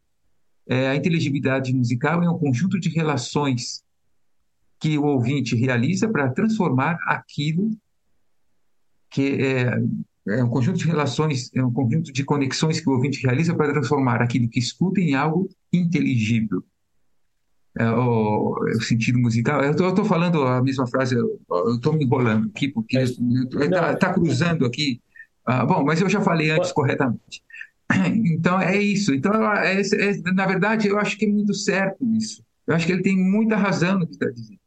é, 0.67 0.89
a 0.89 0.97
inteligibilidade 0.97 1.75
musical 1.75 2.23
é 2.23 2.31
um 2.31 2.39
conjunto 2.39 2.79
de 2.79 2.89
relações 2.89 3.83
que 4.79 4.97
o 4.97 5.05
ouvinte 5.05 5.57
realiza 5.57 6.09
para 6.09 6.31
transformar 6.31 6.99
aquilo 7.07 7.77
que 9.11 9.43
é, 9.43 9.83
é 10.29 10.45
um 10.45 10.49
conjunto 10.49 10.79
de 10.79 10.87
relações, 10.87 11.51
é 11.55 11.63
um 11.63 11.73
conjunto 11.73 12.13
de 12.13 12.25
conexões 12.25 12.81
que 12.81 12.89
o 12.89 12.93
ouvinte 12.93 13.21
realiza 13.23 13.55
para 13.55 13.73
transformar 13.73 14.23
aquilo 14.23 14.49
que 14.49 14.61
escuta 14.61 15.01
em 15.01 15.15
algo 15.15 15.51
inteligível. 15.73 16.63
É, 17.79 17.89
o, 17.89 18.57
o, 18.59 18.83
sentido 18.83 19.19
musical. 19.19 19.63
Eu 19.63 19.71
estou 19.73 20.05
falando 20.05 20.43
a 20.43 20.61
mesma 20.61 20.87
frase, 20.89 21.15
eu 21.15 21.41
estou 21.75 21.93
me 21.93 22.05
enrolando 22.05 22.49
aqui, 22.49 22.69
porque 22.69 22.99
está 22.99 23.95
tá 23.95 24.13
cruzando 24.13 24.67
aqui. 24.67 25.01
Ah, 25.47 25.65
bom, 25.65 25.85
mas 25.85 26.01
eu 26.01 26.09
já 26.09 26.21
falei 26.21 26.51
antes 26.51 26.73
corretamente. 26.73 27.43
Então 28.25 28.61
é 28.61 28.81
isso. 28.81 29.13
Então, 29.13 29.33
é, 29.53 29.81
é, 29.81 30.33
na 30.33 30.47
verdade, 30.47 30.87
eu 30.87 30.99
acho 30.99 31.19
que 31.19 31.25
é 31.25 31.29
muito 31.29 31.53
certo 31.55 32.05
isso. 32.17 32.45
Eu 32.67 32.75
acho 32.75 32.87
que 32.87 32.93
ele 32.93 33.03
tem 33.03 33.17
muita 33.17 33.57
razão 33.57 33.99
no 33.99 34.07
que 34.07 34.13
está 34.13 34.31
dizendo. 34.31 34.60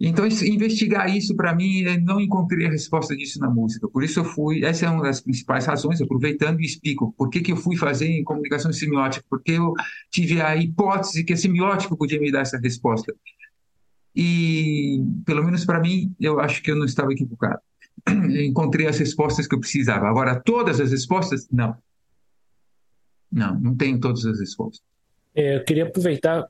Então, 0.00 0.24
investigar 0.26 1.14
isso 1.14 1.34
para 1.34 1.52
mim, 1.54 1.82
não 2.04 2.20
encontrei 2.20 2.66
a 2.66 2.70
resposta 2.70 3.16
disso 3.16 3.40
na 3.40 3.50
música. 3.50 3.88
Por 3.88 4.04
isso 4.04 4.20
eu 4.20 4.24
fui, 4.24 4.64
essa 4.64 4.86
é 4.86 4.88
uma 4.88 5.02
das 5.02 5.20
principais 5.20 5.66
razões, 5.66 6.00
aproveitando 6.00 6.60
e 6.60 6.64
explico 6.64 7.12
por 7.18 7.28
que, 7.28 7.40
que 7.40 7.50
eu 7.50 7.56
fui 7.56 7.76
fazer 7.76 8.06
em 8.06 8.22
comunicação 8.22 8.72
semiótica, 8.72 9.24
porque 9.28 9.52
eu 9.52 9.72
tive 10.08 10.40
a 10.40 10.56
hipótese 10.56 11.24
que 11.24 11.32
a 11.32 11.36
semiótica 11.36 11.96
podia 11.96 12.20
me 12.20 12.30
dar 12.30 12.42
essa 12.42 12.58
resposta. 12.58 13.12
E, 14.14 15.02
pelo 15.26 15.44
menos 15.44 15.64
para 15.64 15.80
mim, 15.80 16.14
eu 16.20 16.38
acho 16.38 16.62
que 16.62 16.70
eu 16.70 16.76
não 16.76 16.84
estava 16.84 17.12
equivocado. 17.12 17.60
encontrei 18.46 18.86
as 18.86 18.98
respostas 18.98 19.48
que 19.48 19.54
eu 19.54 19.60
precisava. 19.60 20.08
Agora, 20.08 20.40
todas 20.40 20.80
as 20.80 20.92
respostas? 20.92 21.48
Não. 21.50 21.76
Não, 23.30 23.58
não 23.58 23.76
tenho 23.76 23.98
todas 23.98 24.24
as 24.24 24.38
respostas. 24.38 24.80
É, 25.34 25.56
eu 25.56 25.64
queria 25.64 25.84
aproveitar 25.84 26.46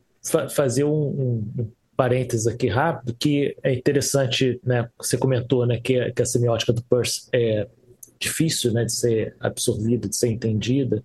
fazer 0.55 0.85
um, 0.85 0.91
um, 0.91 1.73
parênteses 1.99 2.47
aqui 2.47 2.69
rápido, 2.69 3.13
que 3.19 3.57
é 3.61 3.75
interessante, 3.75 4.61
né, 4.63 4.89
você 4.97 5.19
comentou, 5.19 5.67
né, 5.67 5.81
que, 5.81 6.13
que 6.13 6.23
a 6.23 6.25
semiótica 6.25 6.73
do 6.73 6.81
Peirce 6.85 7.29
é 7.33 7.67
difícil, 8.21 8.73
né, 8.73 8.85
de 8.85 8.93
ser 8.93 9.35
absorvida, 9.41 10.09
de 10.09 10.15
ser 10.15 10.29
entendida, 10.29 11.03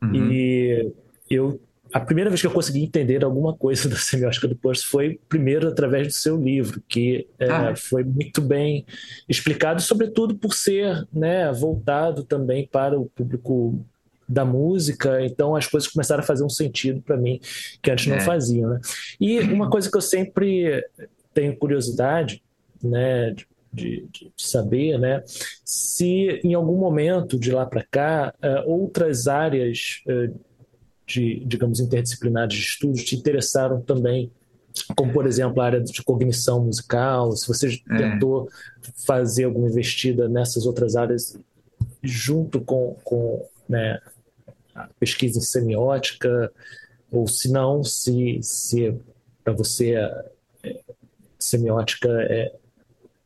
uhum. 0.00 0.30
e 0.30 0.92
eu 1.28 1.60
a 1.92 2.00
primeira 2.00 2.28
vez 2.28 2.40
que 2.40 2.46
eu 2.46 2.52
consegui 2.52 2.82
entender 2.82 3.24
alguma 3.24 3.56
coisa 3.56 3.88
da 3.90 3.96
semiótica 3.96 4.46
do 4.46 4.56
Peirce 4.56 4.84
foi 4.84 5.18
primeiro 5.28 5.66
através 5.66 6.06
do 6.06 6.12
seu 6.12 6.36
livro, 6.36 6.80
que 6.88 7.26
é, 7.38 7.50
ah. 7.50 7.74
foi 7.74 8.04
muito 8.04 8.40
bem 8.40 8.86
explicado, 9.28 9.82
sobretudo 9.82 10.36
por 10.36 10.54
ser 10.54 11.06
né, 11.12 11.50
voltado 11.52 12.22
também 12.22 12.68
para 12.70 12.98
o 12.98 13.06
público 13.06 13.84
da 14.28 14.44
música, 14.44 15.24
então 15.24 15.54
as 15.54 15.66
coisas 15.66 15.88
começaram 15.88 16.22
a 16.22 16.26
fazer 16.26 16.44
um 16.44 16.48
sentido 16.48 17.00
para 17.00 17.16
mim 17.16 17.40
que 17.82 17.90
antes 17.90 18.06
não 18.06 18.16
é. 18.16 18.20
faziam, 18.20 18.70
né? 18.70 18.80
E 19.20 19.38
uma 19.40 19.70
coisa 19.70 19.90
que 19.90 19.96
eu 19.96 20.00
sempre 20.00 20.84
tenho 21.32 21.56
curiosidade, 21.56 22.42
né, 22.82 23.34
de, 23.72 24.08
de 24.10 24.32
saber, 24.36 24.98
né, 24.98 25.22
se 25.64 26.40
em 26.42 26.54
algum 26.54 26.76
momento 26.76 27.38
de 27.38 27.50
lá 27.50 27.66
para 27.66 27.84
cá 27.84 28.34
uh, 28.42 28.70
outras 28.70 29.28
áreas 29.28 30.02
uh, 30.06 30.34
de, 31.06 31.44
digamos, 31.44 31.78
interdisciplinares 31.78 32.54
de 32.54 32.60
estudos 32.60 33.04
te 33.04 33.16
interessaram 33.16 33.80
também 33.80 34.30
como 34.94 35.12
por 35.12 35.26
exemplo 35.26 35.60
a 35.60 35.64
área 35.64 35.80
de 35.80 36.02
cognição 36.02 36.64
musical, 36.64 37.32
se 37.32 37.46
você 37.48 37.80
é. 37.90 37.96
tentou 37.96 38.48
fazer 39.06 39.44
alguma 39.44 39.68
investida 39.68 40.28
nessas 40.28 40.66
outras 40.66 40.96
áreas 40.96 41.38
junto 42.02 42.60
com, 42.60 42.96
com 43.04 43.46
né, 43.68 43.98
pesquisa 44.98 45.38
em 45.38 45.42
semiótica, 45.42 46.52
ou 47.10 47.26
se 47.26 47.50
não, 47.50 47.82
se, 47.84 48.38
se 48.42 48.94
para 49.44 49.52
você 49.52 49.94
é, 50.62 50.80
semiótica 51.38 52.08
é, 52.08 52.52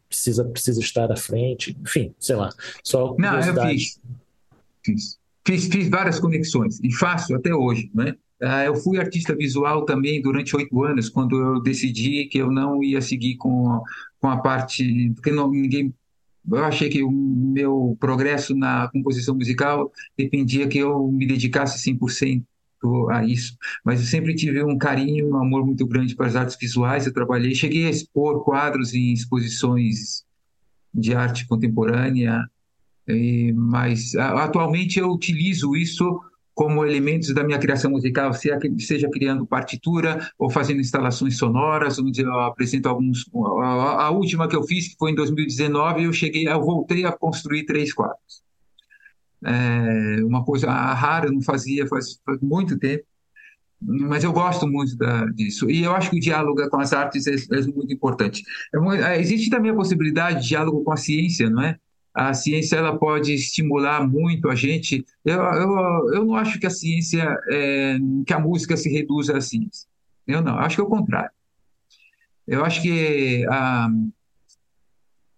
precisa, 0.09 0.45
precisa 0.45 0.81
estar 0.81 1.11
à 1.11 1.17
frente, 1.17 1.77
enfim, 1.81 2.15
sei 2.19 2.37
lá, 2.37 2.51
só 2.85 3.15
Não, 3.19 3.41
eu 3.41 3.55
fiz. 3.69 4.01
fiz. 4.85 5.21
Fiz, 5.47 5.67
fiz 5.69 5.89
várias 5.89 6.21
conexões 6.21 6.79
e 6.81 6.93
faço 6.93 7.35
até 7.35 7.55
hoje, 7.55 7.91
né? 7.95 8.15
Ah, 8.43 8.65
eu 8.65 8.75
fui 8.75 8.99
artista 8.99 9.35
visual 9.35 9.85
também 9.85 10.21
durante 10.21 10.57
oito 10.57 10.83
anos, 10.83 11.09
quando 11.09 11.37
eu 11.37 11.61
decidi 11.61 12.25
que 12.27 12.39
eu 12.39 12.51
não 12.51 12.83
ia 12.83 13.01
seguir 13.01 13.37
com, 13.37 13.83
com 14.19 14.29
a 14.29 14.39
parte, 14.39 15.11
porque 15.15 15.31
não, 15.31 15.51
ninguém 15.51 15.95
eu 16.49 16.64
achei 16.64 16.88
que 16.88 17.03
o 17.03 17.11
meu 17.11 17.97
progresso 18.01 18.55
na 18.55 18.88
composição 18.88 19.34
musical 19.34 19.93
dependia 20.16 20.66
que 20.68 20.78
eu 20.78 21.09
me 21.09 21.26
dedicasse 21.26 21.78
100% 21.91 22.45
a 23.11 23.24
isso. 23.24 23.57
Mas 23.84 24.01
eu 24.01 24.07
sempre 24.07 24.34
tive 24.34 24.62
um 24.64 24.78
carinho, 24.78 25.30
um 25.30 25.36
amor 25.36 25.66
muito 25.66 25.86
grande 25.86 26.16
para 26.16 26.26
as 26.26 26.36
artes 26.36 26.57
visuais. 26.59 27.07
Eu 27.07 27.12
trabalhei, 27.12 27.55
cheguei 27.55 27.86
a 27.86 27.91
expor 27.91 28.43
quadros 28.43 28.95
em 28.95 29.12
exposições 29.12 30.24
de 30.93 31.14
arte 31.14 31.47
contemporânea, 31.47 32.43
mas 33.55 34.14
atualmente 34.14 34.99
eu 34.99 35.11
utilizo 35.11 35.76
isso 35.76 36.20
como 36.61 36.85
elementos 36.85 37.33
da 37.33 37.43
minha 37.43 37.59
criação 37.59 37.91
musical, 37.91 38.35
seja 38.35 39.09
criando 39.09 39.47
partitura 39.47 40.31
ou 40.39 40.51
fazendo 40.51 40.79
instalações 40.79 41.39
sonoras, 41.39 41.99
onde 41.99 42.21
eu 42.21 42.39
apresento 42.39 42.87
alguns. 42.87 43.25
A 43.33 44.11
última 44.11 44.47
que 44.47 44.55
eu 44.55 44.63
fiz, 44.65 44.89
que 44.89 44.97
foi 44.99 45.13
em 45.13 45.15
2019, 45.15 46.05
eu 46.05 46.13
cheguei, 46.13 46.47
eu 46.47 46.61
voltei 46.61 47.07
a 47.07 47.13
construir 47.13 47.65
três 47.65 47.95
quadros. 47.95 48.43
É 49.43 50.23
uma 50.23 50.45
coisa 50.45 50.71
rara, 50.71 51.29
eu 51.29 51.33
não 51.33 51.41
fazia 51.41 51.87
faz, 51.87 52.21
faz 52.27 52.39
muito 52.43 52.79
tempo 52.79 53.05
mas 53.81 54.23
eu 54.23 54.31
gosto 54.31 54.69
muito 54.69 54.95
da, 54.95 55.25
disso. 55.25 55.71
E 55.71 55.83
eu 55.83 55.93
acho 55.97 56.11
que 56.11 56.19
o 56.19 56.21
diálogo 56.21 56.69
com 56.69 56.79
as 56.79 56.93
artes 56.93 57.27
é, 57.27 57.33
é 57.35 57.63
muito 57.63 57.91
importante. 57.91 58.43
É, 58.75 59.15
é, 59.15 59.19
existe 59.19 59.49
também 59.49 59.71
a 59.71 59.75
possibilidade 59.75 60.43
de 60.43 60.49
diálogo 60.49 60.85
com 60.85 60.93
a 60.93 60.99
ciência, 60.99 61.49
não 61.49 61.63
é? 61.63 61.79
A 62.13 62.35
ciência 62.35 62.77
ela 62.77 62.99
pode 62.99 63.33
estimular 63.33 64.07
muito 64.07 64.51
a 64.51 64.55
gente. 64.55 65.05
Eu, 65.25 65.41
eu, 65.41 66.15
eu 66.15 66.25
não 66.25 66.35
acho 66.35 66.59
que 66.59 66.67
a 66.67 66.71
ciência, 66.71 67.39
é, 67.49 67.99
que 68.27 68.33
a 68.33 68.39
música 68.41 68.77
se 68.77 68.91
reduza 68.91 69.37
à 69.37 69.41
ciência. 69.41 69.89
Eu 70.27 70.43
não, 70.43 70.59
acho 70.59 70.77
que 70.77 70.81
é 70.81 70.85
o 70.85 70.89
contrário. 70.89 71.31
Eu 72.47 72.65
acho 72.65 72.83
que 72.83 73.47
a, 73.49 73.89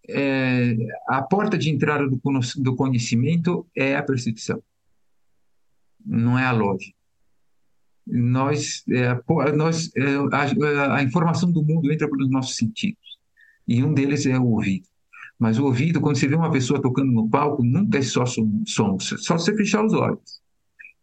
é, 0.08 0.76
a 1.08 1.22
porta 1.22 1.58
de 1.58 1.70
entrada 1.70 2.08
do, 2.08 2.20
do 2.58 2.76
conhecimento 2.76 3.66
é 3.76 3.94
a 3.94 4.02
percepção, 4.02 4.62
não 6.04 6.38
é 6.38 6.44
a 6.44 6.52
lógica 6.52 7.02
nós, 8.06 8.84
é, 8.88 9.52
nós 9.52 9.90
é, 9.96 10.02
a, 10.32 10.96
a, 10.96 11.02
informação 11.02 11.50
do 11.50 11.62
mundo 11.62 11.92
entra 11.92 12.08
pelos 12.08 12.30
nossos 12.30 12.56
sentidos 12.56 13.18
e 13.66 13.82
um 13.82 13.94
deles 13.94 14.26
é 14.26 14.38
o 14.38 14.46
ouvido. 14.46 14.88
Mas 15.42 15.58
o 15.58 15.64
ouvido, 15.64 16.00
quando 16.00 16.14
você 16.14 16.28
vê 16.28 16.36
uma 16.36 16.52
pessoa 16.52 16.80
tocando 16.80 17.10
no 17.10 17.28
palco, 17.28 17.64
nunca 17.64 17.98
é 17.98 18.02
só 18.02 18.24
som, 18.24 18.62
som 18.64 18.96
só 19.00 19.36
você 19.36 19.52
fechar 19.56 19.84
os 19.84 19.92
olhos. 19.92 20.40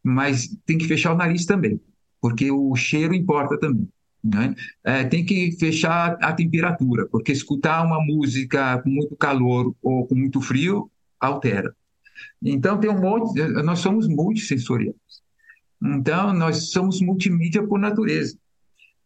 Mas 0.01 0.47
tem 0.65 0.77
que 0.77 0.87
fechar 0.87 1.13
o 1.13 1.17
nariz 1.17 1.45
também, 1.45 1.77
porque 2.21 2.49
o 2.49 2.73
cheiro 2.73 3.13
importa 3.13 3.59
também. 3.59 3.85
Né? 4.23 4.55
É, 4.81 5.03
tem 5.03 5.25
que 5.25 5.51
fechar 5.59 6.17
a 6.21 6.31
temperatura, 6.31 7.05
porque 7.07 7.33
escutar 7.33 7.85
uma 7.85 8.01
música 8.01 8.81
com 8.81 8.89
muito 8.89 9.13
calor 9.17 9.75
ou 9.81 10.07
com 10.07 10.15
muito 10.15 10.39
frio 10.39 10.89
altera. 11.19 11.75
Então 12.41 12.79
tem 12.79 12.89
um 12.89 13.01
monte, 13.01 13.41
nós 13.61 13.79
somos 13.79 14.07
multissensoriais. 14.07 14.95
Então, 15.83 16.33
nós 16.33 16.71
somos 16.71 17.01
multimídia 17.01 17.61
por 17.61 17.77
natureza. 17.77 18.37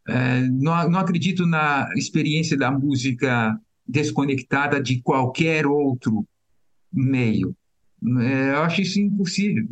É, 0.07 0.41
não, 0.41 0.91
não 0.91 0.99
acredito 0.99 1.43
na 1.47 1.89
experiência 1.95 2.55
da 2.55 2.69
música 2.69 3.59
desconectada 3.87 4.81
de 4.81 5.01
qualquer 5.01 5.65
outro 5.65 6.25
meio. 6.91 7.55
É, 8.19 8.51
eu 8.51 8.61
acho 8.63 8.81
isso 8.81 8.99
impossível, 8.99 9.65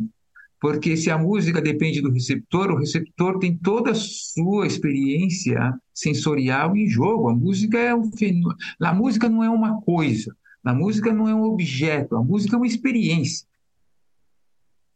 porque 0.60 0.96
se 0.96 1.10
a 1.10 1.18
música 1.18 1.60
depende 1.60 2.00
do 2.00 2.10
receptor, 2.10 2.70
o 2.70 2.78
receptor 2.78 3.38
tem 3.38 3.56
toda 3.56 3.90
a 3.90 3.94
sua 3.94 4.66
experiência 4.66 5.74
sensorial 5.92 6.76
em 6.76 6.88
jogo. 6.88 7.28
A 7.28 7.34
música 7.34 7.78
é 7.78 7.94
um 7.94 8.10
fenômeno. 8.12 8.56
A 8.80 8.94
música 8.94 9.28
não 9.28 9.42
é 9.42 9.50
uma 9.50 9.80
coisa, 9.82 10.34
a 10.64 10.72
música 10.72 11.12
não 11.12 11.28
é 11.28 11.34
um 11.34 11.42
objeto, 11.42 12.16
a 12.16 12.22
música 12.22 12.56
é 12.56 12.58
uma 12.58 12.66
experiência. 12.66 13.46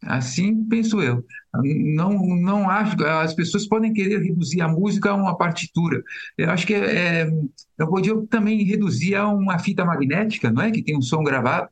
Assim 0.07 0.65
penso 0.65 1.01
eu. 1.01 1.25
Não, 1.55 2.13
não 2.37 2.71
acho. 2.71 3.03
As 3.05 3.35
pessoas 3.35 3.67
podem 3.67 3.93
querer 3.93 4.23
reduzir 4.23 4.61
a 4.61 4.69
música 4.69 5.11
a 5.11 5.15
uma 5.15 5.37
partitura. 5.37 6.03
Eu 6.37 6.51
acho 6.51 6.67
que 6.67 6.75
é, 6.75 7.23
é, 7.23 7.31
eu 7.79 7.89
podia 7.89 8.15
também 8.29 8.63
reduzir 8.63 9.15
a 9.15 9.29
uma 9.29 9.59
fita 9.59 9.85
magnética, 9.85 10.51
não 10.51 10.63
é? 10.63 10.71
Que 10.71 10.83
tem 10.83 10.97
um 10.97 11.03
som 11.03 11.23
gravado. 11.23 11.69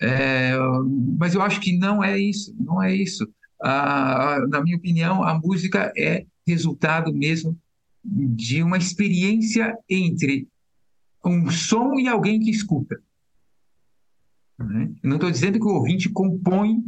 É, 0.00 0.52
mas 1.18 1.34
eu 1.34 1.42
acho 1.42 1.60
que 1.60 1.76
não 1.76 2.02
é 2.02 2.18
isso. 2.18 2.54
Não 2.58 2.82
é 2.82 2.94
isso. 2.94 3.28
Ah, 3.62 4.38
na 4.48 4.62
minha 4.62 4.76
opinião, 4.76 5.22
a 5.22 5.38
música 5.38 5.92
é 5.96 6.26
resultado 6.46 7.14
mesmo 7.14 7.56
de 8.04 8.62
uma 8.62 8.76
experiência 8.76 9.74
entre 9.88 10.46
um 11.24 11.50
som 11.50 11.94
e 11.94 12.06
alguém 12.08 12.38
que 12.40 12.50
escuta. 12.50 13.00
Né? 14.56 14.92
não 15.02 15.16
estou 15.16 15.30
dizendo 15.32 15.58
que 15.58 15.66
o 15.66 15.74
ouvinte 15.74 16.08
compõe 16.08 16.84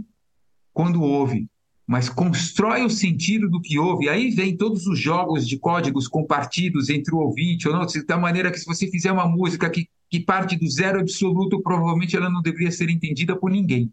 quando 0.77 1.01
ouve, 1.01 1.49
mas 1.87 2.11
constrói 2.11 2.85
o 2.85 2.91
sentido 2.91 3.49
do 3.49 3.62
que 3.62 3.79
ouve. 3.79 4.11
Aí 4.11 4.31
vem 4.31 4.55
todos 4.55 4.87
os 4.87 4.99
jogos 4.99 5.49
de 5.49 5.59
códigos 5.59 6.07
compartidos 6.07 6.91
entre 6.91 7.14
o 7.14 7.18
ouvinte, 7.18 7.66
ou 7.66 7.72
não, 7.72 7.87
da 8.07 8.18
maneira 8.18 8.51
que 8.51 8.59
se 8.59 8.66
você 8.66 8.87
fizer 8.91 9.11
uma 9.11 9.27
música 9.27 9.70
que, 9.70 9.89
que 10.11 10.20
parte 10.20 10.55
do 10.55 10.68
zero 10.68 11.01
absoluto, 11.01 11.62
provavelmente 11.62 12.14
ela 12.14 12.29
não 12.29 12.43
deveria 12.43 12.70
ser 12.70 12.91
entendida 12.91 13.35
por 13.35 13.51
ninguém. 13.51 13.91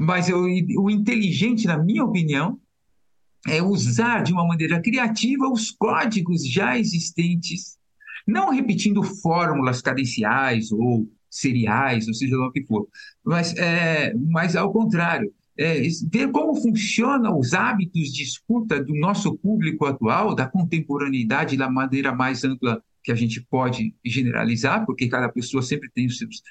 Mas 0.00 0.30
eu, 0.30 0.44
o 0.78 0.90
inteligente, 0.90 1.66
na 1.66 1.76
minha 1.76 2.02
opinião, 2.02 2.58
é 3.46 3.62
usar 3.62 4.22
de 4.22 4.32
uma 4.32 4.46
maneira 4.46 4.80
criativa 4.80 5.46
os 5.46 5.70
códigos 5.70 6.48
já 6.48 6.78
existentes, 6.78 7.76
não 8.26 8.48
repetindo 8.48 9.02
fórmulas 9.02 9.82
cadenciais 9.82 10.72
ou 10.72 11.06
seriais, 11.34 12.06
ou 12.08 12.14
seja 12.14 12.36
lá 12.36 12.48
o 12.48 12.52
que 12.52 12.64
for. 12.64 12.86
Mas, 13.24 13.54
é, 13.56 14.14
mas 14.14 14.56
ao 14.56 14.72
contrário, 14.72 15.32
é, 15.56 15.82
ver 16.10 16.30
como 16.30 16.54
funcionam 16.60 17.38
os 17.38 17.54
hábitos 17.54 18.12
de 18.12 18.22
escuta 18.22 18.82
do 18.82 18.94
nosso 18.94 19.36
público 19.38 19.86
atual, 19.86 20.34
da 20.34 20.46
contemporaneidade, 20.46 21.56
da 21.56 21.70
maneira 21.70 22.14
mais 22.14 22.44
ampla 22.44 22.82
que 23.02 23.12
a 23.12 23.14
gente 23.14 23.40
pode 23.50 23.94
generalizar, 24.04 24.84
porque 24.86 25.08
cada 25.08 25.28
pessoa 25.28 25.62
sempre 25.62 25.90
tem 25.94 26.06
os 26.06 26.18
seus 26.18 26.42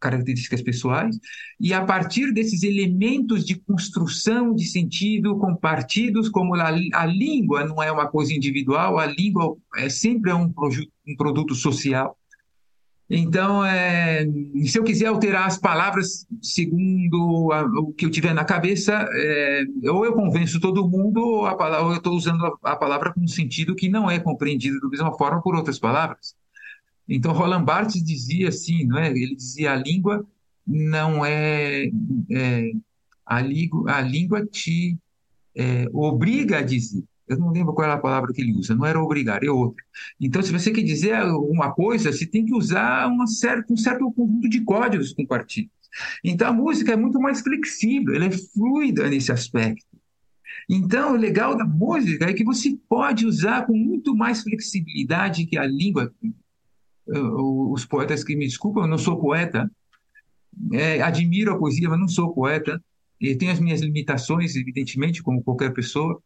características 0.00 0.62
pessoais, 0.62 1.18
e 1.60 1.74
a 1.74 1.84
partir 1.84 2.32
desses 2.32 2.62
elementos 2.62 3.44
de 3.44 3.54
construção 3.54 4.54
de 4.54 4.64
sentido 4.64 5.38
compartidos, 5.38 6.30
como 6.30 6.54
a, 6.54 6.68
a 6.94 7.06
língua 7.06 7.66
não 7.66 7.82
é 7.82 7.92
uma 7.92 8.08
coisa 8.08 8.32
individual, 8.32 8.98
a 8.98 9.04
língua 9.04 9.58
é 9.76 9.90
sempre 9.90 10.32
um, 10.32 10.50
um 11.06 11.16
produto 11.16 11.54
social, 11.54 12.16
então, 13.12 13.64
é, 13.64 14.24
se 14.64 14.78
eu 14.78 14.84
quiser 14.84 15.06
alterar 15.06 15.48
as 15.48 15.58
palavras 15.58 16.24
segundo 16.40 17.50
a, 17.52 17.64
o 17.64 17.92
que 17.92 18.06
eu 18.06 18.10
tiver 18.10 18.32
na 18.32 18.44
cabeça, 18.44 19.04
é, 19.12 19.64
ou 19.90 20.04
eu 20.04 20.12
convenço 20.12 20.60
todo 20.60 20.88
mundo, 20.88 21.20
ou, 21.20 21.46
a 21.46 21.56
palavra, 21.56 21.86
ou 21.86 21.90
eu 21.90 21.96
estou 21.96 22.14
usando 22.14 22.46
a, 22.46 22.70
a, 22.70 22.76
palavra 22.76 23.12
com 23.12 23.20
um 23.20 23.26
sentido 23.26 23.74
que 23.74 23.88
não 23.88 24.08
é 24.08 24.20
compreendido 24.20 24.78
da 24.80 24.88
mesma 24.88 25.12
forma 25.18 25.42
por 25.42 25.56
outras 25.56 25.76
palavras. 25.76 26.36
Então, 27.08 27.32
Roland 27.32 27.64
Barthes 27.64 28.04
dizia 28.04 28.48
assim, 28.48 28.86
não 28.86 28.98
é? 28.98 29.10
Ele 29.10 29.34
dizia 29.34 29.72
a 29.72 29.76
língua 29.76 30.24
não 30.64 31.24
é, 31.24 31.86
é 32.30 32.70
a, 33.26 33.40
língua, 33.40 33.92
a 33.92 34.00
língua 34.00 34.46
te 34.46 34.96
é, 35.56 35.86
obriga 35.92 36.58
a 36.58 36.62
dizer 36.62 37.02
eu 37.30 37.38
não 37.38 37.52
lembro 37.52 37.72
qual 37.72 37.84
era 37.84 37.94
a 37.94 38.00
palavra 38.00 38.32
que 38.32 38.40
ele 38.40 38.52
usa, 38.52 38.74
não 38.74 38.84
era 38.84 39.00
obrigar, 39.00 39.42
é 39.44 39.50
outra. 39.50 39.82
Então, 40.20 40.42
se 40.42 40.50
você 40.50 40.72
quer 40.72 40.82
dizer 40.82 41.22
uma 41.24 41.72
coisa, 41.72 42.12
você 42.12 42.26
tem 42.26 42.44
que 42.44 42.52
usar 42.52 43.06
uma 43.06 43.26
certa, 43.26 43.72
um 43.72 43.76
certo 43.76 44.10
conjunto 44.12 44.48
de 44.48 44.60
códigos 44.62 45.12
compartidos. 45.12 45.70
Então, 46.24 46.48
a 46.48 46.52
música 46.52 46.92
é 46.92 46.96
muito 46.96 47.20
mais 47.20 47.40
flexível, 47.40 48.14
ela 48.14 48.24
é 48.24 48.30
fluida 48.32 49.08
nesse 49.08 49.30
aspecto. 49.30 49.86
Então, 50.68 51.14
o 51.14 51.16
legal 51.16 51.56
da 51.56 51.64
música 51.64 52.28
é 52.28 52.32
que 52.32 52.44
você 52.44 52.76
pode 52.88 53.24
usar 53.24 53.64
com 53.64 53.76
muito 53.76 54.14
mais 54.14 54.42
flexibilidade 54.42 55.46
que 55.46 55.56
a 55.56 55.66
língua. 55.66 56.12
Os 57.06 57.84
poetas 57.84 58.22
que 58.22 58.36
me 58.36 58.44
desculpam, 58.44 58.82
eu 58.82 58.88
não 58.88 58.98
sou 58.98 59.20
poeta, 59.20 59.70
é, 60.72 61.00
admiro 61.00 61.52
a 61.52 61.58
poesia, 61.58 61.88
mas 61.88 61.98
não 61.98 62.08
sou 62.08 62.32
poeta, 62.32 62.82
e 63.20 63.34
tenho 63.36 63.52
as 63.52 63.60
minhas 63.60 63.80
limitações, 63.80 64.56
evidentemente, 64.56 65.22
como 65.22 65.42
qualquer 65.42 65.72
pessoa, 65.72 66.20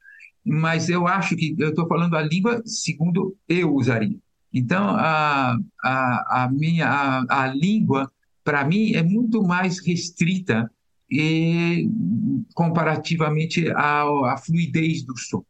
mas 0.45 0.88
eu 0.88 1.07
acho 1.07 1.36
que 1.36 1.55
eu 1.59 1.70
estou 1.70 1.86
falando 1.88 2.16
a 2.16 2.22
língua 2.22 2.62
segundo 2.64 3.36
eu 3.49 3.74
usaria. 3.74 4.18
Então, 4.53 4.88
a, 4.90 5.57
a, 5.82 6.45
a 6.45 6.49
minha 6.53 6.86
a, 6.86 7.42
a 7.42 7.47
língua, 7.49 8.11
para 8.45 8.64
mim, 8.64 8.92
é 8.92 9.03
muito 9.03 9.42
mais 9.42 9.84
restrita 9.84 10.70
e 11.11 11.88
comparativamente 12.55 13.68
à, 13.70 14.03
à, 14.03 14.36
fluidez 14.36 15.05
dos 15.05 15.28
sons. 15.28 15.45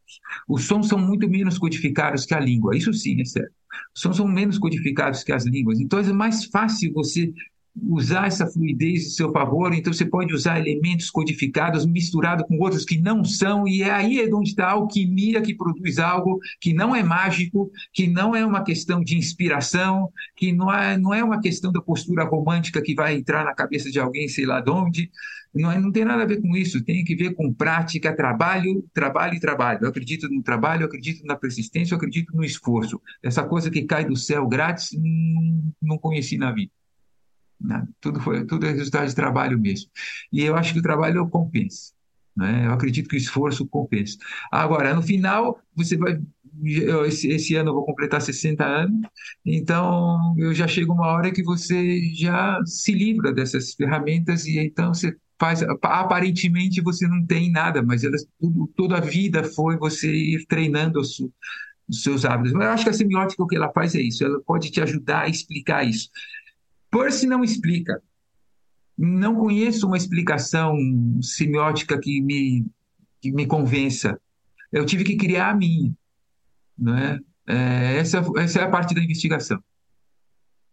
Os 0.49 0.65
sons 0.65 0.89
são 0.89 0.99
muito 0.99 1.29
menos 1.29 1.59
codificados 1.59 2.25
que 2.25 2.35
a 2.35 2.41
língua, 2.41 2.77
isso 2.77 2.93
sim 2.93 3.21
é 3.21 3.25
certo. 3.25 3.53
Os 3.95 4.01
sons 4.01 4.17
são 4.17 4.27
menos 4.27 4.59
codificados 4.59 5.23
que 5.23 5.33
as 5.33 5.45
línguas, 5.45 5.81
então 5.81 5.99
é 5.99 6.13
mais 6.13 6.47
fácil 6.47 6.93
você 6.93 7.33
usar 7.77 8.27
essa 8.27 8.47
fluidez 8.47 9.07
em 9.07 9.11
seu 9.11 9.33
favor, 9.33 9.75
então 9.75 9.93
você 9.93 10.05
pode 10.05 10.33
usar 10.33 10.61
elementos 10.61 11.11
codificados 11.11 11.85
misturado 11.85 12.45
com 12.45 12.57
outros 12.59 12.85
que 12.85 12.99
não 12.99 13.25
são, 13.25 13.67
e 13.67 13.83
é 13.83 13.91
aí 13.91 14.21
é 14.21 14.33
onde 14.33 14.51
está 14.51 14.67
a 14.67 14.73
alquimia 14.73 15.43
que 15.43 15.55
produz 15.55 15.99
algo 15.99 16.39
que 16.61 16.73
não 16.73 16.95
é 16.95 17.03
mágico, 17.03 17.71
que 17.93 18.07
não 18.07 18.35
é 18.35 18.47
uma 18.47 18.63
questão 18.63 19.03
de 19.03 19.17
inspiração, 19.17 20.09
que 20.37 20.53
não 20.53 20.73
é, 20.73 20.97
não 20.97 21.13
é 21.13 21.25
uma 21.25 21.41
questão 21.41 21.73
da 21.73 21.81
postura 21.81 22.25
romântica 22.25 22.81
que 22.81 22.95
vai 22.95 23.17
entrar 23.17 23.45
na 23.45 23.55
cabeça 23.55 23.91
de 23.91 23.99
alguém, 23.99 24.29
sei 24.29 24.47
lá 24.47 24.61
de 24.61 24.71
onde, 24.71 25.11
não, 25.55 25.71
é, 25.71 25.79
não 25.79 25.93
tem 25.93 26.05
nada 26.05 26.23
a 26.23 26.27
ver 26.27 26.41
com 26.41 26.57
isso, 26.57 26.85
tem 26.85 27.05
que 27.05 27.15
ver 27.15 27.35
com 27.35 27.53
prática, 27.53 28.15
trabalho, 28.15 28.85
trabalho 28.93 29.35
e 29.35 29.41
trabalho. 29.41 29.81
Eu 29.83 29.89
acredito 29.89 30.29
no 30.29 30.43
trabalho, 30.43 30.83
eu 30.83 30.87
acredito 30.87 31.25
na 31.25 31.37
persistência, 31.37 31.95
eu 31.95 31.97
acredito 31.97 32.35
no 32.37 32.45
esforço. 32.45 33.01
Essa 33.23 33.45
coisa 33.45 33.71
que 33.71 33.83
cai 33.83 34.05
do 34.05 34.17
céu 34.17 34.49
grátis, 34.49 34.91
não, 34.93 35.73
não 35.81 35.99
conheci 35.99 36.37
na 36.37 36.51
vida. 36.53 36.73
Né? 37.61 37.87
Tudo, 38.01 38.21
foi, 38.21 38.45
tudo 38.47 38.67
é 38.67 38.73
resultado 38.73 39.09
de 39.09 39.15
trabalho 39.15 39.59
mesmo. 39.59 39.91
E 40.33 40.43
eu 40.43 40.57
acho 40.57 40.73
que 40.73 40.79
o 40.81 40.83
trabalho 40.83 41.29
compensa. 41.29 41.93
Né? 42.37 42.67
Eu 42.67 42.73
acredito 42.73 43.09
que 43.09 43.17
o 43.17 43.19
esforço 43.19 43.67
compensa. 43.67 44.19
Agora, 44.51 44.95
no 44.95 45.03
final, 45.03 45.61
você 45.75 45.97
vai. 45.97 46.21
Esse, 47.07 47.29
esse 47.29 47.57
ano 47.57 47.71
eu 47.71 47.75
vou 47.75 47.85
completar 47.85 48.23
60 48.23 48.65
anos, 48.65 49.01
então 49.45 50.37
eu 50.39 50.55
já 50.55 50.69
chego 50.69 50.93
uma 50.93 51.09
hora 51.09 51.33
que 51.33 51.43
você 51.43 52.01
já 52.15 52.61
se 52.65 52.93
livra 52.93 53.33
dessas 53.33 53.75
ferramentas 53.75 54.47
e 54.47 54.61
então 54.61 54.95
você 54.95 55.17
faz. 55.39 55.63
Aparentemente 55.83 56.81
você 56.81 57.09
não 57.09 57.27
tem 57.27 57.51
nada, 57.51 57.83
mas 57.83 58.05
elas, 58.05 58.25
tudo, 58.41 58.73
toda 58.77 58.99
a 58.99 59.01
vida 59.01 59.43
foi 59.43 59.77
você 59.77 60.13
ir 60.13 60.47
treinando 60.47 61.01
os 61.01 61.21
seus 62.03 62.25
hábitos. 62.25 62.53
Mas 62.53 62.67
eu 62.67 62.73
acho 62.73 62.85
que 62.85 62.91
a 62.91 62.95
semiótica 62.95 63.43
o 63.43 63.47
que 63.47 63.57
ela 63.57 63.73
faz 63.73 63.95
é 63.95 64.01
isso, 64.01 64.25
ela 64.25 64.41
pode 64.47 64.71
te 64.71 64.81
ajudar 64.81 65.23
a 65.23 65.29
explicar 65.29 65.87
isso. 65.87 66.09
Percy 66.97 67.27
não 67.27 67.43
explica, 67.43 68.01
não 68.97 69.35
conheço 69.35 69.87
uma 69.87 69.97
explicação 69.97 70.77
semiótica 71.21 71.99
que 71.99 72.21
me, 72.21 72.65
que 73.21 73.33
me 73.33 73.47
convença. 73.47 74.19
Eu 74.71 74.87
tive 74.87 75.03
que 75.03 75.17
criar 75.17 75.51
a 75.51 75.55
minha. 75.57 75.93
Né? 76.79 77.19
É, 77.47 77.97
essa, 77.97 78.23
essa 78.37 78.61
é 78.61 78.63
a 78.63 78.71
parte 78.71 78.95
da 78.95 79.03
investigação. 79.03 79.61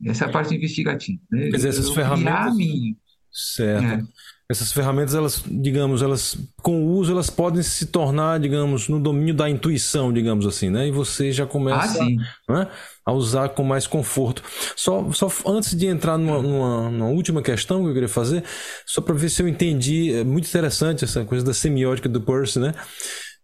Essa 0.06 0.26
é 0.26 0.28
a 0.28 0.32
parte 0.32 0.56
investigativa. 0.56 1.20
Né? 1.32 1.50
Quer 1.50 1.56
dizer, 1.58 1.70
essas 1.70 1.88
Eu 1.88 1.94
ferramentas. 1.96 2.24
Criar 2.24 2.46
a 2.46 2.54
minha. 2.54 2.96
Certo. 3.32 3.86
É. 3.86 4.04
Essas 4.52 4.72
ferramentas, 4.72 5.16
elas, 5.16 5.42
digamos, 5.48 6.02
elas 6.02 6.38
com 6.62 6.84
o 6.84 6.92
uso, 6.98 7.12
elas 7.12 7.30
podem 7.30 7.64
se 7.64 7.88
tornar, 7.88 8.40
digamos, 8.40 8.88
no 8.90 9.00
domínio 9.00 9.34
da 9.34 9.50
intuição, 9.50 10.12
digamos 10.14 10.46
assim, 10.46 10.70
né? 10.70 10.88
E 10.88 10.92
você 10.92 11.32
já 11.32 11.46
Ah, 11.46 11.48
começa 11.48 11.98
sim. 11.98 12.18
né, 12.50 12.68
a 13.06 13.14
usar 13.14 13.50
com 13.50 13.64
mais 13.64 13.88
conforto. 13.88 14.44
Só, 14.76 15.12
só 15.12 15.28
antes 15.48 15.76
de 15.76 15.88
entrar 15.88 16.18
numa, 16.18 16.42
numa, 16.42 16.90
numa 16.92 17.10
última 17.10 17.42
questão 17.42 17.82
que 17.84 17.90
eu 17.90 17.94
queria 17.94 18.10
fazer, 18.10 18.44
só 18.86 19.02
para 19.02 19.16
ver 19.16 19.30
se 19.30 19.42
eu 19.42 19.48
entendi, 19.48 20.14
é 20.14 20.24
muito 20.24 20.48
interessante 20.48 21.04
essa 21.06 21.26
coisa 21.26 21.46
da 21.46 21.54
semiótica 21.54 22.10
do 22.10 22.22
Percy, 22.22 22.60
né? 22.60 22.74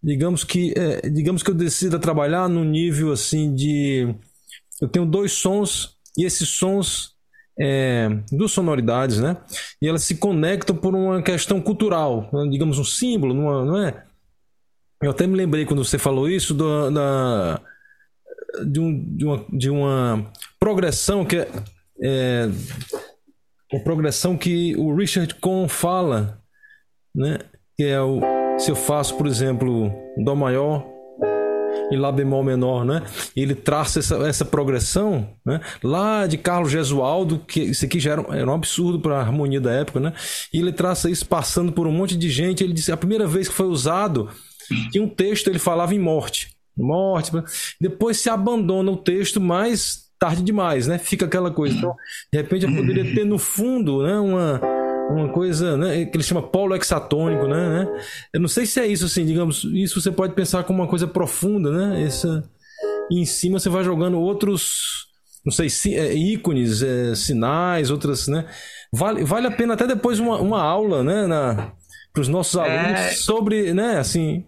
Digamos 0.02 0.44
que, 0.44 0.74
é, 0.78 1.10
digamos 1.10 1.42
que 1.42 1.50
eu 1.50 1.56
decida 1.56 1.98
trabalhar 2.00 2.48
no 2.48 2.64
nível 2.64 3.12
assim 3.12 3.54
de, 3.56 4.14
eu 4.82 4.88
tenho 4.88 5.06
dois 5.06 5.32
sons 5.34 5.98
e 6.18 6.26
esses 6.26 6.50
sons 6.50 7.17
é, 7.60 8.10
duas 8.32 8.52
sonoridades, 8.52 9.20
né? 9.20 9.38
E 9.82 9.88
elas 9.88 10.04
se 10.04 10.16
conectam 10.16 10.76
por 10.76 10.96
uma 10.96 11.22
questão 11.22 11.62
cultural, 11.62 12.30
né? 12.32 12.48
digamos 12.50 12.78
um 12.78 12.84
símbolo, 12.84 13.34
numa, 13.34 13.66
não 13.66 13.78
é? 13.78 14.04
Eu 15.02 15.12
até 15.12 15.28
me 15.28 15.36
lembrei 15.36 15.66
quando 15.66 15.84
você 15.84 15.98
falou 15.98 16.30
isso 16.30 16.54
do, 16.54 16.90
da, 16.90 17.62
de, 18.66 18.80
um, 18.80 19.16
de, 19.16 19.26
uma, 19.26 19.46
de 19.50 19.70
uma 19.70 20.32
progressão 20.60 21.24
que 21.24 21.38
é, 21.38 21.48
é 22.02 22.50
uma 23.72 23.84
progressão 23.84 24.38
que 24.38 24.76
o 24.76 24.96
Richard 24.96 25.36
Cohn 25.36 25.68
fala, 25.68 26.42
né? 27.14 27.40
Que 27.76 27.84
é 27.84 28.02
o 28.02 28.22
se 28.58 28.72
eu 28.72 28.76
faço, 28.76 29.16
por 29.16 29.28
exemplo, 29.28 29.92
dó 30.18 30.36
maior 30.36 30.97
e 31.92 31.96
lá 31.96 32.12
bemol 32.12 32.44
menor, 32.44 32.84
né? 32.86 33.04
E 33.36 33.42
ele 33.42 33.56
traça 33.56 34.00
essa, 34.00 34.16
essa 34.28 34.44
progressão, 34.46 35.30
né? 35.46 35.62
Lá 35.84 36.28
de 36.28 36.38
Carlos 36.38 36.72
Gesualdo, 36.72 37.40
que 37.48 37.62
isso 37.62 37.86
aqui 37.86 38.00
já 38.00 38.12
era, 38.14 38.22
um- 38.22 38.34
era 38.34 38.50
um 38.50 38.54
absurdo 38.54 39.00
para 39.00 39.18
a 39.18 39.22
harmonia 39.22 39.62
da 39.62 39.72
época, 39.72 40.00
né? 40.00 40.14
E 40.54 40.60
ele 40.60 40.72
traça 40.72 41.10
isso 41.10 41.26
passando 41.26 41.72
por 41.72 41.88
um 41.88 41.92
monte 41.92 42.18
de 42.18 42.30
gente. 42.30 42.64
Ele 42.64 42.74
disse 42.74 42.92
a 42.92 42.98
primeira 42.98 43.26
vez 43.28 43.48
que 43.48 43.54
foi 43.56 43.68
usado 43.68 44.30
tinha 44.92 45.02
um 45.04 45.08
texto 45.08 45.48
ele 45.48 45.60
falava 45.60 45.96
em 45.96 46.00
morte, 46.00 46.50
morte. 46.78 47.32
Depois 47.80 48.18
se 48.18 48.30
abandona 48.30 48.92
o 48.92 48.98
texto, 48.98 49.40
mas 49.40 50.08
tarde 50.20 50.42
demais, 50.44 50.88
né? 50.88 50.98
Fica 50.98 51.26
aquela 51.26 51.50
coisa. 51.52 51.78
Então, 51.78 51.96
de 52.34 52.38
repente 52.40 52.66
eu 52.66 52.76
poderia 52.76 53.16
ter 53.16 53.24
no 53.26 53.38
fundo, 53.38 54.04
né? 54.04 54.18
Uma 54.20 54.60
uma 55.10 55.30
coisa, 55.32 55.78
né, 55.78 56.06
que 56.06 56.16
ele 56.18 56.24
chama 56.24 56.42
polo 56.42 56.76
hexatônico, 56.76 57.48
né, 57.48 57.70
né? 57.86 58.02
Eu 58.34 58.40
não 58.42 58.48
sei 58.48 58.66
se 58.66 58.80
é 58.80 58.88
isso, 58.88 59.06
assim, 59.06 59.26
digamos, 59.26 59.64
isso 59.66 60.02
você 60.02 60.12
pode 60.12 60.34
pensar 60.34 60.64
como 60.64 60.82
uma 60.82 60.88
coisa 60.90 61.08
profunda, 61.08 61.72
né? 61.72 62.04
Essa, 62.04 62.44
e 63.10 63.20
em 63.22 63.26
cima 63.26 63.60
você 63.60 63.70
vai 63.70 63.84
jogando 63.84 64.20
outros, 64.20 65.08
não 65.46 65.52
sei, 65.52 65.70
si- 65.70 65.96
é, 65.96 66.14
ícones, 66.14 66.82
é, 66.84 67.16
sinais, 67.16 67.90
outras, 67.90 68.28
né? 68.28 68.46
Vale, 68.94 69.24
vale 69.24 69.48
a 69.48 69.52
pena 69.52 69.74
até 69.74 69.88
depois 69.88 70.20
uma, 70.20 70.38
uma 70.40 70.62
aula, 70.62 71.04
né, 71.04 71.26
para 72.14 72.22
os 72.22 72.28
nossos 72.28 72.56
alunos 72.58 73.00
É. 73.00 73.10
sobre, 73.12 73.74
né, 73.74 73.98
assim, 74.00 74.44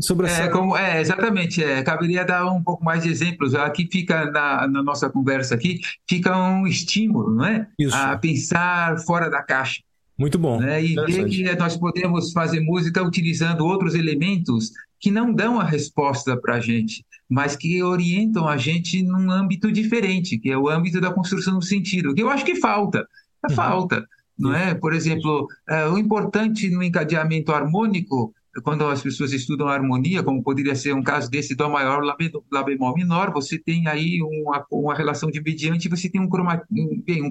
sobre 0.00 0.26
essa... 0.26 0.44
É, 0.44 0.48
como, 0.48 0.76
é, 0.76 1.00
exatamente. 1.00 1.62
É, 1.62 1.82
caberia 1.82 2.24
dar 2.24 2.46
um 2.46 2.62
pouco 2.62 2.82
mais 2.82 3.02
de 3.02 3.10
exemplos. 3.10 3.54
Aqui 3.54 3.86
fica, 3.90 4.30
na, 4.30 4.66
na 4.66 4.82
nossa 4.82 5.10
conversa 5.10 5.54
aqui, 5.54 5.80
fica 6.08 6.34
um 6.36 6.66
estímulo, 6.66 7.34
não 7.34 7.44
é? 7.44 7.66
Isso. 7.78 7.94
A 7.94 8.16
pensar 8.16 8.98
fora 9.00 9.28
da 9.28 9.42
caixa. 9.42 9.80
Muito 10.20 10.38
bom. 10.38 10.60
né? 10.60 10.84
E 10.84 10.94
ver 10.94 11.24
que 11.28 11.56
nós 11.56 11.76
podemos 11.76 12.30
fazer 12.32 12.60
música 12.60 13.02
utilizando 13.02 13.64
outros 13.64 13.94
elementos 13.94 14.70
que 15.00 15.10
não 15.10 15.32
dão 15.32 15.58
a 15.58 15.64
resposta 15.64 16.36
para 16.38 16.56
a 16.56 16.60
gente, 16.60 17.02
mas 17.26 17.56
que 17.56 17.82
orientam 17.82 18.46
a 18.46 18.58
gente 18.58 19.02
num 19.02 19.30
âmbito 19.30 19.72
diferente, 19.72 20.38
que 20.38 20.50
é 20.50 20.58
o 20.58 20.68
âmbito 20.68 21.00
da 21.00 21.10
construção 21.10 21.58
do 21.58 21.64
sentido, 21.64 22.14
que 22.14 22.22
eu 22.22 22.28
acho 22.28 22.44
que 22.44 22.56
falta. 22.56 23.06
Uhum. 23.48 23.56
Falta, 23.56 24.06
não 24.38 24.54
é? 24.54 24.74
Por 24.74 24.92
exemplo, 24.92 25.46
é, 25.66 25.86
o 25.86 25.96
importante 25.96 26.68
no 26.68 26.82
encadeamento 26.82 27.50
harmônico, 27.52 28.34
quando 28.62 28.84
as 28.86 29.00
pessoas 29.00 29.32
estudam 29.32 29.68
a 29.68 29.72
harmonia, 29.72 30.22
como 30.22 30.42
poderia 30.42 30.74
ser 30.74 30.92
um 30.92 31.02
caso 31.02 31.30
desse 31.30 31.54
Dó 31.54 31.70
maior, 31.70 32.02
Lá 32.02 32.14
be- 32.14 32.30
Lá 32.52 32.62
bemol 32.62 32.94
menor, 32.94 33.32
você 33.32 33.58
tem 33.58 33.86
aí 33.86 34.20
uma, 34.22 34.66
uma 34.70 34.94
relação 34.94 35.30
de 35.30 35.40
mediante, 35.40 35.88
você 35.88 36.10
tem 36.10 36.20
um 36.20 36.28
cromatismo, 36.28 37.02
bem, 37.06 37.22
um, 37.22 37.30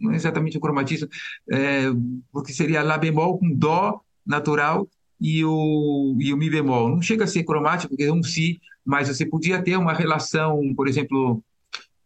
não 0.00 0.12
é 0.12 0.16
exatamente 0.16 0.56
um 0.56 0.60
cromatismo, 0.60 1.08
é, 1.50 1.86
porque 2.32 2.52
seria 2.52 2.82
Lá 2.82 2.96
bemol 2.98 3.38
com 3.38 3.52
Dó 3.54 4.00
natural 4.24 4.88
e 5.20 5.44
o, 5.44 6.16
e 6.20 6.32
o 6.32 6.36
Mi 6.36 6.48
bemol. 6.48 6.88
Não 6.88 7.02
chega 7.02 7.24
a 7.24 7.26
ser 7.26 7.44
cromático, 7.44 7.90
porque 7.90 8.04
é 8.04 8.12
um 8.12 8.22
Si, 8.22 8.60
mas 8.84 9.08
você 9.08 9.26
podia 9.26 9.62
ter 9.62 9.76
uma 9.76 9.92
relação, 9.92 10.72
por 10.74 10.88
exemplo, 10.88 11.42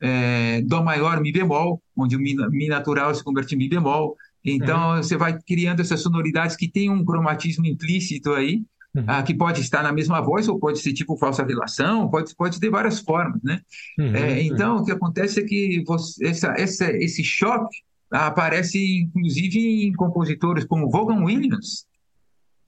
é, 0.00 0.62
Dó 0.62 0.82
maior, 0.82 1.20
Mi 1.20 1.32
bemol, 1.32 1.82
onde 1.96 2.16
o 2.16 2.20
Mi, 2.20 2.34
mi 2.50 2.68
natural 2.68 3.14
se 3.14 3.22
converte 3.22 3.54
em 3.54 3.58
Mi 3.58 3.68
bemol. 3.68 4.16
Então 4.44 4.96
você 4.96 5.16
vai 5.16 5.38
criando 5.40 5.80
essas 5.80 6.00
sonoridades 6.00 6.56
que 6.56 6.68
têm 6.68 6.90
um 6.90 7.04
cromatismo 7.04 7.64
implícito 7.64 8.32
aí, 8.32 8.62
Uhum. 8.94 9.04
ah, 9.06 9.22
que 9.22 9.32
pode 9.34 9.62
estar 9.62 9.82
na 9.82 9.90
mesma 9.90 10.20
voz 10.20 10.48
ou 10.48 10.58
pode 10.58 10.78
ser 10.78 10.92
tipo 10.92 11.16
falsa 11.16 11.42
relação, 11.44 12.10
pode, 12.10 12.34
pode 12.36 12.60
ter 12.60 12.68
várias 12.68 13.00
formas, 13.00 13.40
né? 13.42 13.60
Uhum, 13.98 14.14
É, 14.14 14.32
uhum. 14.32 14.38
então, 14.40 14.76
o 14.76 14.84
que 14.84 14.92
acontece 14.92 15.40
é 15.40 15.44
que 15.44 15.82
você- 15.86 16.26
essa, 16.26 16.48
essa, 16.58 16.90
esse 16.98 17.24
choque 17.24 17.78
aparece, 18.10 18.78
inclusive, 19.04 19.86
em 19.86 19.92
compositores 19.94 20.64
como 20.66 20.90
Vaughan 20.90 21.24
Williams, 21.24 21.86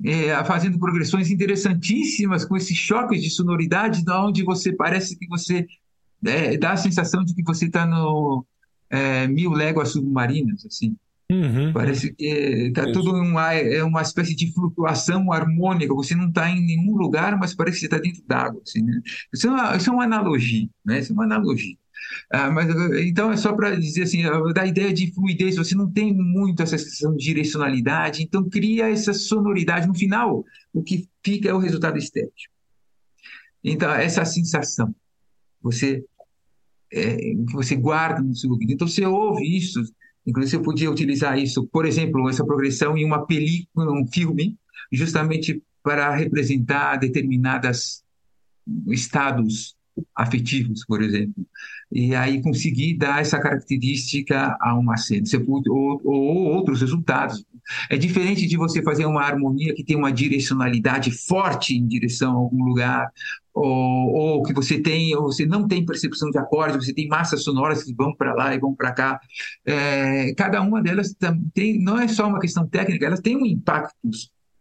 é, 0.05 0.43
fazendo 0.45 0.79
progressões 0.79 1.31
interessantíssimas 1.31 2.45
com 2.45 2.57
esses 2.57 2.77
choques 2.77 3.23
de 3.23 3.31
sonoridade, 3.31 4.03
onde 4.11 4.43
você 4.43 4.73
parece 4.73 5.19
que 5.19 5.27
você 5.29 5.67
é, 6.25 6.57
dá 6.57 6.73
a 6.73 6.77
sensação 6.77 7.23
de 7.23 7.35
que 7.35 7.43
você 7.43 7.67
está 7.67 7.87
no 7.87 8.45
é, 8.89 9.27
Mil 9.29 9.53
Léguas 9.53 9.91
Submarinas, 9.91 10.65
assim. 10.65 10.97
Uhum, 11.33 11.73
Parece 11.73 12.13
que 12.13 12.25
está 12.25 12.85
tudo 12.93 13.13
uma, 13.13 13.55
é 13.55 13.83
uma 13.83 14.03
espécie 14.03 14.35
de 14.35 14.53
flutuação 14.53 15.33
harmônica. 15.33 15.95
Você 15.95 16.15
não 16.15 16.29
está 16.29 16.51
em 16.51 16.65
nenhum 16.65 16.95
lugar, 16.97 17.39
mas 17.39 17.55
parece 17.55 17.77
que 17.77 17.81
você 17.81 17.87
está 17.87 17.99
dentro 17.99 18.23
d'água. 18.27 18.61
Assim, 18.67 18.83
né? 18.83 19.01
isso, 19.33 19.47
é 19.47 19.51
uma, 19.51 19.77
isso 19.77 19.91
é 19.91 19.93
uma 19.93 20.05
analogia, 20.05 20.69
né? 20.85 20.99
Isso 20.99 21.13
é 21.13 21.15
uma 21.15 21.25
analogia. 21.25 21.77
Ah, 22.31 22.51
mas, 22.51 22.69
então 23.07 23.33
é 23.33 23.37
só 23.37 23.55
para 23.55 23.75
dizer 23.77 24.03
assim, 24.03 24.23
da 24.53 24.67
ideia 24.67 24.93
de 24.93 25.13
fluidez, 25.15 25.57
você 25.57 25.75
não 25.75 25.91
tem 25.91 26.13
muito 26.13 26.63
essa 26.63 26.77
de 26.77 27.17
direcionalidade, 27.17 28.23
então 28.23 28.49
cria 28.49 28.91
essa 28.91 29.15
sonoridade. 29.15 29.87
No 29.87 29.95
final, 29.95 30.45
o 30.73 30.83
que 30.83 31.09
fica 31.25 31.49
é 31.49 31.55
o 31.55 31.59
resultado 31.59 31.97
estético. 31.97 32.53
Então, 33.63 33.91
essa 33.91 34.25
sensação, 34.27 34.95
você 35.63 36.05
é, 36.93 37.35
você 37.51 37.75
guarda 37.75 38.21
no 38.21 38.35
seu 38.35 38.51
ouvido. 38.51 38.73
Então, 38.73 38.87
você 38.87 39.07
ouve 39.07 39.57
isso, 39.57 39.83
inclusive 40.27 40.57
você 40.57 40.63
podia 40.63 40.91
utilizar 40.91 41.39
isso, 41.39 41.67
por 41.67 41.87
exemplo, 41.87 42.29
essa 42.29 42.45
progressão 42.45 42.97
em 42.97 43.05
uma 43.05 43.27
película, 43.27 43.93
um 43.93 44.07
filme, 44.07 44.57
justamente 44.93 45.63
para 45.83 46.15
representar 46.15 46.97
determinados 46.97 48.03
estados 48.89 49.77
afetivos, 50.15 50.85
por 50.87 51.03
exemplo. 51.03 51.47
E 51.93 52.15
aí 52.15 52.43
conseguir 52.43 52.97
dar 52.97 53.21
essa 53.21 53.39
característica 53.39 54.57
a 54.61 54.75
uma 54.75 54.97
cena. 54.97 55.25
Pode, 55.47 55.71
ou, 55.71 56.01
ou 56.05 56.55
outros 56.55 56.81
resultados. 56.81 57.45
É 57.91 57.97
diferente 57.97 58.47
de 58.47 58.57
você 58.57 58.83
fazer 58.83 59.07
uma 59.07 59.23
harmonia 59.23 59.75
que 59.75 59.85
tem 59.85 59.97
uma 59.97 60.13
direcionalidade 60.13 61.11
forte 61.11 61.75
em 61.75 61.87
direção 61.87 62.33
a 62.33 62.37
algum 62.37 62.65
lugar, 62.65 63.11
ou, 63.53 64.13
ou 64.13 64.43
que 64.43 64.53
você 64.53 64.81
tem, 64.81 65.15
ou 65.15 65.25
você 65.25 65.47
não 65.47 65.67
tem 65.67 65.87
percepção 65.87 66.31
de 66.31 66.39
acordes, 66.39 66.85
você 66.85 66.93
tem 66.93 67.07
massas 67.07 67.45
sonoras 67.45 67.85
que 67.85 67.95
vão 67.95 68.15
para 68.15 68.35
lá 68.35 68.55
e 68.55 68.59
vão 68.59 68.75
para 68.75 68.93
cá. 68.93 69.21
É, 69.65 70.35
cada 70.35 70.61
uma 70.61 70.83
delas 70.83 71.15
tem, 71.53 71.81
não 71.81 71.99
é 71.99 72.09
só 72.09 72.27
uma 72.27 72.41
questão 72.41 72.67
técnica, 72.67 73.07
elas 73.07 73.21
têm 73.21 73.37
um 73.37 73.47
impacto 73.47 74.11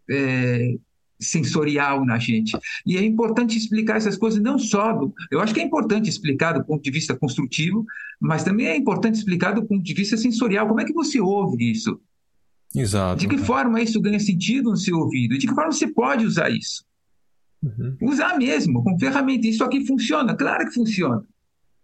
é, 0.10 0.76
sensorial 1.20 2.06
na 2.06 2.20
gente. 2.20 2.56
E 2.86 2.98
é 2.98 3.04
importante 3.04 3.58
explicar 3.58 3.98
essas 3.98 4.18
coisas, 4.18 4.42
não 4.42 4.60
só 4.60 4.94
do. 4.94 5.14
Eu 5.32 5.40
acho 5.40 5.54
que 5.54 5.60
é 5.60 5.64
importante 5.64 6.10
explicar 6.10 6.54
do 6.54 6.64
ponto 6.64 6.84
de 6.84 6.92
vista 6.92 7.16
construtivo, 7.16 7.86
mas 8.20 8.44
também 8.44 8.68
é 8.68 8.76
importante 8.76 9.16
explicar 9.16 9.54
do 9.54 9.66
ponto 9.66 9.82
de 9.82 9.94
vista 9.94 10.18
sensorial. 10.18 10.68
Como 10.68 10.82
é 10.82 10.86
que 10.86 10.94
você 10.94 11.20
ouve 11.20 11.72
isso? 11.72 12.00
Exato. 12.76 13.20
De 13.20 13.28
que 13.28 13.38
forma 13.38 13.82
isso 13.82 14.02
ganha 14.02 14.20
sentido 14.20 14.72
no 14.72 14.78
seu 14.78 14.98
ouvido? 14.98 15.38
De 15.38 15.48
que 15.48 15.54
forma 15.54 15.72
você 15.72 15.88
pode 15.88 16.26
usar 16.26 16.50
isso? 16.50 16.84
Uhum. 17.62 17.96
Usar 18.02 18.38
mesmo, 18.38 18.84
com 18.84 18.98
ferramenta. 18.98 19.48
Isso 19.48 19.64
aqui 19.64 19.86
funciona? 19.86 20.36
Claro 20.36 20.66
que 20.66 20.74
funciona. 20.74 21.24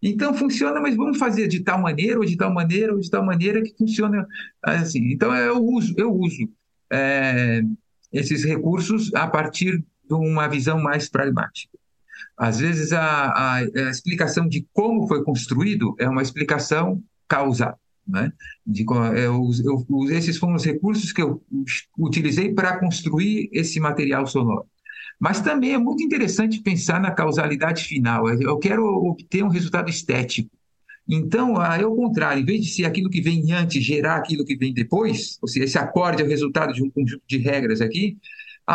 Então 0.02 0.34
funciona, 0.34 0.80
mas 0.80 0.96
vamos 0.96 1.18
fazer 1.18 1.48
de 1.48 1.60
tal 1.62 1.80
maneira, 1.80 2.20
ou 2.20 2.26
de 2.26 2.38
tal 2.38 2.54
maneira, 2.54 2.94
ou 2.94 3.00
de 3.00 3.10
tal 3.10 3.24
maneira 3.24 3.62
que 3.62 3.76
funciona 3.78 4.26
assim. 4.64 5.12
Então 5.12 5.34
eu 5.36 5.64
uso, 5.64 5.94
eu 5.98 6.14
uso 6.14 6.50
é, 6.92 7.62
esses 8.12 8.44
recursos 8.44 9.14
a 9.14 9.28
partir 9.28 9.78
de 9.78 10.14
uma 10.14 10.48
visão 10.48 10.82
mais 10.82 11.10
pragmática. 11.10 11.78
Às 12.38 12.60
vezes 12.60 12.94
a, 12.94 13.02
a, 13.02 13.58
a 13.58 13.90
explicação 13.90 14.48
de 14.48 14.66
como 14.74 15.08
foi 15.08 15.24
construído 15.24 15.96
é 16.00 16.08
uma 16.08 16.22
explicação 16.22 17.04
causal. 17.28 17.78
Né? 18.10 18.34
De, 18.66 18.84
eu, 19.16 19.52
eu, 19.64 20.10
esses 20.10 20.38
foram 20.38 20.56
os 20.56 20.66
recursos 20.66 21.14
que 21.14 21.22
eu 21.22 21.42
utilizei 21.98 22.52
para 22.54 22.80
construir 22.80 23.50
esse 23.54 23.80
material 23.80 24.26
sonoro. 24.26 24.66
Mas 25.20 25.42
também 25.42 25.74
é 25.74 25.78
muito 25.78 26.02
interessante 26.02 26.62
pensar 26.62 27.00
na 27.00 27.12
causalidade 27.12 27.84
final. 27.84 28.28
Eu 28.30 28.58
quero 28.58 28.84
obter 28.86 29.44
um 29.44 29.50
resultado 29.50 29.90
estético. 29.90 30.50
Então, 31.08 31.62
é 31.62 31.86
o 31.86 31.96
contrário, 31.96 32.42
em 32.42 32.46
vez 32.46 32.62
de 32.62 32.72
ser 32.72 32.86
aquilo 32.86 33.10
que 33.10 33.20
vem 33.20 33.52
antes 33.52 33.84
gerar 33.84 34.16
aquilo 34.16 34.46
que 34.46 34.56
vem 34.56 34.74
depois, 34.74 35.38
ou 35.42 35.48
seja, 35.48 35.66
esse 35.66 35.78
acorde 35.78 36.22
é 36.22 36.26
o 36.26 36.30
resultado 36.30 36.72
de 36.72 36.84
um 36.84 36.90
conjunto 36.90 37.24
de 37.28 37.38
regras 37.38 37.82
aqui, 37.82 38.18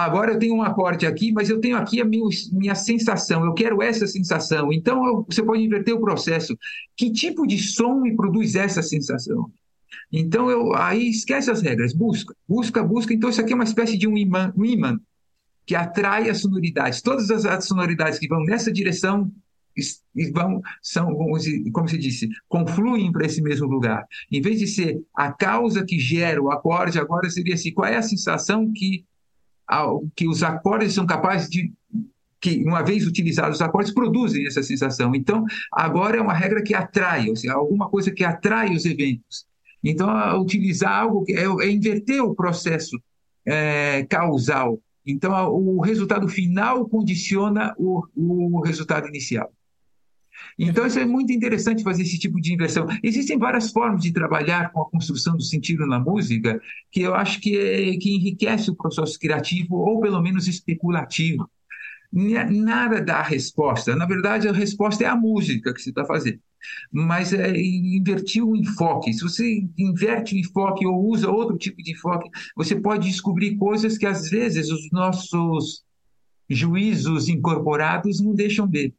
agora 0.02 0.32
eu 0.32 0.38
tenho 0.38 0.56
um 0.56 0.62
acorde 0.62 1.06
aqui, 1.06 1.30
mas 1.32 1.48
eu 1.48 1.60
tenho 1.60 1.76
aqui 1.76 2.00
a 2.00 2.04
minha, 2.04 2.28
minha 2.52 2.74
sensação, 2.74 3.44
eu 3.44 3.54
quero 3.54 3.80
essa 3.80 4.06
sensação. 4.06 4.72
Então, 4.72 5.06
eu, 5.06 5.26
você 5.28 5.42
pode 5.42 5.62
inverter 5.62 5.94
o 5.94 6.00
processo. 6.00 6.58
Que 6.96 7.12
tipo 7.12 7.46
de 7.46 7.58
som 7.58 8.00
me 8.00 8.16
produz 8.16 8.56
essa 8.56 8.82
sensação? 8.82 9.50
Então, 10.12 10.50
eu, 10.50 10.74
aí 10.74 11.08
esquece 11.10 11.50
as 11.50 11.62
regras, 11.62 11.92
busca, 11.92 12.34
busca, 12.48 12.82
busca. 12.82 13.14
Então, 13.14 13.30
isso 13.30 13.40
aqui 13.40 13.52
é 13.52 13.54
uma 13.54 13.64
espécie 13.64 13.96
de 13.96 14.08
um 14.08 14.16
imã, 14.16 14.52
um 14.56 14.64
imã 14.64 14.98
que 15.64 15.76
atrai 15.76 16.28
as 16.28 16.40
sonoridades. 16.40 17.00
Todas 17.00 17.30
as, 17.30 17.64
sonoridades 17.64 18.18
que 18.18 18.28
vão 18.28 18.42
nessa 18.44 18.72
direção 18.72 19.30
vão 20.32 20.60
são 20.80 21.12
como 21.72 21.88
se 21.88 21.98
disse 21.98 22.28
confluem 22.48 23.10
para 23.10 23.26
esse 23.26 23.42
mesmo 23.42 23.66
lugar 23.66 24.06
em 24.30 24.40
vez 24.40 24.60
de 24.60 24.68
ser 24.68 25.02
a 25.12 25.32
causa 25.32 25.84
que 25.84 25.98
gera 25.98 26.40
o 26.40 26.48
acorde 26.48 26.96
agora 26.96 27.28
seria 27.28 27.54
assim 27.54 27.74
qual 27.74 27.88
é 27.88 27.96
a 27.96 28.02
sensação 28.02 28.72
que 28.72 29.04
que 30.14 30.28
os 30.28 30.42
acordes 30.42 30.94
são 30.94 31.06
capazes 31.06 31.48
de 31.48 31.72
que 32.40 32.62
uma 32.64 32.82
vez 32.82 33.06
utilizados 33.06 33.56
os 33.56 33.62
acordes 33.62 33.92
produzem 33.92 34.46
essa 34.46 34.62
sensação. 34.62 35.14
Então 35.14 35.44
agora 35.72 36.18
é 36.18 36.20
uma 36.20 36.34
regra 36.34 36.62
que 36.62 36.74
atrai 36.74 37.28
ou 37.30 37.36
seja, 37.36 37.54
alguma 37.54 37.88
coisa 37.88 38.10
que 38.10 38.22
atrai 38.22 38.74
os 38.74 38.84
eventos. 38.84 39.46
Então 39.82 40.08
utilizar 40.40 40.92
algo 40.92 41.24
que 41.24 41.32
é, 41.32 41.44
é 41.44 41.70
inverter 41.70 42.22
o 42.22 42.34
processo 42.34 43.00
é, 43.46 44.04
causal. 44.08 44.78
Então, 45.06 45.32
o 45.52 45.82
resultado 45.82 46.26
final 46.28 46.88
condiciona 46.88 47.74
o, 47.76 48.02
o 48.16 48.60
resultado 48.62 49.06
inicial. 49.06 49.52
Então, 50.58 50.86
isso 50.86 50.98
é 50.98 51.04
muito 51.04 51.32
interessante 51.32 51.82
fazer 51.82 52.02
esse 52.02 52.18
tipo 52.18 52.40
de 52.40 52.52
inversão. 52.52 52.86
Existem 53.02 53.38
várias 53.38 53.70
formas 53.70 54.02
de 54.02 54.12
trabalhar 54.12 54.70
com 54.72 54.82
a 54.82 54.90
construção 54.90 55.36
do 55.36 55.42
sentido 55.42 55.86
na 55.86 55.98
música 55.98 56.60
que 56.90 57.02
eu 57.02 57.14
acho 57.14 57.40
que, 57.40 57.56
é, 57.56 57.96
que 57.96 58.14
enriquece 58.14 58.70
o 58.70 58.76
processo 58.76 59.18
criativo 59.18 59.76
ou, 59.76 60.00
pelo 60.00 60.20
menos, 60.22 60.46
especulativo. 60.46 61.48
Nada 62.12 63.00
dá 63.00 63.22
resposta. 63.22 63.96
Na 63.96 64.06
verdade, 64.06 64.48
a 64.48 64.52
resposta 64.52 65.02
é 65.02 65.06
a 65.08 65.16
música 65.16 65.74
que 65.74 65.82
você 65.82 65.90
está 65.90 66.04
fazendo 66.04 66.38
mas 66.90 67.32
é, 67.32 67.56
invertir 67.56 68.42
o 68.42 68.56
enfoque. 68.56 69.12
Se 69.12 69.22
você 69.22 69.66
inverte 69.76 70.34
o 70.34 70.38
enfoque 70.38 70.86
ou 70.86 71.08
usa 71.08 71.30
outro 71.30 71.56
tipo 71.56 71.82
de 71.82 71.92
enfoque, 71.92 72.30
você 72.56 72.76
pode 72.76 73.08
descobrir 73.08 73.56
coisas 73.56 73.98
que 73.98 74.06
às 74.06 74.28
vezes 74.28 74.70
os 74.70 74.90
nossos 74.90 75.82
juízos 76.48 77.28
incorporados 77.28 78.20
não 78.20 78.34
deixam 78.34 78.68
ver. 78.68 78.94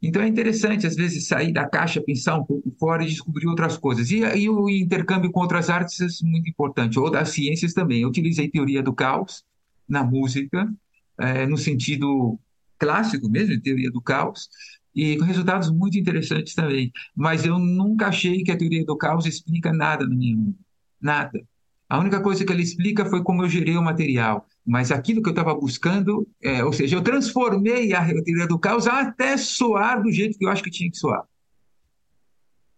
Então 0.00 0.22
é 0.22 0.28
interessante, 0.28 0.86
às 0.86 0.94
vezes, 0.94 1.26
sair 1.26 1.52
da 1.52 1.68
caixa, 1.68 2.00
pensar 2.00 2.36
um 2.36 2.44
pouco 2.44 2.70
fora 2.78 3.02
e 3.02 3.08
descobrir 3.08 3.48
outras 3.48 3.76
coisas. 3.76 4.10
E, 4.10 4.18
e 4.18 4.48
o 4.48 4.68
intercâmbio 4.70 5.30
com 5.30 5.40
outras 5.40 5.68
artes 5.68 6.00
é 6.00 6.26
muito 6.26 6.48
importante, 6.48 6.98
ou 6.98 7.10
das 7.10 7.30
ciências 7.30 7.74
também. 7.74 8.02
Eu 8.02 8.08
utilizei 8.08 8.48
teoria 8.48 8.82
do 8.82 8.92
caos 8.92 9.44
na 9.88 10.04
música, 10.04 10.72
é, 11.18 11.46
no 11.46 11.56
sentido 11.56 12.38
clássico 12.78 13.28
mesmo, 13.28 13.60
teoria 13.60 13.90
do 13.90 14.00
caos, 14.00 14.48
e 14.94 15.16
com 15.16 15.24
resultados 15.24 15.70
muito 15.70 15.98
interessantes 15.98 16.54
também. 16.54 16.92
Mas 17.14 17.44
eu 17.44 17.58
nunca 17.58 18.06
achei 18.06 18.42
que 18.44 18.52
a 18.52 18.56
teoria 18.56 18.84
do 18.84 18.96
caos 18.96 19.26
explica 19.26 19.72
nada 19.72 20.06
no 20.06 20.16
vida. 20.16 20.54
Nada. 21.00 21.40
A 21.88 21.98
única 21.98 22.20
coisa 22.20 22.44
que 22.44 22.52
ela 22.52 22.60
explica 22.60 23.06
foi 23.06 23.22
como 23.22 23.42
eu 23.42 23.48
gerei 23.48 23.76
o 23.76 23.82
material. 23.82 24.46
Mas 24.68 24.92
aquilo 24.92 25.22
que 25.22 25.30
eu 25.30 25.32
estava 25.32 25.54
buscando, 25.54 26.28
é, 26.42 26.62
ou 26.62 26.74
seja, 26.74 26.94
eu 26.94 27.00
transformei 27.00 27.94
a 27.94 28.04
teoria 28.04 28.46
do 28.46 28.58
caos 28.58 28.86
até 28.86 29.34
soar 29.38 30.02
do 30.02 30.12
jeito 30.12 30.38
que 30.38 30.44
eu 30.44 30.50
acho 30.50 30.62
que 30.62 30.70
tinha 30.70 30.90
que 30.90 30.98
soar. 30.98 31.22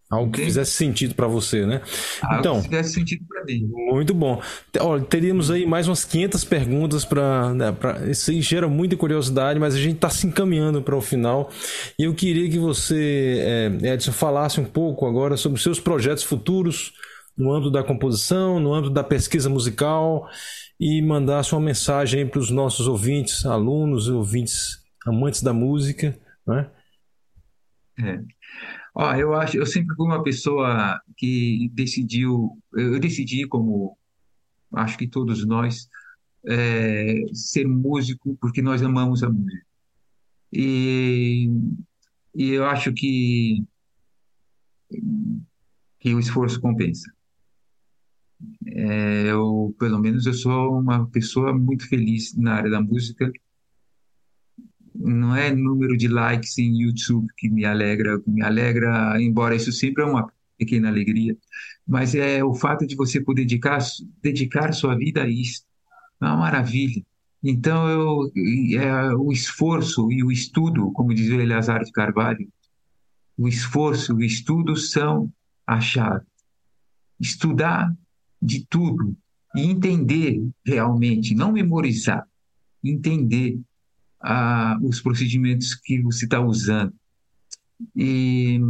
Algo 0.09 0.31
que 0.31 0.45
fizesse 0.45 0.71
sentido 0.73 1.15
para 1.17 1.27
você, 1.27 1.67
né? 1.67 1.83
Algo 2.23 2.39
então, 2.39 2.57
que 2.63 2.69
fizesse 2.69 2.95
sentido 2.95 3.25
para 3.29 3.45
mim. 3.45 3.69
Muito 3.93 4.15
bom. 4.15 4.41
Olha, 4.79 5.03
teríamos 5.03 5.51
aí 5.51 5.67
mais 5.67 5.89
umas 5.89 6.05
500 6.05 6.45
perguntas 6.45 7.05
para. 7.05 7.55
Né, 7.55 7.67
isso 8.09 8.31
aí 8.31 8.41
gera 8.41 8.69
muita 8.69 8.97
curiosidade, 8.97 9.59
mas 9.59 9.75
a 9.75 9.79
gente 9.79 9.97
está 9.97 10.11
se 10.11 10.29
encaminhando 10.29 10.83
para 10.83 10.97
o 10.97 11.01
final. 11.01 11.51
E 11.99 12.05
eu 12.05 12.15
queria 12.15 12.49
que 12.49 12.59
você, 12.59 13.39
é, 13.83 13.95
Edson, 13.95 14.13
falasse 14.13 14.61
um 14.61 14.65
pouco 14.65 15.07
agora 15.07 15.37
sobre 15.37 15.57
os 15.57 15.63
seus 15.63 15.81
projetos 15.81 16.23
futuros 16.23 16.93
no 17.37 17.53
âmbito 17.53 17.71
da 17.71 17.83
composição, 17.83 18.61
no 18.61 18.73
âmbito 18.73 18.93
da 18.93 19.03
pesquisa 19.05 19.49
musical 19.49 20.29
e 20.81 21.03
mandasse 21.03 21.53
uma 21.53 21.61
mensagem 21.61 22.27
para 22.27 22.41
os 22.41 22.51
nossos 22.51 22.89
ouvintes, 22.89 23.45
alunos, 23.45 24.09
ouvintes 24.09 24.83
amantes 25.07 25.43
da 25.43 25.53
música, 25.53 26.19
né? 26.47 26.71
É. 27.99 28.25
Ó, 28.95 29.15
eu 29.15 29.35
acho, 29.35 29.59
eu 29.59 29.67
sempre 29.67 29.95
fui 29.95 30.07
uma 30.07 30.23
pessoa 30.23 30.99
que 31.19 31.71
decidiu, 31.75 32.59
eu 32.73 32.99
decidi 32.99 33.47
como 33.47 33.97
acho 34.73 34.97
que 34.97 35.07
todos 35.07 35.47
nós 35.47 35.87
é, 36.49 37.25
ser 37.35 37.69
músico 37.69 38.37
porque 38.41 38.63
nós 38.63 38.83
amamos 38.83 39.23
a 39.23 39.29
música. 39.29 39.67
E, 40.51 41.51
e 42.35 42.51
eu 42.53 42.65
acho 42.65 42.93
que 42.95 43.63
que 46.01 46.15
o 46.15 46.19
esforço 46.19 46.59
compensa. 46.61 47.13
É, 48.67 49.31
eu, 49.31 49.75
pelo 49.79 49.99
menos, 49.99 50.27
eu 50.27 50.35
sou 50.35 50.79
uma 50.79 51.07
pessoa 51.09 51.57
muito 51.57 51.89
feliz 51.89 52.37
na 52.37 52.55
área 52.55 52.71
da 52.71 52.81
música 52.81 53.31
não 54.95 55.35
é 55.35 55.51
número 55.51 55.97
de 55.97 56.09
likes 56.09 56.59
em 56.59 56.83
YouTube 56.83 57.27
que 57.37 57.49
me 57.49 57.65
alegra, 57.65 58.21
me 58.27 58.43
alegra, 58.43 59.21
embora 59.21 59.55
isso 59.55 59.73
sempre 59.73 60.03
é 60.03 60.07
uma 60.07 60.31
pequena 60.59 60.89
alegria, 60.89 61.37
mas 61.87 62.15
é 62.15 62.45
o 62.45 62.55
fato 62.55 62.87
de 62.87 62.95
você 62.95 63.21
poder 63.21 63.43
dedicar, 63.43 63.79
dedicar 64.23 64.73
sua 64.73 64.95
vida 64.95 65.23
a 65.23 65.29
isso. 65.29 65.63
É 66.21 66.27
uma 66.27 66.37
maravilha. 66.37 67.03
Então, 67.43 67.89
eu, 67.89 68.31
é, 68.79 69.15
o 69.15 69.33
esforço 69.33 70.13
e 70.13 70.23
o 70.23 70.31
estudo, 70.31 70.93
como 70.93 71.15
dizia 71.15 71.39
o 71.39 71.41
Eleazar 71.41 71.83
de 71.83 71.91
Carvalho, 71.91 72.47
o 73.39 73.49
esforço 73.49 74.13
e 74.13 74.17
o 74.17 74.27
estudo 74.27 74.77
são 74.77 75.33
a 75.67 75.81
chave. 75.81 76.27
Estudar 77.19 77.91
de 78.41 78.65
tudo 78.67 79.17
e 79.55 79.63
entender 79.63 80.43
realmente, 80.65 81.35
não 81.35 81.53
memorizar, 81.53 82.27
entender 82.83 83.59
a, 84.21 84.79
os 84.83 85.01
procedimentos 85.01 85.75
que 85.75 86.01
você 86.03 86.25
está 86.25 86.41
usando. 86.41 86.93
E, 87.97 88.61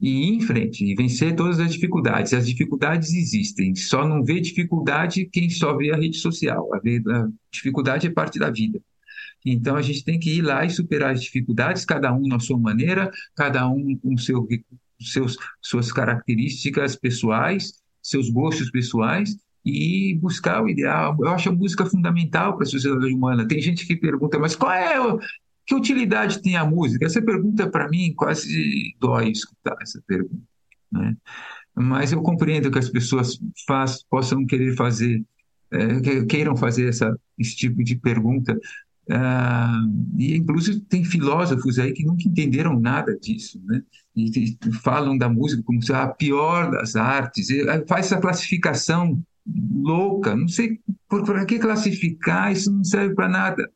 e 0.00 0.28
ir 0.28 0.34
em 0.34 0.40
frente, 0.40 0.84
e 0.84 0.94
vencer 0.94 1.34
todas 1.34 1.58
as 1.58 1.72
dificuldades. 1.72 2.32
As 2.32 2.46
dificuldades 2.46 3.12
existem, 3.12 3.74
só 3.74 4.06
não 4.06 4.24
vê 4.24 4.40
dificuldade 4.40 5.28
quem 5.32 5.50
só 5.50 5.76
vê 5.76 5.92
a 5.92 5.96
rede 5.96 6.16
social. 6.18 6.72
A, 6.72 6.76
a 6.76 7.28
dificuldade 7.50 8.06
é 8.06 8.10
parte 8.10 8.38
da 8.38 8.48
vida. 8.48 8.80
Então 9.44 9.74
a 9.74 9.82
gente 9.82 10.04
tem 10.04 10.20
que 10.20 10.30
ir 10.30 10.42
lá 10.42 10.64
e 10.64 10.70
superar 10.70 11.10
as 11.10 11.22
dificuldades, 11.22 11.84
cada 11.84 12.14
um 12.14 12.28
na 12.28 12.38
sua 12.38 12.58
maneira, 12.58 13.10
cada 13.34 13.68
um 13.68 13.96
com 13.96 14.16
seu, 14.16 14.46
seus, 15.00 15.36
suas 15.60 15.90
características 15.92 16.94
pessoais, 16.94 17.81
seus 18.02 18.28
gostos 18.28 18.70
pessoais, 18.70 19.36
e 19.64 20.18
buscar 20.20 20.62
o 20.62 20.68
ideal. 20.68 21.16
Eu 21.20 21.28
acho 21.28 21.48
a 21.48 21.52
música 21.52 21.86
fundamental 21.86 22.54
para 22.54 22.64
a 22.64 22.66
sociedade 22.66 23.12
humana. 23.12 23.46
Tem 23.46 23.60
gente 23.60 23.86
que 23.86 23.96
pergunta, 23.96 24.38
mas 24.38 24.56
qual 24.56 24.72
é 24.72 24.96
que 25.66 25.74
utilidade 25.74 26.42
tem 26.42 26.56
a 26.56 26.64
música? 26.64 27.06
Essa 27.06 27.22
pergunta 27.22 27.68
para 27.70 27.88
mim 27.88 28.12
quase 28.14 28.94
dói 28.98 29.30
escutar 29.30 29.76
essa 29.80 30.02
pergunta, 30.06 30.42
né? 30.90 31.16
Mas 31.74 32.12
eu 32.12 32.20
compreendo 32.20 32.70
que 32.70 32.78
as 32.78 32.90
pessoas 32.90 33.38
faz, 33.66 34.02
possam 34.04 34.44
querer 34.44 34.76
fazer, 34.76 35.24
é, 35.70 36.24
queiram 36.28 36.54
fazer 36.54 36.88
essa, 36.88 37.16
esse 37.38 37.56
tipo 37.56 37.82
de 37.82 37.96
pergunta. 37.96 38.58
Ah, 39.10 39.82
e 40.16 40.36
inclusive 40.36 40.80
tem 40.80 41.04
filósofos 41.04 41.78
aí 41.78 41.92
que 41.92 42.04
nunca 42.04 42.22
entenderam 42.26 42.78
nada 42.78 43.18
disso, 43.18 43.60
né? 43.64 43.82
E, 44.14 44.30
e 44.66 44.72
falam 44.82 45.18
da 45.18 45.28
música 45.28 45.62
como 45.64 45.82
se 45.82 45.92
a 45.92 46.06
pior 46.06 46.70
das 46.70 46.94
artes. 46.94 47.50
E, 47.50 47.64
faz 47.86 48.06
essa 48.06 48.20
classificação 48.20 49.22
louca. 49.46 50.36
Não 50.36 50.48
sei 50.48 50.78
por, 51.08 51.24
por 51.24 51.44
que 51.46 51.58
classificar, 51.58 52.52
isso 52.52 52.70
não 52.70 52.84
serve 52.84 53.14
para 53.14 53.28
nada. 53.28 53.68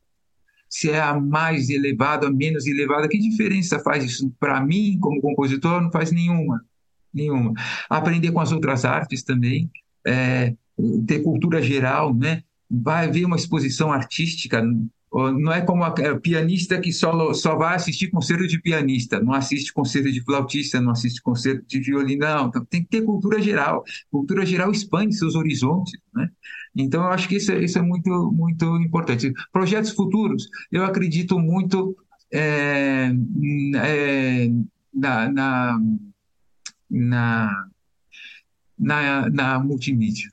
Se 0.69 0.89
é 0.89 0.99
a 0.99 1.17
mais 1.17 1.69
elevada, 1.69 2.27
a 2.27 2.31
menos 2.31 2.65
elevada, 2.65 3.07
que 3.07 3.17
diferença 3.17 3.79
faz 3.79 4.03
isso? 4.03 4.29
Para 4.39 4.59
mim, 4.61 4.97
como 4.99 5.21
compositor, 5.21 5.81
não 5.81 5.91
faz 5.91 6.11
nenhuma. 6.11 6.61
Nenhuma. 7.13 7.53
Aprender 7.89 8.31
com 8.31 8.39
as 8.39 8.51
outras 8.51 8.85
artes 8.85 9.23
também, 9.23 9.69
é, 10.05 10.53
ter 11.07 11.19
cultura 11.19 11.61
geral, 11.61 12.13
né? 12.13 12.43
Vai 12.69 13.09
ver 13.09 13.25
uma 13.25 13.37
exposição 13.37 13.93
artística 13.93 14.61
não 15.13 15.51
é 15.51 15.61
como 15.61 15.83
a, 15.83 15.93
é, 15.99 16.13
pianista 16.19 16.79
que 16.79 16.91
só, 16.91 17.33
só 17.33 17.55
vai 17.55 17.75
assistir 17.75 18.09
concerto 18.09 18.45
de 18.45 18.61
pianista, 18.61 19.19
não 19.19 19.33
assiste 19.33 19.73
concerto 19.73 20.11
de 20.11 20.21
flautista, 20.21 20.81
não 20.81 20.91
assiste 20.91 21.21
concerto 21.21 21.65
de 21.65 21.79
violino. 21.79 22.25
Então, 22.25 22.65
tem 22.65 22.83
que 22.83 22.89
ter 22.89 23.03
cultura 23.03 23.41
geral. 23.41 23.83
Cultura 24.11 24.45
geral 24.45 24.71
expande 24.71 25.15
seus 25.15 25.35
horizontes, 25.35 25.97
né? 26.13 26.29
Então, 26.75 27.03
eu 27.03 27.09
acho 27.09 27.27
que 27.27 27.37
isso 27.37 27.51
é, 27.51 27.63
isso 27.63 27.79
é 27.79 27.81
muito, 27.81 28.31
muito 28.31 28.65
importante. 28.77 29.33
Projetos 29.51 29.91
futuros, 29.91 30.47
eu 30.71 30.83
acredito 30.83 31.39
muito 31.39 31.95
é, 32.31 33.11
é, 33.75 34.49
na, 34.93 35.31
na, 35.31 35.79
na, 36.89 37.67
na, 38.77 39.29
na 39.29 39.59
multimídia. 39.59 40.29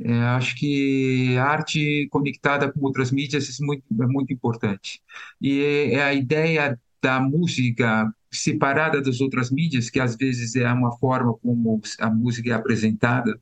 É, 0.00 0.12
acho 0.12 0.56
que 0.56 1.36
arte 1.38 2.08
conectada 2.10 2.70
com 2.72 2.80
outras 2.84 3.12
mídias 3.12 3.48
é 3.48 3.64
muito, 3.64 3.84
é 4.00 4.06
muito 4.06 4.32
importante. 4.32 5.00
E 5.40 5.90
é 5.92 6.02
a 6.02 6.12
ideia 6.12 6.78
da 7.00 7.20
música 7.20 8.12
separada 8.30 9.00
das 9.00 9.20
outras 9.20 9.50
mídias, 9.50 9.88
que 9.88 10.00
às 10.00 10.16
vezes 10.16 10.56
é 10.56 10.70
uma 10.72 10.96
forma 10.98 11.34
como 11.34 11.80
a 12.00 12.10
música 12.10 12.50
é 12.50 12.52
apresentada 12.52 13.38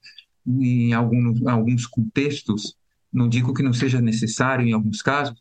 em 0.47 0.93
alguns, 0.93 1.47
alguns 1.47 1.87
contextos, 1.87 2.77
não 3.13 3.29
digo 3.29 3.55
que 3.55 3.63
não 3.63 3.73
seja 3.73 4.01
necessário 4.01 4.67
em 4.67 4.73
alguns 4.73 5.01
casos, 5.01 5.41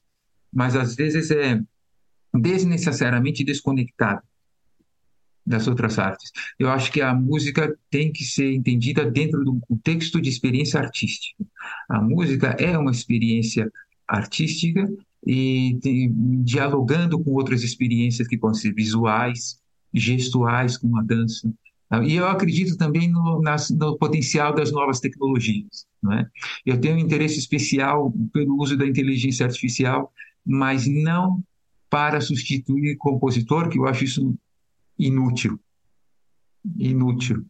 mas 0.54 0.76
às 0.76 0.96
vezes 0.96 1.32
é 1.32 1.62
desnecessariamente 2.34 3.44
desconectada 3.44 4.24
das 5.46 5.68
outras 5.68 5.98
artes. 5.98 6.32
Eu 6.60 6.70
acho 6.70 6.92
que 6.92 7.02
a 7.02 7.14
música 7.14 7.76
tem 7.90 8.12
que 8.12 8.24
ser 8.24 8.54
entendida 8.54 9.10
dentro 9.10 9.44
de 9.44 9.50
um 9.50 9.60
contexto 9.60 10.22
de 10.22 10.30
experiência 10.30 10.80
artística. 10.80 11.44
A 11.90 12.02
música 12.02 12.56
é 12.60 12.78
uma 12.78 12.92
experiência 12.92 13.72
artística 14.08 14.88
e 15.26 15.78
dialogando 16.44 17.22
com 17.24 17.32
outras 17.32 17.64
experiências 17.64 18.28
que 18.28 18.38
podem 18.38 18.60
ser 18.60 18.74
visuais, 18.74 19.60
gestuais, 19.94 20.78
como 20.78 20.98
a 20.98 21.04
dança. 21.04 21.52
E 22.04 22.16
eu 22.16 22.26
acredito 22.28 22.78
também 22.78 23.12
no, 23.12 23.42
nas, 23.42 23.70
no 23.70 23.98
potencial 23.98 24.56
das 24.56 24.72
novas 24.72 25.00
tecnologias. 25.00 25.86
Não 26.02 26.14
é? 26.14 26.26
Eu 26.66 26.80
tenho 26.80 26.96
um 26.96 27.00
interesse 27.00 27.38
especial 27.38 28.14
pelo 28.32 28.56
uso 28.62 28.78
da 28.78 28.88
inteligência 28.88 29.46
artificial, 29.46 30.12
mas 30.46 30.88
não 30.88 31.44
para 31.90 32.22
substituir 32.22 32.96
compositor, 32.96 33.68
que 33.68 33.78
eu 33.78 33.86
acho 33.86 34.06
isso 34.06 34.34
inútil. 35.02 35.60
Inútil. 36.78 37.46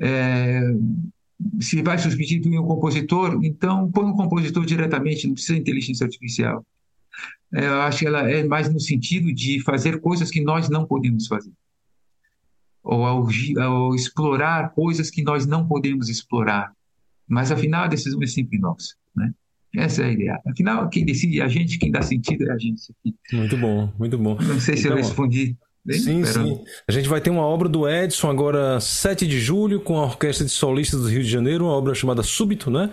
É, 0.00 0.62
se 1.60 1.82
vai 1.82 1.98
substituir 1.98 2.58
um 2.58 2.66
compositor, 2.66 3.38
então 3.42 3.90
põe 3.90 4.04
um 4.04 4.12
compositor 4.12 4.64
diretamente, 4.64 5.26
não 5.26 5.34
precisa 5.34 5.54
de 5.54 5.60
inteligência 5.60 6.04
artificial. 6.04 6.64
É, 7.52 7.66
eu 7.66 7.80
acho 7.82 8.00
que 8.00 8.06
ela 8.06 8.30
é 8.30 8.44
mais 8.44 8.72
no 8.72 8.80
sentido 8.80 9.32
de 9.32 9.60
fazer 9.62 10.00
coisas 10.00 10.30
que 10.30 10.40
nós 10.40 10.68
não 10.68 10.86
podemos 10.86 11.26
fazer. 11.26 11.52
Ou, 12.82 13.04
ao, 13.04 13.28
ao 13.60 13.94
explorar 13.94 14.70
coisas 14.70 15.10
que 15.10 15.22
nós 15.22 15.46
não 15.46 15.66
podemos 15.66 16.08
explorar. 16.08 16.72
Mas, 17.26 17.52
afinal, 17.52 17.84
a 17.84 17.88
decisão 17.88 18.22
é 18.22 18.26
sempre 18.26 18.58
nossa. 18.58 18.94
Né? 19.14 19.32
Essa 19.74 20.02
é 20.02 20.06
a 20.06 20.12
ideia. 20.12 20.40
Afinal, 20.46 20.88
quem 20.88 21.04
decide 21.04 21.40
é 21.40 21.44
a 21.44 21.48
gente, 21.48 21.78
quem 21.78 21.90
dá 21.90 22.02
sentido 22.02 22.48
é 22.48 22.52
a 22.52 22.58
gente. 22.58 22.94
Muito 23.32 23.56
bom, 23.56 23.92
muito 23.98 24.16
bom. 24.16 24.36
Não 24.40 24.60
sei 24.60 24.76
se 24.76 24.84
então, 24.86 24.96
eu 24.96 25.02
respondi. 25.02 25.56
Sim, 25.94 26.24
sim. 26.24 26.64
A 26.86 26.92
gente 26.92 27.08
vai 27.08 27.20
ter 27.20 27.30
uma 27.30 27.42
obra 27.42 27.68
do 27.68 27.88
Edson 27.88 28.30
agora 28.30 28.80
7 28.80 29.26
de 29.26 29.40
julho 29.40 29.80
com 29.80 29.98
a 29.98 30.04
Orquestra 30.04 30.44
de 30.44 30.52
Solistas 30.52 31.02
do 31.02 31.08
Rio 31.08 31.22
de 31.22 31.28
Janeiro, 31.28 31.64
uma 31.64 31.72
obra 31.72 31.94
chamada 31.94 32.22
Súbito, 32.22 32.70
né? 32.70 32.92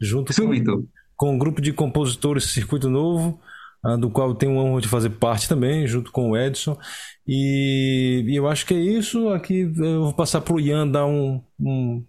Junto 0.00 0.32
Súbito. 0.32 0.88
Com, 1.16 1.28
com 1.28 1.34
um 1.34 1.38
grupo 1.38 1.60
de 1.60 1.72
compositores 1.72 2.44
Circuito 2.44 2.90
Novo, 2.90 3.40
uh, 3.84 3.96
do 3.96 4.10
qual 4.10 4.30
eu 4.30 4.34
tenho 4.34 4.56
honra 4.56 4.80
de 4.80 4.88
fazer 4.88 5.10
parte 5.10 5.48
também, 5.48 5.86
junto 5.86 6.10
com 6.10 6.30
o 6.30 6.36
Edson. 6.36 6.78
E, 7.26 8.24
e 8.26 8.36
eu 8.36 8.48
acho 8.48 8.66
que 8.66 8.74
é 8.74 8.78
isso. 8.78 9.28
Aqui 9.28 9.72
eu 9.76 10.02
vou 10.04 10.12
passar 10.12 10.40
para 10.40 10.54
o 10.54 10.60
Ian 10.60 10.88
dar 10.88 11.06
um, 11.06 11.42
um 11.58 12.04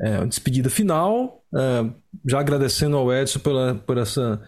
é, 0.00 0.18
uma 0.18 0.26
despedida 0.26 0.70
final, 0.70 1.39
é, 1.56 1.90
já 2.28 2.40
agradecendo 2.40 2.96
ao 2.96 3.12
Edson 3.12 3.40
pela, 3.40 3.74
por 3.74 3.98
essa 3.98 4.40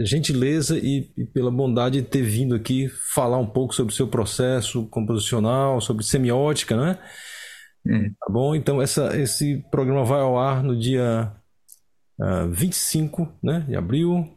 gentileza 0.00 0.78
e, 0.78 1.10
e, 1.16 1.24
pela 1.24 1.50
bondade 1.50 2.00
de 2.00 2.06
ter 2.06 2.22
vindo 2.22 2.54
aqui 2.54 2.88
falar 2.88 3.38
um 3.38 3.46
pouco 3.46 3.74
sobre 3.74 3.92
o 3.92 3.96
seu 3.96 4.06
processo 4.06 4.86
composicional, 4.86 5.80
sobre 5.80 6.04
semiótica, 6.04 6.76
né? 6.76 6.98
É. 7.86 8.08
Tá 8.08 8.26
bom? 8.30 8.54
Então, 8.54 8.80
essa, 8.80 9.16
esse 9.20 9.62
programa 9.70 10.04
vai 10.04 10.20
ao 10.20 10.38
ar 10.38 10.62
no 10.62 10.78
dia 10.78 11.32
uh, 12.18 12.48
25 12.50 13.28
né, 13.42 13.60
de 13.68 13.76
abril. 13.76 14.32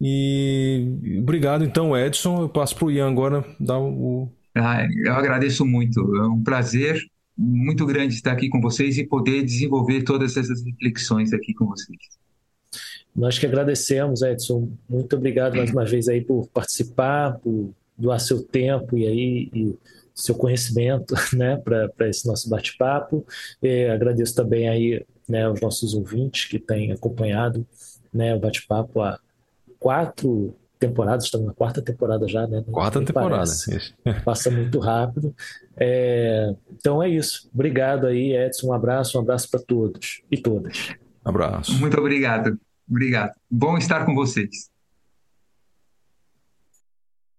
E 0.00 1.18
obrigado, 1.20 1.64
então, 1.64 1.96
Edson. 1.96 2.42
Eu 2.42 2.48
passo 2.48 2.76
para 2.76 2.84
o 2.84 2.90
Ian 2.90 3.08
agora 3.08 3.44
dar 3.58 3.78
o. 3.78 4.30
Ah, 4.56 4.86
eu 5.04 5.14
agradeço 5.14 5.64
muito. 5.64 6.00
É 6.16 6.26
um 6.26 6.42
prazer 6.42 7.00
muito 7.36 7.84
grande 7.86 8.14
estar 8.14 8.32
aqui 8.32 8.48
com 8.48 8.60
vocês 8.60 8.96
e 8.98 9.04
poder 9.04 9.42
desenvolver 9.42 10.02
todas 10.02 10.36
essas 10.36 10.64
reflexões 10.64 11.32
aqui 11.32 11.52
com 11.54 11.66
vocês. 11.66 11.98
Nós 13.14 13.38
que 13.38 13.46
agradecemos, 13.46 14.22
Edson. 14.22 14.70
Muito 14.88 15.16
obrigado 15.16 15.56
mais 15.56 15.70
uma 15.70 15.84
vez 15.84 16.08
aí 16.08 16.20
por 16.20 16.48
participar, 16.48 17.38
por 17.38 17.72
doar 17.96 18.18
seu 18.18 18.42
tempo 18.42 18.98
e 18.98 19.06
aí 19.06 19.50
e 19.54 19.74
seu 20.14 20.34
conhecimento, 20.34 21.14
né, 21.34 21.56
para 21.56 22.08
esse 22.08 22.26
nosso 22.26 22.48
bate-papo. 22.48 23.24
agradeço 23.92 24.34
também 24.34 24.68
aí, 24.68 25.04
né, 25.28 25.44
aos 25.44 25.60
nossos 25.60 25.94
ouvintes 25.94 26.46
que 26.46 26.58
têm 26.58 26.92
acompanhado, 26.92 27.66
né, 28.12 28.34
o 28.34 28.38
bate-papo 28.38 29.00
há 29.00 29.18
quatro 29.78 30.54
temporadas, 30.78 31.24
estamos 31.24 31.46
na 31.46 31.54
quarta 31.54 31.80
temporada 31.80 32.28
já, 32.28 32.46
né? 32.46 32.62
Quarta 32.70 33.02
temporada. 33.02 33.50
Passa 34.24 34.50
muito 34.50 34.78
rápido. 34.78 35.34
É, 35.76 36.54
então 36.72 37.02
é 37.02 37.08
isso. 37.08 37.48
Obrigado 37.52 38.06
aí, 38.06 38.36
Edson. 38.36 38.68
Um 38.68 38.72
abraço, 38.72 39.18
um 39.18 39.22
abraço 39.22 39.50
para 39.50 39.60
todos 39.60 40.22
e 40.30 40.36
todas. 40.36 40.94
Abraço. 41.24 41.78
Muito 41.78 41.98
obrigado. 41.98 42.58
Obrigado. 42.88 43.32
Bom 43.50 43.78
estar 43.78 44.04
com 44.04 44.14
vocês. 44.14 44.73